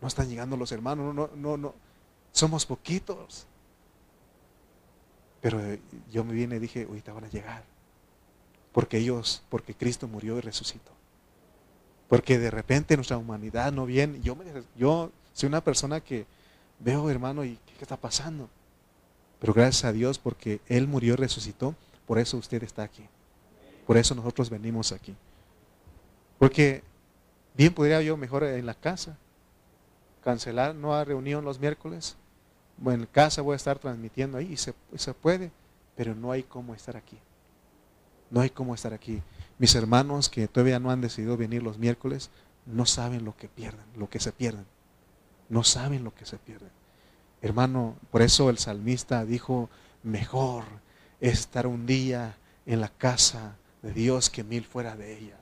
no 0.00 0.08
están 0.08 0.28
llegando 0.28 0.56
los 0.56 0.70
hermanos, 0.72 1.14
no, 1.14 1.30
no, 1.34 1.56
no, 1.56 1.74
somos 2.32 2.66
poquitos. 2.66 3.46
Pero 5.40 5.60
yo 6.12 6.22
me 6.24 6.34
vine 6.34 6.56
y 6.56 6.58
dije, 6.58 6.86
ahorita 6.88 7.12
van 7.12 7.24
a 7.24 7.30
llegar. 7.30 7.64
Porque 8.72 8.98
ellos, 8.98 9.42
porque 9.48 9.74
Cristo 9.74 10.06
murió 10.06 10.36
y 10.36 10.40
resucitó. 10.42 10.92
Porque 12.08 12.38
de 12.38 12.50
repente 12.50 12.96
nuestra 12.96 13.16
humanidad 13.16 13.72
no 13.72 13.86
viene. 13.86 14.20
Yo, 14.20 14.36
yo 14.76 15.10
soy 15.36 15.48
una 15.48 15.60
persona 15.60 16.00
que 16.00 16.24
veo, 16.78 17.10
hermano, 17.10 17.44
y 17.44 17.58
¿qué 17.66 17.82
está 17.82 17.98
pasando? 17.98 18.48
Pero 19.38 19.52
gracias 19.52 19.84
a 19.84 19.92
Dios 19.92 20.18
porque 20.18 20.62
Él 20.66 20.88
murió 20.88 21.12
y 21.12 21.16
resucitó, 21.16 21.74
por 22.06 22.18
eso 22.18 22.38
usted 22.38 22.62
está 22.62 22.84
aquí. 22.84 23.04
Por 23.86 23.98
eso 23.98 24.14
nosotros 24.14 24.48
venimos 24.48 24.92
aquí. 24.92 25.14
Porque 26.38 26.82
bien 27.54 27.74
podría 27.74 28.00
yo 28.00 28.16
mejor 28.16 28.44
en 28.44 28.64
la 28.64 28.72
casa 28.72 29.18
cancelar, 30.24 30.74
no 30.74 30.94
a 30.94 31.04
reunión 31.04 31.44
los 31.44 31.60
miércoles. 31.60 32.16
En 32.86 33.04
casa 33.04 33.42
voy 33.42 33.52
a 33.52 33.56
estar 33.56 33.78
transmitiendo 33.78 34.38
ahí 34.38 34.54
y 34.54 34.56
se, 34.56 34.72
se 34.94 35.12
puede, 35.12 35.52
pero 35.96 36.14
no 36.14 36.32
hay 36.32 36.44
cómo 36.44 36.74
estar 36.74 36.96
aquí. 36.96 37.18
No 38.30 38.40
hay 38.40 38.48
cómo 38.48 38.74
estar 38.74 38.94
aquí. 38.94 39.22
Mis 39.58 39.74
hermanos 39.74 40.30
que 40.30 40.48
todavía 40.48 40.80
no 40.80 40.90
han 40.90 41.02
decidido 41.02 41.36
venir 41.36 41.62
los 41.62 41.76
miércoles, 41.76 42.30
no 42.64 42.86
saben 42.86 43.26
lo 43.26 43.36
que 43.36 43.48
pierden, 43.48 43.84
lo 43.96 44.08
que 44.08 44.18
se 44.18 44.32
pierden. 44.32 44.64
No 45.48 45.64
saben 45.64 46.04
lo 46.04 46.14
que 46.14 46.26
se 46.26 46.38
pierden. 46.38 46.70
Hermano, 47.42 47.96
por 48.10 48.22
eso 48.22 48.50
el 48.50 48.58
salmista 48.58 49.24
dijo, 49.24 49.68
mejor 50.02 50.64
estar 51.20 51.66
un 51.66 51.86
día 51.86 52.36
en 52.64 52.80
la 52.80 52.88
casa 52.88 53.56
de 53.82 53.92
Dios 53.92 54.30
que 54.30 54.44
mil 54.44 54.64
fuera 54.64 54.96
de 54.96 55.18
ella. 55.18 55.36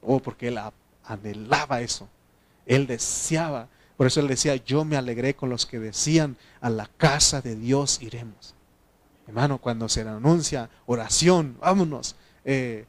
Oh, 0.00 0.20
porque 0.20 0.48
él 0.48 0.58
anhelaba 1.04 1.80
eso. 1.80 2.08
Él 2.66 2.86
deseaba. 2.86 3.68
Por 3.96 4.06
eso 4.06 4.20
él 4.20 4.28
decía, 4.28 4.56
yo 4.56 4.84
me 4.84 4.96
alegré 4.96 5.34
con 5.34 5.50
los 5.50 5.66
que 5.66 5.78
decían, 5.78 6.36
a 6.60 6.70
la 6.70 6.86
casa 6.86 7.40
de 7.40 7.54
Dios 7.56 8.02
iremos. 8.02 8.54
Hermano, 9.26 9.58
cuando 9.58 9.88
se 9.88 10.00
anuncia 10.00 10.70
oración, 10.86 11.56
vámonos. 11.60 12.16
Eh, 12.44 12.86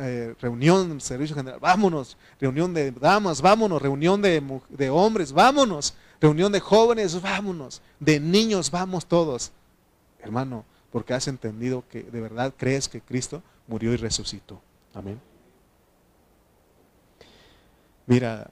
eh, 0.00 0.34
reunión, 0.40 1.00
servicio 1.00 1.34
general, 1.34 1.58
vámonos, 1.60 2.16
reunión 2.40 2.74
de 2.74 2.90
damas, 2.92 3.40
vámonos, 3.40 3.80
reunión 3.80 4.20
de, 4.20 4.42
de 4.68 4.90
hombres, 4.90 5.32
vámonos, 5.32 5.94
reunión 6.20 6.52
de 6.52 6.60
jóvenes, 6.60 7.20
vámonos, 7.20 7.80
de 7.98 8.20
niños, 8.20 8.70
vamos 8.70 9.06
todos. 9.06 9.52
Hermano, 10.20 10.64
porque 10.90 11.14
has 11.14 11.28
entendido 11.28 11.84
que 11.88 12.02
de 12.02 12.20
verdad 12.20 12.52
crees 12.56 12.88
que 12.88 13.00
Cristo 13.00 13.42
murió 13.66 13.92
y 13.92 13.96
resucitó. 13.96 14.60
Amén. 14.92 15.20
Mira, 18.06 18.50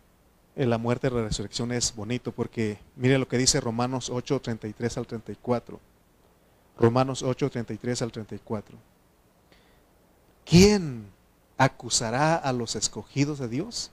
en 0.55 0.71
la 0.71 0.79
muerte 0.79 1.09
y 1.09 1.11
la 1.11 1.23
resurrección 1.23 1.73
es 1.73 1.95
bonito 1.95 2.33
porque 2.33 2.79
mire 2.97 3.19
lo 3.19 3.29
que 3.29 3.39
dice 3.39 3.61
Romanos 3.61 4.11
8, 4.11 4.41
33 4.41 4.99
al 4.99 5.07
34. 5.07 5.81
Romanos 6.79 7.23
8, 7.23 7.51
33 7.51 8.03
al 8.03 8.13
34. 8.13 8.79
¿Quién 10.45 11.08
acusará 11.59 12.37
a 12.37 12.53
los 12.53 12.77
escogidos 12.77 13.39
de 13.39 13.49
Dios? 13.49 13.91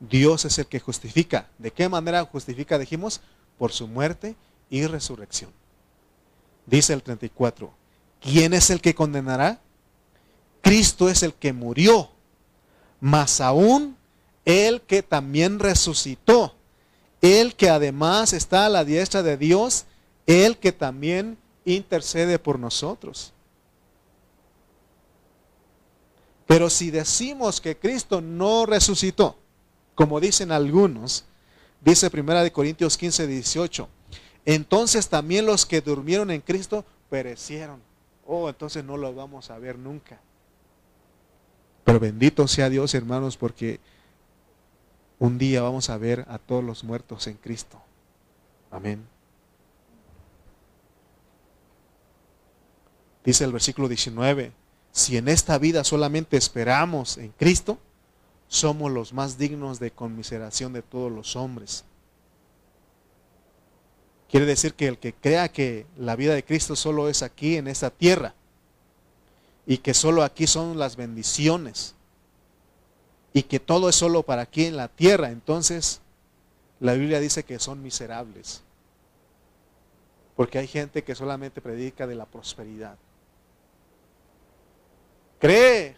Dios 0.00 0.44
es 0.46 0.58
el 0.58 0.66
que 0.66 0.80
justifica. 0.80 1.48
¿De 1.58 1.70
qué 1.70 1.88
manera 1.88 2.24
justifica? 2.24 2.78
Dijimos, 2.78 3.20
por 3.58 3.72
su 3.72 3.86
muerte 3.86 4.34
y 4.70 4.86
resurrección. 4.86 5.52
Dice 6.64 6.94
el 6.94 7.02
34, 7.02 7.70
¿quién 8.20 8.54
es 8.54 8.70
el 8.70 8.80
que 8.80 8.94
condenará? 8.94 9.60
Cristo 10.62 11.08
es 11.08 11.22
el 11.22 11.34
que 11.34 11.52
murió, 11.52 12.10
más 13.00 13.40
aún 13.40 13.96
el 14.44 14.80
que 14.82 15.02
también 15.02 15.58
resucitó, 15.58 16.54
el 17.20 17.54
que 17.54 17.68
además 17.68 18.32
está 18.32 18.66
a 18.66 18.70
la 18.70 18.84
diestra 18.84 19.22
de 19.22 19.36
Dios, 19.36 19.84
el 20.26 20.56
que 20.58 20.72
también 20.72 21.36
intercede 21.64 22.38
por 22.38 22.58
nosotros. 22.58 23.32
Pero 26.50 26.68
si 26.68 26.90
decimos 26.90 27.60
que 27.60 27.76
Cristo 27.76 28.20
no 28.20 28.66
resucitó, 28.66 29.38
como 29.94 30.18
dicen 30.18 30.50
algunos, 30.50 31.24
dice 31.80 32.10
1 32.12 32.52
Corintios 32.52 32.98
15, 32.98 33.28
18, 33.28 33.88
entonces 34.44 35.08
también 35.08 35.46
los 35.46 35.64
que 35.64 35.80
durmieron 35.80 36.28
en 36.32 36.40
Cristo 36.40 36.84
perecieron. 37.08 37.80
Oh, 38.26 38.48
entonces 38.48 38.82
no 38.82 38.96
lo 38.96 39.14
vamos 39.14 39.48
a 39.48 39.60
ver 39.60 39.78
nunca. 39.78 40.18
Pero 41.84 42.00
bendito 42.00 42.48
sea 42.48 42.68
Dios, 42.68 42.94
hermanos, 42.94 43.36
porque 43.36 43.78
un 45.20 45.38
día 45.38 45.62
vamos 45.62 45.88
a 45.88 45.98
ver 45.98 46.24
a 46.28 46.38
todos 46.38 46.64
los 46.64 46.82
muertos 46.82 47.28
en 47.28 47.34
Cristo. 47.36 47.80
Amén. 48.72 49.06
Dice 53.24 53.44
el 53.44 53.52
versículo 53.52 53.86
19, 53.86 54.50
si 54.92 55.16
en 55.16 55.28
esta 55.28 55.58
vida 55.58 55.84
solamente 55.84 56.36
esperamos 56.36 57.18
en 57.18 57.30
Cristo, 57.32 57.78
somos 58.48 58.90
los 58.90 59.12
más 59.12 59.38
dignos 59.38 59.78
de 59.78 59.92
conmiseración 59.92 60.72
de 60.72 60.82
todos 60.82 61.12
los 61.12 61.36
hombres. 61.36 61.84
Quiere 64.28 64.46
decir 64.46 64.74
que 64.74 64.88
el 64.88 64.98
que 64.98 65.12
crea 65.12 65.50
que 65.50 65.86
la 65.96 66.16
vida 66.16 66.34
de 66.34 66.44
Cristo 66.44 66.76
solo 66.76 67.08
es 67.08 67.22
aquí 67.22 67.56
en 67.56 67.68
esta 67.68 67.90
tierra 67.90 68.34
y 69.66 69.78
que 69.78 69.94
solo 69.94 70.22
aquí 70.22 70.46
son 70.46 70.78
las 70.78 70.96
bendiciones 70.96 71.94
y 73.32 73.42
que 73.42 73.60
todo 73.60 73.88
es 73.88 73.96
solo 73.96 74.22
para 74.24 74.42
aquí 74.42 74.64
en 74.64 74.76
la 74.76 74.88
tierra, 74.88 75.30
entonces 75.30 76.00
la 76.80 76.94
Biblia 76.94 77.20
dice 77.20 77.44
que 77.44 77.58
son 77.58 77.82
miserables. 77.82 78.62
Porque 80.34 80.58
hay 80.58 80.66
gente 80.66 81.04
que 81.04 81.14
solamente 81.14 81.60
predica 81.60 82.06
de 82.06 82.14
la 82.14 82.24
prosperidad. 82.24 82.96
Cree 85.40 85.96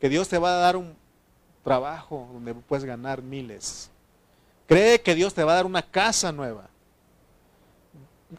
que 0.00 0.08
Dios 0.08 0.28
te 0.28 0.36
va 0.36 0.50
a 0.50 0.58
dar 0.58 0.76
un 0.76 0.94
trabajo 1.62 2.28
donde 2.32 2.52
puedes 2.54 2.84
ganar 2.84 3.22
miles. 3.22 3.90
Cree 4.66 5.00
que 5.00 5.14
Dios 5.14 5.32
te 5.32 5.44
va 5.44 5.52
a 5.52 5.56
dar 5.56 5.66
una 5.66 5.82
casa 5.82 6.32
nueva. 6.32 6.68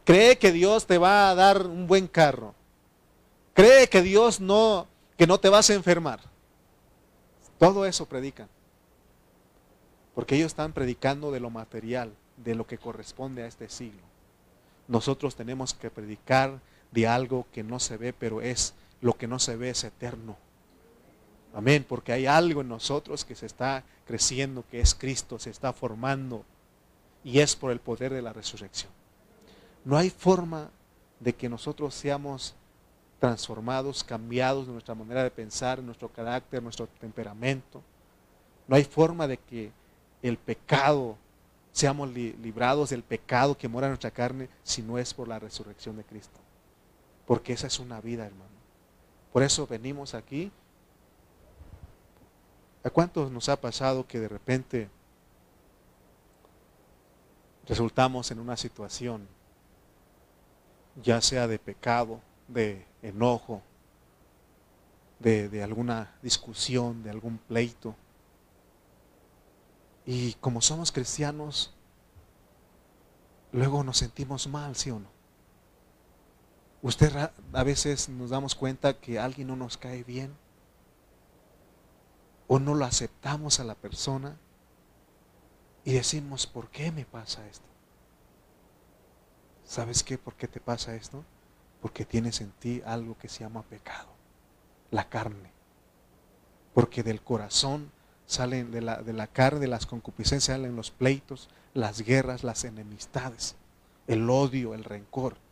Cree 0.03 0.37
que 0.37 0.51
Dios 0.51 0.85
te 0.85 0.97
va 0.97 1.29
a 1.29 1.35
dar 1.35 1.65
un 1.65 1.87
buen 1.87 2.07
carro. 2.07 2.53
Cree 3.53 3.87
que 3.87 4.01
Dios 4.01 4.39
no 4.39 4.87
que 5.17 5.25
no 5.25 5.39
te 5.39 5.49
vas 5.49 5.69
a 5.69 5.73
enfermar. 5.73 6.19
Todo 7.57 7.85
eso 7.85 8.05
predican. 8.05 8.49
Porque 10.13 10.35
ellos 10.35 10.47
están 10.47 10.73
predicando 10.73 11.31
de 11.31 11.39
lo 11.39 11.49
material, 11.49 12.13
de 12.37 12.55
lo 12.55 12.67
que 12.67 12.77
corresponde 12.77 13.43
a 13.43 13.47
este 13.47 13.69
siglo. 13.69 14.01
Nosotros 14.87 15.35
tenemos 15.35 15.73
que 15.73 15.89
predicar 15.89 16.59
de 16.91 17.07
algo 17.07 17.47
que 17.53 17.63
no 17.63 17.79
se 17.79 17.97
ve, 17.97 18.13
pero 18.13 18.41
es 18.41 18.73
lo 19.05 19.15
que 19.15 19.27
no 19.27 19.37
se 19.37 19.55
ve 19.55 19.69
es 19.69 19.83
eterno. 19.83 20.35
Amén, 21.53 21.85
porque 21.87 22.11
hay 22.11 22.25
algo 22.25 22.61
en 22.61 22.69
nosotros 22.69 23.23
que 23.23 23.35
se 23.35 23.45
está 23.45 23.83
creciendo, 24.07 24.65
que 24.67 24.79
es 24.79 24.95
Cristo, 24.95 25.37
se 25.37 25.51
está 25.51 25.73
formando. 25.73 26.43
y 27.23 27.39
es 27.39 27.55
por 27.55 27.71
el 27.71 27.79
poder 27.79 28.11
de 28.13 28.23
la 28.23 28.33
resurrección. 28.33 28.91
No 29.83 29.95
hay 29.95 30.09
forma 30.09 30.71
de 31.19 31.33
que 31.33 31.47
nosotros 31.47 31.93
seamos 31.93 32.55
transformados, 33.19 34.03
cambiados 34.03 34.65
de 34.65 34.73
nuestra 34.73 34.95
manera 34.95 35.23
de 35.23 35.29
pensar, 35.29 35.83
nuestro 35.83 36.09
carácter, 36.09 36.63
nuestro 36.63 36.87
temperamento. 36.87 37.83
No 38.67 38.75
hay 38.75 38.85
forma 38.85 39.27
de 39.27 39.37
que 39.37 39.71
el 40.23 40.37
pecado, 40.37 41.15
seamos 41.71 42.09
librados 42.11 42.89
del 42.89 43.03
pecado 43.03 43.55
que 43.55 43.67
mora 43.67 43.85
en 43.85 43.91
nuestra 43.91 44.09
carne 44.09 44.49
si 44.63 44.81
no 44.81 44.97
es 44.97 45.13
por 45.13 45.27
la 45.27 45.37
resurrección 45.37 45.95
de 45.95 46.03
Cristo. 46.03 46.39
Porque 47.27 47.53
esa 47.53 47.67
es 47.67 47.77
una 47.79 48.01
vida, 48.01 48.25
hermano. 48.25 48.54
Por 49.35 49.43
eso 49.43 49.67
venimos 49.67 50.13
aquí. 50.13 50.49
¿A 52.85 52.89
cuántos 52.89 53.29
nos 53.29 53.49
ha 53.49 53.59
pasado 53.59 54.07
que 54.07 54.17
de 54.17 54.29
repente 54.29 54.89
resultamos 57.67 58.31
en 58.31 58.39
una 58.39 58.55
situación, 58.55 59.27
ya 61.03 61.19
sea 61.19 61.49
de 61.49 61.59
pecado, 61.59 62.21
de 62.47 62.85
enojo, 63.01 63.61
de, 65.19 65.61
alguna 65.61 66.15
discusión, 66.21 67.03
de 67.03 67.09
algún 67.09 67.37
pleito. 67.37 67.93
Y 70.05 70.35
como 70.35 70.61
somos 70.61 70.93
cristianos, 70.93 71.73
luego 73.51 73.83
nos 73.83 73.97
sentimos 73.97 74.47
mal, 74.47 74.77
¿sí 74.77 74.91
o 74.91 74.99
no? 74.99 75.14
Usted 76.85 77.31
a 77.51 77.63
veces 77.63 78.09
nos 78.09 78.29
damos 78.29 78.53
cuenta 78.53 78.99
que 78.99 79.17
alguien 79.17 79.47
no 79.47 79.55
nos 79.55 79.75
cae 79.75 80.03
bien 80.03 80.31
o 82.47 82.59
no 82.59 82.75
lo 82.75 82.85
aceptamos 82.85 83.59
a 83.59 83.63
la 83.63 83.73
persona 83.73 84.37
y 85.83 85.93
decimos, 85.93 86.45
¿por 86.45 86.69
qué 86.69 86.91
me 86.91 87.03
pasa 87.03 87.47
esto? 87.47 87.65
¿Sabes 89.63 90.03
qué? 90.03 90.19
¿Por 90.19 90.35
qué 90.35 90.47
te 90.47 90.59
pasa 90.59 90.93
esto? 90.93 91.25
Porque 91.81 92.05
tienes 92.05 92.39
en 92.39 92.51
ti 92.51 92.83
algo 92.85 93.17
que 93.17 93.29
se 93.29 93.39
llama 93.39 93.63
pecado, 93.63 94.09
la 94.91 95.09
carne. 95.09 95.49
Porque 96.75 97.01
del 97.01 97.23
corazón 97.23 97.89
salen, 98.27 98.69
de 98.69 98.81
la, 98.81 99.01
de 99.01 99.13
la 99.13 99.25
carne, 99.25 99.61
de 99.61 99.67
las 99.69 99.87
concupiscencias 99.87 100.55
salen 100.55 100.75
los 100.75 100.91
pleitos, 100.91 101.49
las 101.73 102.03
guerras, 102.03 102.43
las 102.43 102.63
enemistades, 102.63 103.55
el 104.05 104.29
odio, 104.29 104.75
el 104.75 104.83
rencor 104.83 105.43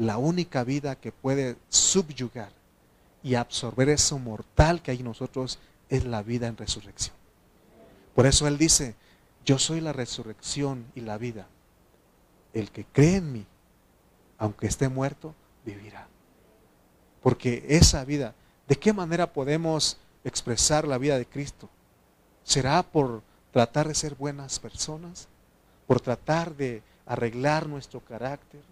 la 0.00 0.16
única 0.16 0.64
vida 0.64 0.96
que 0.96 1.12
puede 1.12 1.58
subyugar 1.68 2.50
y 3.22 3.34
absorber 3.34 3.90
eso 3.90 4.18
mortal 4.18 4.80
que 4.80 4.92
hay 4.92 5.00
en 5.00 5.04
nosotros 5.04 5.58
es 5.90 6.06
la 6.06 6.22
vida 6.22 6.46
en 6.46 6.56
resurrección. 6.56 7.14
Por 8.14 8.24
eso 8.24 8.48
Él 8.48 8.56
dice, 8.56 8.94
yo 9.44 9.58
soy 9.58 9.82
la 9.82 9.92
resurrección 9.92 10.86
y 10.94 11.02
la 11.02 11.18
vida. 11.18 11.48
El 12.54 12.70
que 12.70 12.86
cree 12.86 13.16
en 13.16 13.30
mí, 13.30 13.46
aunque 14.38 14.68
esté 14.68 14.88
muerto, 14.88 15.34
vivirá. 15.66 16.08
Porque 17.22 17.66
esa 17.68 18.02
vida, 18.06 18.34
¿de 18.68 18.78
qué 18.78 18.94
manera 18.94 19.34
podemos 19.34 19.98
expresar 20.24 20.88
la 20.88 20.96
vida 20.96 21.18
de 21.18 21.26
Cristo? 21.26 21.68
¿Será 22.42 22.82
por 22.82 23.22
tratar 23.52 23.86
de 23.86 23.94
ser 23.94 24.14
buenas 24.14 24.60
personas? 24.60 25.28
¿Por 25.86 26.00
tratar 26.00 26.56
de 26.56 26.82
arreglar 27.04 27.68
nuestro 27.68 28.00
carácter? 28.00 28.62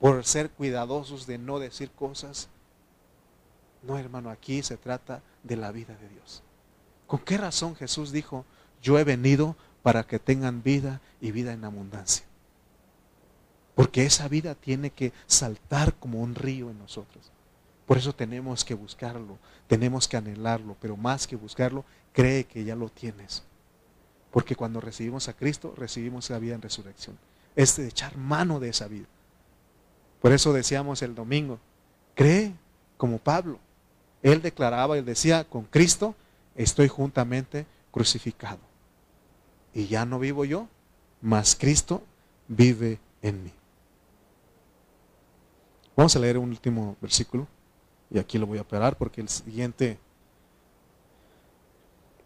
Por 0.00 0.24
ser 0.24 0.50
cuidadosos 0.50 1.26
de 1.26 1.38
no 1.38 1.58
decir 1.58 1.90
cosas. 1.90 2.48
No, 3.82 3.98
hermano, 3.98 4.30
aquí 4.30 4.62
se 4.62 4.76
trata 4.76 5.22
de 5.42 5.56
la 5.56 5.72
vida 5.72 5.94
de 5.96 6.08
Dios. 6.08 6.42
¿Con 7.06 7.20
qué 7.20 7.38
razón 7.38 7.76
Jesús 7.76 8.12
dijo, 8.12 8.44
yo 8.82 8.98
he 8.98 9.04
venido 9.04 9.56
para 9.82 10.04
que 10.04 10.18
tengan 10.18 10.62
vida 10.62 11.00
y 11.20 11.30
vida 11.30 11.52
en 11.52 11.64
abundancia? 11.64 12.26
Porque 13.74 14.04
esa 14.04 14.26
vida 14.28 14.54
tiene 14.54 14.90
que 14.90 15.12
saltar 15.26 15.94
como 15.94 16.20
un 16.20 16.34
río 16.34 16.70
en 16.70 16.78
nosotros. 16.78 17.30
Por 17.86 17.98
eso 17.98 18.14
tenemos 18.14 18.64
que 18.64 18.74
buscarlo, 18.74 19.38
tenemos 19.68 20.08
que 20.08 20.16
anhelarlo, 20.16 20.76
pero 20.80 20.96
más 20.96 21.26
que 21.26 21.36
buscarlo, 21.36 21.84
cree 22.12 22.44
que 22.44 22.64
ya 22.64 22.74
lo 22.74 22.88
tienes. 22.88 23.44
Porque 24.32 24.56
cuando 24.56 24.80
recibimos 24.80 25.28
a 25.28 25.34
Cristo, 25.34 25.72
recibimos 25.76 26.28
la 26.30 26.38
vida 26.38 26.54
en 26.56 26.62
resurrección. 26.62 27.16
Es 27.54 27.76
de 27.76 27.86
echar 27.86 28.16
mano 28.16 28.58
de 28.58 28.70
esa 28.70 28.88
vida. 28.88 29.06
Por 30.26 30.32
eso 30.32 30.52
decíamos 30.52 31.02
el 31.02 31.14
domingo, 31.14 31.60
cree 32.16 32.52
como 32.96 33.18
Pablo. 33.18 33.60
Él 34.24 34.42
declaraba 34.42 34.98
y 34.98 35.02
decía, 35.02 35.44
con 35.44 35.62
Cristo 35.62 36.16
estoy 36.56 36.88
juntamente 36.88 37.64
crucificado. 37.92 38.58
Y 39.72 39.86
ya 39.86 40.04
no 40.04 40.18
vivo 40.18 40.44
yo, 40.44 40.66
mas 41.22 41.54
Cristo 41.54 42.02
vive 42.48 42.98
en 43.22 43.44
mí. 43.44 43.52
Vamos 45.94 46.16
a 46.16 46.18
leer 46.18 46.38
un 46.38 46.48
último 46.48 46.96
versículo 47.00 47.46
y 48.10 48.18
aquí 48.18 48.36
lo 48.36 48.48
voy 48.48 48.58
a 48.58 48.66
parar 48.66 48.98
porque 48.98 49.20
el 49.20 49.28
siguiente 49.28 49.96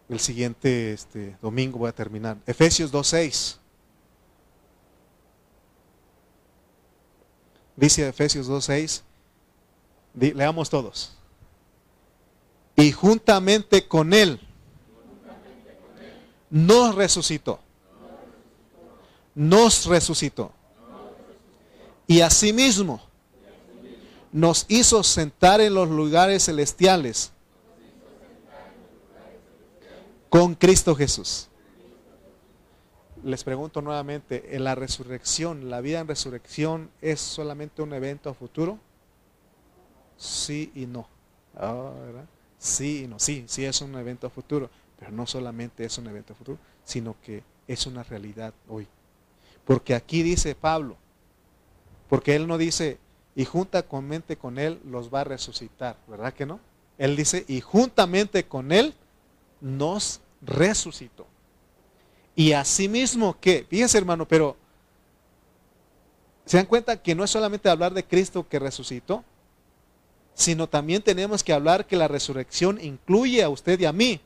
el 0.09 0.19
siguiente 0.19 0.93
este, 0.93 1.37
domingo 1.39 1.77
voy 1.77 1.89
a 1.89 1.93
terminar. 1.93 2.37
Efesios 2.47 2.91
2.6. 2.91 3.60
Dice 7.75 8.07
Efesios 8.07 8.49
2.6, 8.49 9.01
leamos 10.13 10.69
todos. 10.69 11.13
Y 12.75 12.91
juntamente 12.91 13.87
con 13.87 14.13
Él 14.13 14.39
nos 16.49 16.95
resucitó. 16.95 17.59
Nos 19.33 19.85
resucitó. 19.85 20.51
Y 22.07 22.21
asimismo 22.21 23.01
nos 24.31 24.65
hizo 24.69 25.03
sentar 25.03 25.61
en 25.61 25.73
los 25.73 25.89
lugares 25.89 26.45
celestiales 26.45 27.31
con 30.29 30.55
Cristo 30.55 30.95
Jesús 30.95 31.49
les 33.23 33.43
pregunto 33.43 33.81
nuevamente, 33.81 34.55
¿en 34.55 34.63
la 34.63 34.75
resurrección, 34.75 35.69
la 35.69 35.81
vida 35.81 35.99
en 35.99 36.07
resurrección 36.07 36.89
es 37.01 37.19
solamente 37.19 37.81
un 37.81 37.93
evento 37.93 38.29
a 38.29 38.33
futuro? 38.33 38.79
Sí 40.17 40.71
y 40.75 40.85
no. 40.85 41.07
Ah, 41.55 41.91
sí 42.57 43.03
y 43.03 43.07
no. 43.07 43.19
Sí, 43.19 43.45
sí 43.47 43.65
es 43.65 43.81
un 43.81 43.95
evento 43.95 44.27
a 44.27 44.29
futuro, 44.29 44.69
pero 44.99 45.11
no 45.11 45.25
solamente 45.25 45.85
es 45.85 45.97
un 45.97 46.07
evento 46.07 46.33
a 46.33 46.35
futuro, 46.35 46.59
sino 46.83 47.15
que 47.21 47.43
es 47.67 47.85
una 47.87 48.03
realidad 48.03 48.53
hoy. 48.67 48.87
Porque 49.65 49.95
aquí 49.95 50.23
dice 50.23 50.55
Pablo, 50.55 50.97
porque 52.09 52.35
él 52.35 52.47
no 52.47 52.57
dice, 52.57 52.99
y 53.35 53.45
juntamente 53.45 54.37
con 54.37 54.57
él 54.57 54.79
los 54.85 55.13
va 55.13 55.21
a 55.21 55.25
resucitar, 55.25 55.97
¿verdad 56.07 56.33
que 56.33 56.45
no? 56.45 56.59
Él 56.97 57.15
dice, 57.15 57.45
y 57.47 57.61
juntamente 57.61 58.45
con 58.45 58.71
él 58.71 58.93
nos 59.61 60.21
resucitó. 60.41 61.25
Y 62.35 62.53
asimismo 62.53 63.37
que, 63.39 63.65
fíjense 63.69 63.97
hermano, 63.97 64.27
pero 64.27 64.55
se 66.45 66.57
dan 66.57 66.65
cuenta 66.65 67.01
que 67.01 67.15
no 67.15 67.23
es 67.23 67.31
solamente 67.31 67.69
hablar 67.69 67.93
de 67.93 68.03
Cristo 68.03 68.47
que 68.47 68.59
resucitó, 68.59 69.23
sino 70.33 70.67
también 70.67 71.01
tenemos 71.01 71.43
que 71.43 71.53
hablar 71.53 71.85
que 71.85 71.95
la 71.95 72.07
resurrección 72.07 72.79
incluye 72.81 73.43
a 73.43 73.49
usted 73.49 73.79
y 73.79 73.85
a 73.85 73.93
mí. 73.93 74.21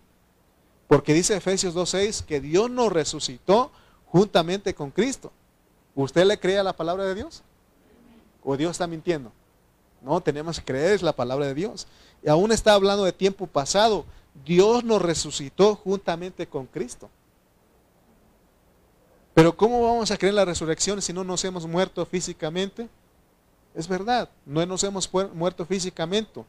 Porque 0.87 1.13
dice 1.13 1.35
Efesios 1.35 1.75
2.6 1.75 2.23
que 2.25 2.39
Dios 2.39 2.69
nos 2.69 2.91
resucitó 2.91 3.71
juntamente 4.07 4.73
con 4.73 4.91
Cristo. 4.91 5.31
¿Usted 5.95 6.25
le 6.25 6.39
cree 6.39 6.59
a 6.59 6.63
la 6.63 6.73
palabra 6.73 7.05
de 7.05 7.15
Dios? 7.15 7.41
¿O 8.43 8.55
Dios 8.55 8.71
está 8.71 8.85
mintiendo? 8.85 9.31
No, 10.01 10.21
tenemos 10.21 10.59
que 10.59 10.65
creer 10.65 11.01
la 11.01 11.13
palabra 11.13 11.47
de 11.47 11.55
Dios. 11.55 11.87
Y 12.23 12.29
aún 12.29 12.51
está 12.51 12.73
hablando 12.73 13.03
de 13.03 13.11
tiempo 13.11 13.47
pasado. 13.47 14.05
Dios 14.45 14.83
nos 14.83 15.01
resucitó 15.01 15.75
juntamente 15.75 16.47
con 16.47 16.67
Cristo. 16.67 17.09
Pero 19.36 19.55
¿cómo 19.55 19.83
vamos 19.83 20.09
a 20.11 20.17
creer 20.17 20.31
en 20.31 20.38
la 20.38 20.45
resurrección 20.45 21.01
si 21.01 21.11
no 21.11 21.25
nos 21.25 21.43
hemos 21.43 21.67
muerto 21.67 22.05
físicamente? 22.05 22.88
Es 23.75 23.86
verdad, 23.86 24.29
no 24.45 24.65
nos 24.65 24.81
hemos 24.86 25.11
muerto 25.33 25.65
físicamente, 25.65 26.41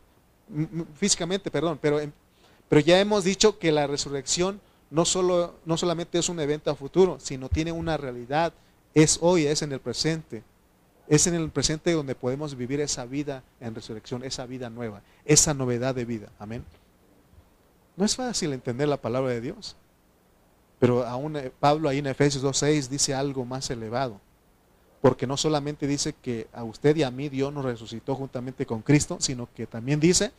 físicamente, 0.94 1.50
perdón, 1.50 1.80
pero, 1.82 2.00
ya 2.80 3.00
hemos 3.00 3.24
dicho 3.24 3.58
que 3.58 3.72
la 3.72 3.88
resurrección 3.88 4.60
no, 4.90 5.04
solo, 5.04 5.56
no 5.64 5.76
solamente 5.76 6.16
es 6.20 6.28
un 6.28 6.38
evento 6.38 6.70
a 6.70 6.76
futuro, 6.76 7.18
sino 7.18 7.48
tiene 7.48 7.72
una 7.72 7.96
realidad, 7.96 8.52
es 8.94 9.18
hoy, 9.20 9.46
es 9.46 9.62
en 9.62 9.72
el 9.72 9.80
presente. 9.80 10.44
Es 11.08 11.26
en 11.26 11.34
el 11.34 11.50
presente 11.50 11.92
donde 11.92 12.14
podemos 12.14 12.56
vivir 12.56 12.80
esa 12.80 13.04
vida 13.04 13.42
en 13.60 13.74
resurrección, 13.74 14.24
esa 14.24 14.46
vida 14.46 14.70
nueva, 14.70 15.02
esa 15.24 15.54
novedad 15.54 15.94
de 15.94 16.04
vida. 16.04 16.28
Amén. 16.38 16.64
No 17.96 18.04
es 18.04 18.14
fácil 18.14 18.52
entender 18.52 18.88
la 18.88 18.96
palabra 18.96 19.30
de 19.30 19.40
Dios. 19.40 19.76
Pero 20.78 21.06
aún 21.06 21.36
eh, 21.36 21.52
Pablo 21.58 21.88
ahí 21.88 21.98
en 21.98 22.06
Efesios 22.06 22.44
2.6 22.44 22.88
dice 22.88 23.14
algo 23.14 23.44
más 23.44 23.70
elevado. 23.70 24.20
Porque 25.00 25.26
no 25.26 25.36
solamente 25.36 25.86
dice 25.86 26.14
que 26.14 26.48
a 26.52 26.64
usted 26.64 26.96
y 26.96 27.02
a 27.02 27.10
mí 27.10 27.28
Dios 27.28 27.52
nos 27.52 27.64
resucitó 27.64 28.14
juntamente 28.14 28.66
con 28.66 28.82
Cristo, 28.82 29.18
sino 29.20 29.48
que 29.54 29.66
también 29.66 30.00
dice 30.00 30.32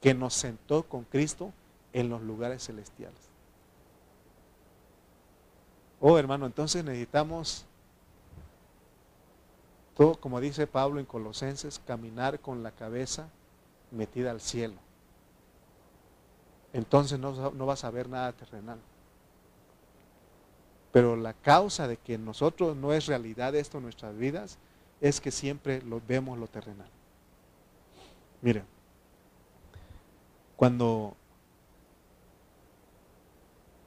que 0.00 0.14
nos 0.14 0.34
sentó 0.34 0.84
con 0.84 1.04
Cristo 1.04 1.52
en 1.92 2.08
los 2.08 2.22
lugares 2.22 2.64
celestiales. 2.64 3.18
Oh, 6.00 6.16
hermano, 6.16 6.46
entonces 6.46 6.84
necesitamos, 6.84 7.64
todo, 9.96 10.14
como 10.14 10.40
dice 10.40 10.66
Pablo 10.66 11.00
en 11.00 11.06
Colosenses, 11.06 11.80
caminar 11.84 12.38
con 12.38 12.62
la 12.62 12.70
cabeza 12.70 13.28
metida 13.90 14.30
al 14.30 14.40
cielo. 14.40 14.76
Entonces 16.72 17.18
no, 17.18 17.50
no 17.50 17.66
vas 17.66 17.82
a 17.82 17.90
ver 17.90 18.08
nada 18.08 18.32
terrenal. 18.32 18.78
Pero 20.92 21.16
la 21.16 21.34
causa 21.34 21.86
de 21.86 21.96
que 21.96 22.18
nosotros 22.18 22.76
no 22.76 22.92
es 22.92 23.06
realidad 23.06 23.54
esto 23.54 23.78
en 23.78 23.84
nuestras 23.84 24.16
vidas 24.16 24.58
es 25.00 25.20
que 25.20 25.30
siempre 25.30 25.82
lo 25.82 26.00
vemos 26.06 26.38
lo 26.38 26.46
terrenal. 26.46 26.88
Miren, 28.40 28.64
cuando, 30.56 31.14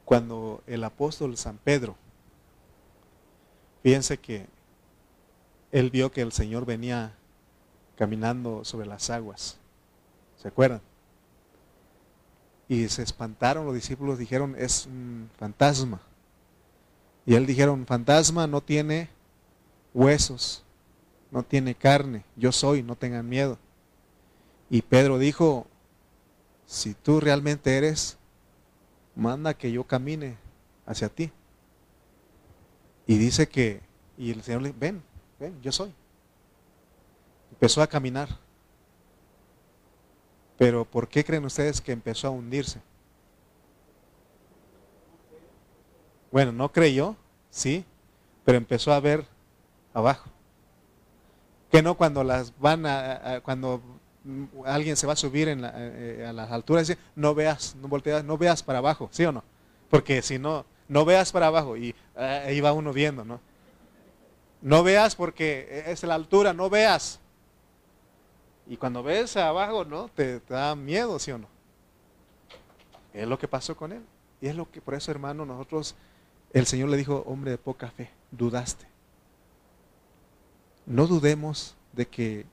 cuando 0.06 0.64
el 0.68 0.84
apóstol 0.84 1.36
San 1.38 1.58
Pedro, 1.58 1.95
fíjense 3.84 4.18
que 4.18 4.47
él 5.72 5.89
vio 5.89 6.12
que 6.12 6.22
el 6.22 6.32
Señor 6.32 6.66
venía 6.66 7.14
caminando 7.95 8.64
sobre 8.66 8.88
las 8.88 9.10
aguas. 9.10 9.58
¿Se 10.38 10.47
acuerdan? 10.47 10.82
Y 12.68 12.88
se 12.88 13.04
espantaron, 13.04 13.66
los 13.66 13.76
discípulos 13.76 14.18
dijeron, 14.18 14.56
es 14.58 14.86
un 14.86 15.30
fantasma. 15.38 16.02
Y 17.26 17.36
él 17.36 17.45
dijeron, 17.45 17.86
fantasma 17.86 18.47
no 18.47 18.61
tiene 18.61 19.09
huesos, 19.93 20.63
no 21.30 21.43
tiene 21.43 21.76
carne, 21.76 22.24
yo 22.36 22.51
soy, 22.51 22.84
no 22.84 22.95
tengan 22.95 23.28
miedo. 23.28 23.57
Y 24.69 24.82
Pedro 24.82 25.19
dijo, 25.19 25.67
si 26.65 26.93
tú 26.93 27.19
realmente 27.19 27.78
eres, 27.78 28.17
manda 29.15 29.53
que 29.53 29.72
yo 29.72 29.84
camine 29.84 30.38
hacia 30.86 31.09
ti. 31.09 31.32
Y 33.05 33.17
dice 33.17 33.47
que, 33.47 33.82
y 34.17 34.32
el 34.32 34.41
Señor 34.41 34.61
le 34.61 34.72
ven, 34.72 35.03
ven, 35.39 35.61
yo 35.61 35.72
soy. 35.72 35.93
Empezó 37.51 37.82
a 37.82 37.88
caminar. 37.88 38.30
Pero 40.57 40.86
¿por 40.86 41.07
qué 41.07 41.24
creen 41.24 41.43
ustedes 41.43 41.82
que 41.82 41.91
empezó 41.91 42.28
a 42.28 42.32
hundirse? 42.32 42.80
Bueno, 46.32 46.52
no 46.52 46.72
creyó, 46.72 47.16
sí, 47.50 47.84
pero 48.46 48.58
empezó 48.58 48.94
a 48.94 49.00
ver 49.00 49.26
abajo. 49.94 50.30
Que 51.70 51.82
no 51.82 51.96
cuando 51.96 52.24
las 52.24 52.58
van 52.60 52.86
a, 52.86 53.42
cuando 53.44 53.82
alguien 54.66 54.96
se 54.96 55.08
va 55.08 55.14
a 55.14 55.18
subir 55.18 55.48
en 55.48 55.62
eh, 55.64 56.26
a 56.28 56.34
las 56.34 56.52
alturas, 56.52 56.88
dice, 56.88 57.00
no 57.16 57.34
veas, 57.34 57.76
no 57.76 57.88
volteas, 57.88 58.24
no 58.24 58.38
veas 58.38 58.64
para 58.64 58.80
abajo, 58.80 59.10
¿sí 59.12 59.26
o 59.26 59.32
no? 59.32 59.44
Porque 59.90 60.22
si 60.22 60.40
no, 60.40 60.66
no 60.88 61.06
veas 61.06 61.32
para 61.32 61.48
abajo 61.48 61.76
y 61.76 61.96
eh, 62.16 62.44
ahí 62.48 62.62
va 62.62 62.74
uno 62.74 62.94
viendo, 62.94 63.26
¿no? 63.26 63.40
No 64.62 64.84
veas 64.84 65.16
porque 65.16 65.84
es 65.88 66.04
la 66.04 66.16
altura, 66.16 66.54
no 66.54 66.70
veas. 66.70 67.20
Y 68.68 68.78
cuando 68.78 69.04
ves 69.04 69.36
abajo, 69.36 69.84
¿no? 69.84 70.08
Te, 70.10 70.40
te 70.40 70.54
da 70.54 70.76
miedo, 70.76 71.18
¿sí 71.20 71.32
o 71.32 71.38
no? 71.38 71.48
Es 73.14 73.28
lo 73.28 73.38
que 73.40 73.48
pasó 73.48 73.76
con 73.76 73.92
él. 73.92 74.04
Y 74.40 74.48
es 74.48 74.56
lo 74.56 74.70
que, 74.70 74.82
por 74.82 74.94
eso, 74.94 75.12
hermano, 75.12 75.46
nosotros 75.46 75.96
el 76.54 76.66
Señor 76.66 76.89
le 76.89 76.97
dijo, 76.97 77.24
hombre 77.26 77.52
de 77.52 77.58
poca 77.58 77.89
fe, 77.91 78.10
dudaste. 78.32 78.86
No 80.86 81.08
dudemos 81.08 81.76
de 81.93 82.08
que 82.08 82.45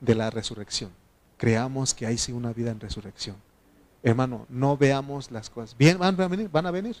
de 0.00 0.14
la 0.14 0.30
resurrección. 0.30 0.92
Creamos 1.36 1.94
que 1.94 2.06
hay 2.06 2.18
sí 2.18 2.32
una 2.32 2.52
vida 2.52 2.70
en 2.70 2.80
resurrección. 2.80 3.36
Hermano, 4.02 4.46
no 4.48 4.76
veamos 4.76 5.30
las 5.30 5.50
cosas. 5.50 5.76
Bien, 5.76 5.98
van 5.98 6.20
a 6.20 6.28
venir, 6.28 6.48
van 6.50 6.66
a 6.66 6.70
venir. 6.70 6.96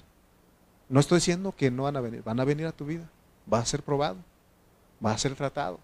No 0.88 1.00
estoy 1.00 1.18
diciendo 1.18 1.54
que 1.56 1.70
no 1.70 1.84
van 1.84 1.96
a 1.96 2.00
venir, 2.00 2.22
van 2.22 2.40
a 2.40 2.44
venir 2.44 2.66
a 2.66 2.72
tu 2.72 2.84
vida. 2.84 3.08
Va 3.52 3.60
a 3.60 3.66
ser 3.66 3.82
probado, 3.82 4.16
va 5.04 5.12
a 5.12 5.18
ser 5.18 5.34
tratado. 5.34 5.78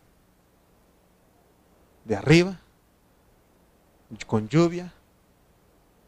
De 2.05 2.17
arriba, 2.17 2.59
con 4.27 4.49
lluvia, 4.49 4.93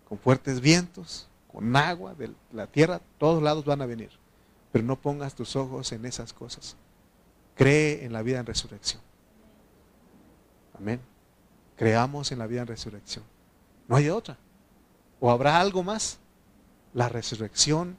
con 0.09 0.19
fuertes 0.19 0.61
vientos, 0.61 1.29
con 1.53 1.75
agua 1.77 2.15
de 2.15 2.33
la 2.53 2.67
tierra, 2.67 3.01
todos 3.19 3.43
lados 3.43 3.65
van 3.65 3.81
a 3.83 3.87
venir. 3.87 4.11
Pero 4.75 4.85
no 4.85 5.01
pongas 5.01 5.37
tus 5.37 5.55
ojos 5.55 5.93
en 5.93 6.05
esas 6.05 6.33
cosas. 6.33 6.75
Cree 7.55 8.05
en 8.05 8.13
la 8.13 8.23
vida 8.23 8.41
en 8.41 8.47
resurrección. 8.47 9.01
Amén. 10.77 11.01
Creamos 11.77 12.33
en 12.33 12.41
la 12.41 12.49
vida 12.49 12.63
en 12.63 12.67
resurrección. 12.67 13.23
No 13.87 13.95
hay 13.95 14.11
otra. 14.11 14.37
¿O 15.21 15.31
habrá 15.31 15.61
algo 15.61 15.85
más? 15.85 16.19
La 16.93 17.09
resurrección 17.09 17.97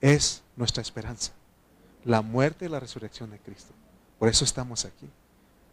es 0.00 0.42
nuestra 0.56 0.80
esperanza. 0.80 1.32
La 2.06 2.22
muerte 2.22 2.64
y 2.64 2.68
la 2.70 2.80
resurrección 2.80 3.30
de 3.30 3.38
Cristo. 3.38 3.74
Por 4.18 4.30
eso 4.30 4.46
estamos 4.46 4.86
aquí. 4.86 5.10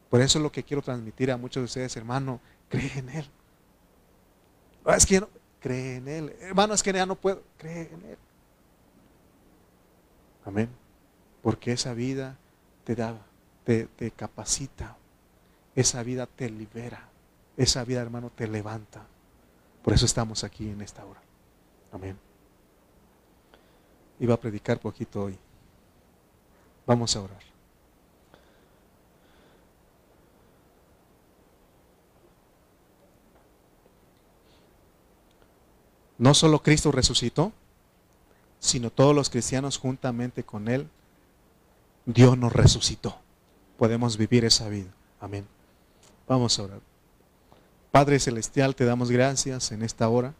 Por 0.09 0.19
eso 0.19 0.37
es 0.37 0.43
lo 0.43 0.51
que 0.51 0.63
quiero 0.63 0.81
transmitir 0.81 1.31
a 1.31 1.37
muchos 1.37 1.61
de 1.61 1.65
ustedes, 1.65 1.95
hermano. 1.95 2.41
Cree 2.67 2.91
en 2.97 3.07
Él. 3.07 3.29
Es 4.85 5.05
que 5.05 5.21
no, 5.21 5.29
cree 5.61 5.95
en 5.95 6.09
Él. 6.09 6.35
Hermano, 6.41 6.73
es 6.73 6.83
que 6.83 6.91
ya 6.91 7.05
no 7.05 7.15
puedo. 7.15 7.41
Cree 7.57 7.83
en 7.83 8.03
Él. 8.03 8.17
Amén. 10.45 10.69
Porque 11.41 11.71
esa 11.71 11.93
vida 11.93 12.37
te 12.83 12.95
da, 12.95 13.15
te, 13.63 13.85
te 13.85 14.11
capacita. 14.11 14.97
Esa 15.75 16.03
vida 16.03 16.27
te 16.27 16.49
libera. 16.49 17.09
Esa 17.57 17.83
vida, 17.83 18.01
hermano, 18.01 18.31
te 18.35 18.47
levanta. 18.47 19.05
Por 19.83 19.93
eso 19.93 20.05
estamos 20.05 20.43
aquí 20.43 20.69
en 20.69 20.81
esta 20.81 21.05
hora. 21.05 21.21
Amén. 21.91 22.17
Iba 24.19 24.35
a 24.35 24.39
predicar 24.39 24.79
poquito 24.79 25.23
hoy. 25.23 25.37
Vamos 26.85 27.15
a 27.15 27.21
orar. 27.21 27.51
No 36.17 36.35
solo 36.35 36.61
Cristo 36.61 36.91
resucitó, 36.91 37.51
sino 38.61 38.91
todos 38.91 39.15
los 39.15 39.31
cristianos 39.31 39.77
juntamente 39.77 40.43
con 40.43 40.67
Él, 40.67 40.87
Dios 42.05 42.37
nos 42.37 42.53
resucitó. 42.53 43.17
Podemos 43.77 44.17
vivir 44.17 44.45
esa 44.45 44.69
vida. 44.69 44.91
Amén. 45.19 45.47
Vamos 46.27 46.57
a 46.57 46.63
orar. 46.63 46.79
Padre 47.91 48.19
Celestial, 48.19 48.75
te 48.75 48.85
damos 48.85 49.09
gracias 49.09 49.71
en 49.71 49.81
esta 49.81 50.07
hora. 50.07 50.35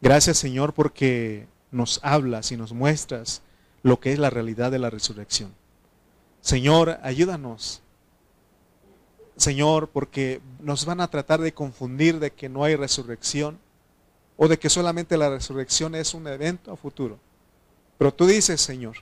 Gracias 0.00 0.38
Señor 0.38 0.72
porque 0.72 1.46
nos 1.70 2.00
hablas 2.02 2.52
y 2.52 2.56
nos 2.56 2.72
muestras 2.72 3.42
lo 3.82 4.00
que 4.00 4.14
es 4.14 4.18
la 4.18 4.30
realidad 4.30 4.70
de 4.70 4.78
la 4.78 4.90
resurrección. 4.90 5.54
Señor, 6.40 6.98
ayúdanos. 7.02 7.82
Señor, 9.36 9.90
porque 9.90 10.40
nos 10.60 10.86
van 10.86 11.02
a 11.02 11.10
tratar 11.10 11.42
de 11.42 11.52
confundir 11.52 12.18
de 12.18 12.32
que 12.32 12.48
no 12.48 12.64
hay 12.64 12.76
resurrección 12.76 13.58
o 14.38 14.48
de 14.48 14.58
que 14.58 14.70
solamente 14.70 15.18
la 15.18 15.28
resurrección 15.28 15.94
es 15.94 16.14
un 16.14 16.26
evento 16.26 16.72
a 16.72 16.76
futuro. 16.76 17.18
Pero 17.98 18.12
tú 18.12 18.26
dices, 18.26 18.60
Señor, 18.60 18.98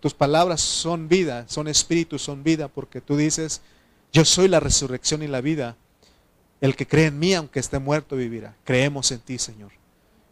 tus 0.00 0.14
palabras 0.14 0.60
son 0.60 1.08
vida, 1.08 1.44
son 1.48 1.68
espíritu, 1.68 2.18
son 2.18 2.42
vida, 2.42 2.68
porque 2.68 3.00
tú 3.00 3.16
dices, 3.16 3.60
yo 4.12 4.24
soy 4.24 4.48
la 4.48 4.60
resurrección 4.60 5.22
y 5.22 5.26
la 5.26 5.40
vida. 5.40 5.76
El 6.60 6.74
que 6.74 6.86
cree 6.86 7.06
en 7.06 7.18
mí, 7.18 7.34
aunque 7.34 7.60
esté 7.60 7.78
muerto, 7.78 8.16
vivirá. 8.16 8.56
Creemos 8.64 9.10
en 9.12 9.20
ti, 9.20 9.38
Señor. 9.38 9.70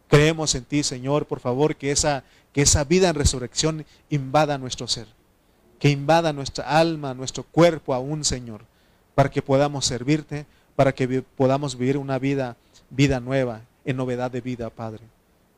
Creemos 0.09 0.55
en 0.55 0.65
ti, 0.65 0.83
Señor, 0.83 1.27
por 1.27 1.41
favor, 1.41 1.77
que 1.77 1.91
esa, 1.91 2.25
que 2.53 2.63
esa 2.63 2.85
vida 2.85 3.09
en 3.09 3.17
resurrección 3.17 3.85
invada 4.09 4.59
nuestro 4.59 4.87
ser, 4.87 5.09
que 5.79 5.91
invada 5.91 6.33
nuestra 6.33 6.79
alma, 6.79 7.15
nuestro 7.15 7.43
cuerpo 7.45 7.93
aún, 7.93 8.25
Señor, 8.25 8.65
para 9.15 9.31
que 9.31 9.43
podamos 9.43 9.87
servirte, 9.87 10.47
para 10.77 10.95
que 10.95 11.23
podamos 11.23 11.77
vivir 11.77 11.97
una 11.97 12.19
vida, 12.19 12.57
vida 12.91 13.19
nueva, 13.19 13.63
en 13.85 13.97
novedad 13.97 14.31
de 14.31 14.41
vida, 14.41 14.71
Padre. 14.71 15.03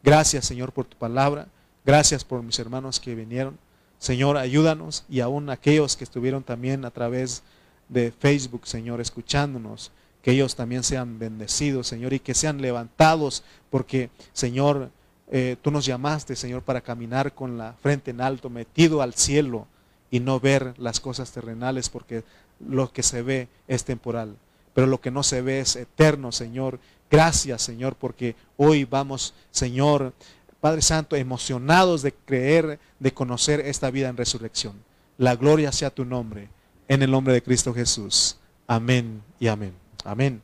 Gracias, 0.02 0.46
Señor, 0.46 0.72
por 0.72 0.86
tu 0.86 0.96
palabra. 0.96 1.48
Gracias 1.88 2.22
por 2.22 2.42
mis 2.42 2.58
hermanos 2.58 3.00
que 3.00 3.14
vinieron. 3.14 3.56
Señor, 3.98 4.36
ayúdanos 4.36 5.06
y 5.08 5.20
aún 5.20 5.48
aquellos 5.48 5.96
que 5.96 6.04
estuvieron 6.04 6.42
también 6.42 6.84
a 6.84 6.90
través 6.90 7.42
de 7.88 8.12
Facebook, 8.12 8.66
Señor, 8.66 9.00
escuchándonos, 9.00 9.90
que 10.20 10.32
ellos 10.32 10.54
también 10.54 10.82
sean 10.82 11.18
bendecidos, 11.18 11.86
Señor, 11.86 12.12
y 12.12 12.20
que 12.20 12.34
sean 12.34 12.60
levantados, 12.60 13.42
porque, 13.70 14.10
Señor, 14.34 14.90
eh, 15.30 15.56
tú 15.62 15.70
nos 15.70 15.86
llamaste, 15.86 16.36
Señor, 16.36 16.60
para 16.60 16.82
caminar 16.82 17.32
con 17.32 17.56
la 17.56 17.72
frente 17.80 18.10
en 18.10 18.20
alto, 18.20 18.50
metido 18.50 19.00
al 19.00 19.14
cielo 19.14 19.66
y 20.10 20.20
no 20.20 20.40
ver 20.40 20.74
las 20.76 21.00
cosas 21.00 21.32
terrenales, 21.32 21.88
porque 21.88 22.22
lo 22.60 22.92
que 22.92 23.02
se 23.02 23.22
ve 23.22 23.48
es 23.66 23.84
temporal, 23.84 24.36
pero 24.74 24.86
lo 24.86 25.00
que 25.00 25.10
no 25.10 25.22
se 25.22 25.40
ve 25.40 25.60
es 25.60 25.74
eterno, 25.74 26.32
Señor. 26.32 26.80
Gracias, 27.10 27.62
Señor, 27.62 27.96
porque 27.96 28.36
hoy 28.58 28.84
vamos, 28.84 29.32
Señor, 29.50 30.12
Padre 30.60 30.82
Santo, 30.82 31.16
emocionados 31.16 32.02
de 32.02 32.12
creer, 32.12 32.80
de 32.98 33.14
conocer 33.14 33.60
esta 33.60 33.90
vida 33.90 34.08
en 34.08 34.16
resurrección. 34.16 34.74
La 35.16 35.36
gloria 35.36 35.72
sea 35.72 35.90
tu 35.90 36.04
nombre, 36.04 36.48
en 36.88 37.02
el 37.02 37.10
nombre 37.10 37.32
de 37.32 37.42
Cristo 37.42 37.72
Jesús. 37.72 38.38
Amén 38.66 39.22
y 39.38 39.48
amén. 39.48 39.72
Amén. 40.04 40.42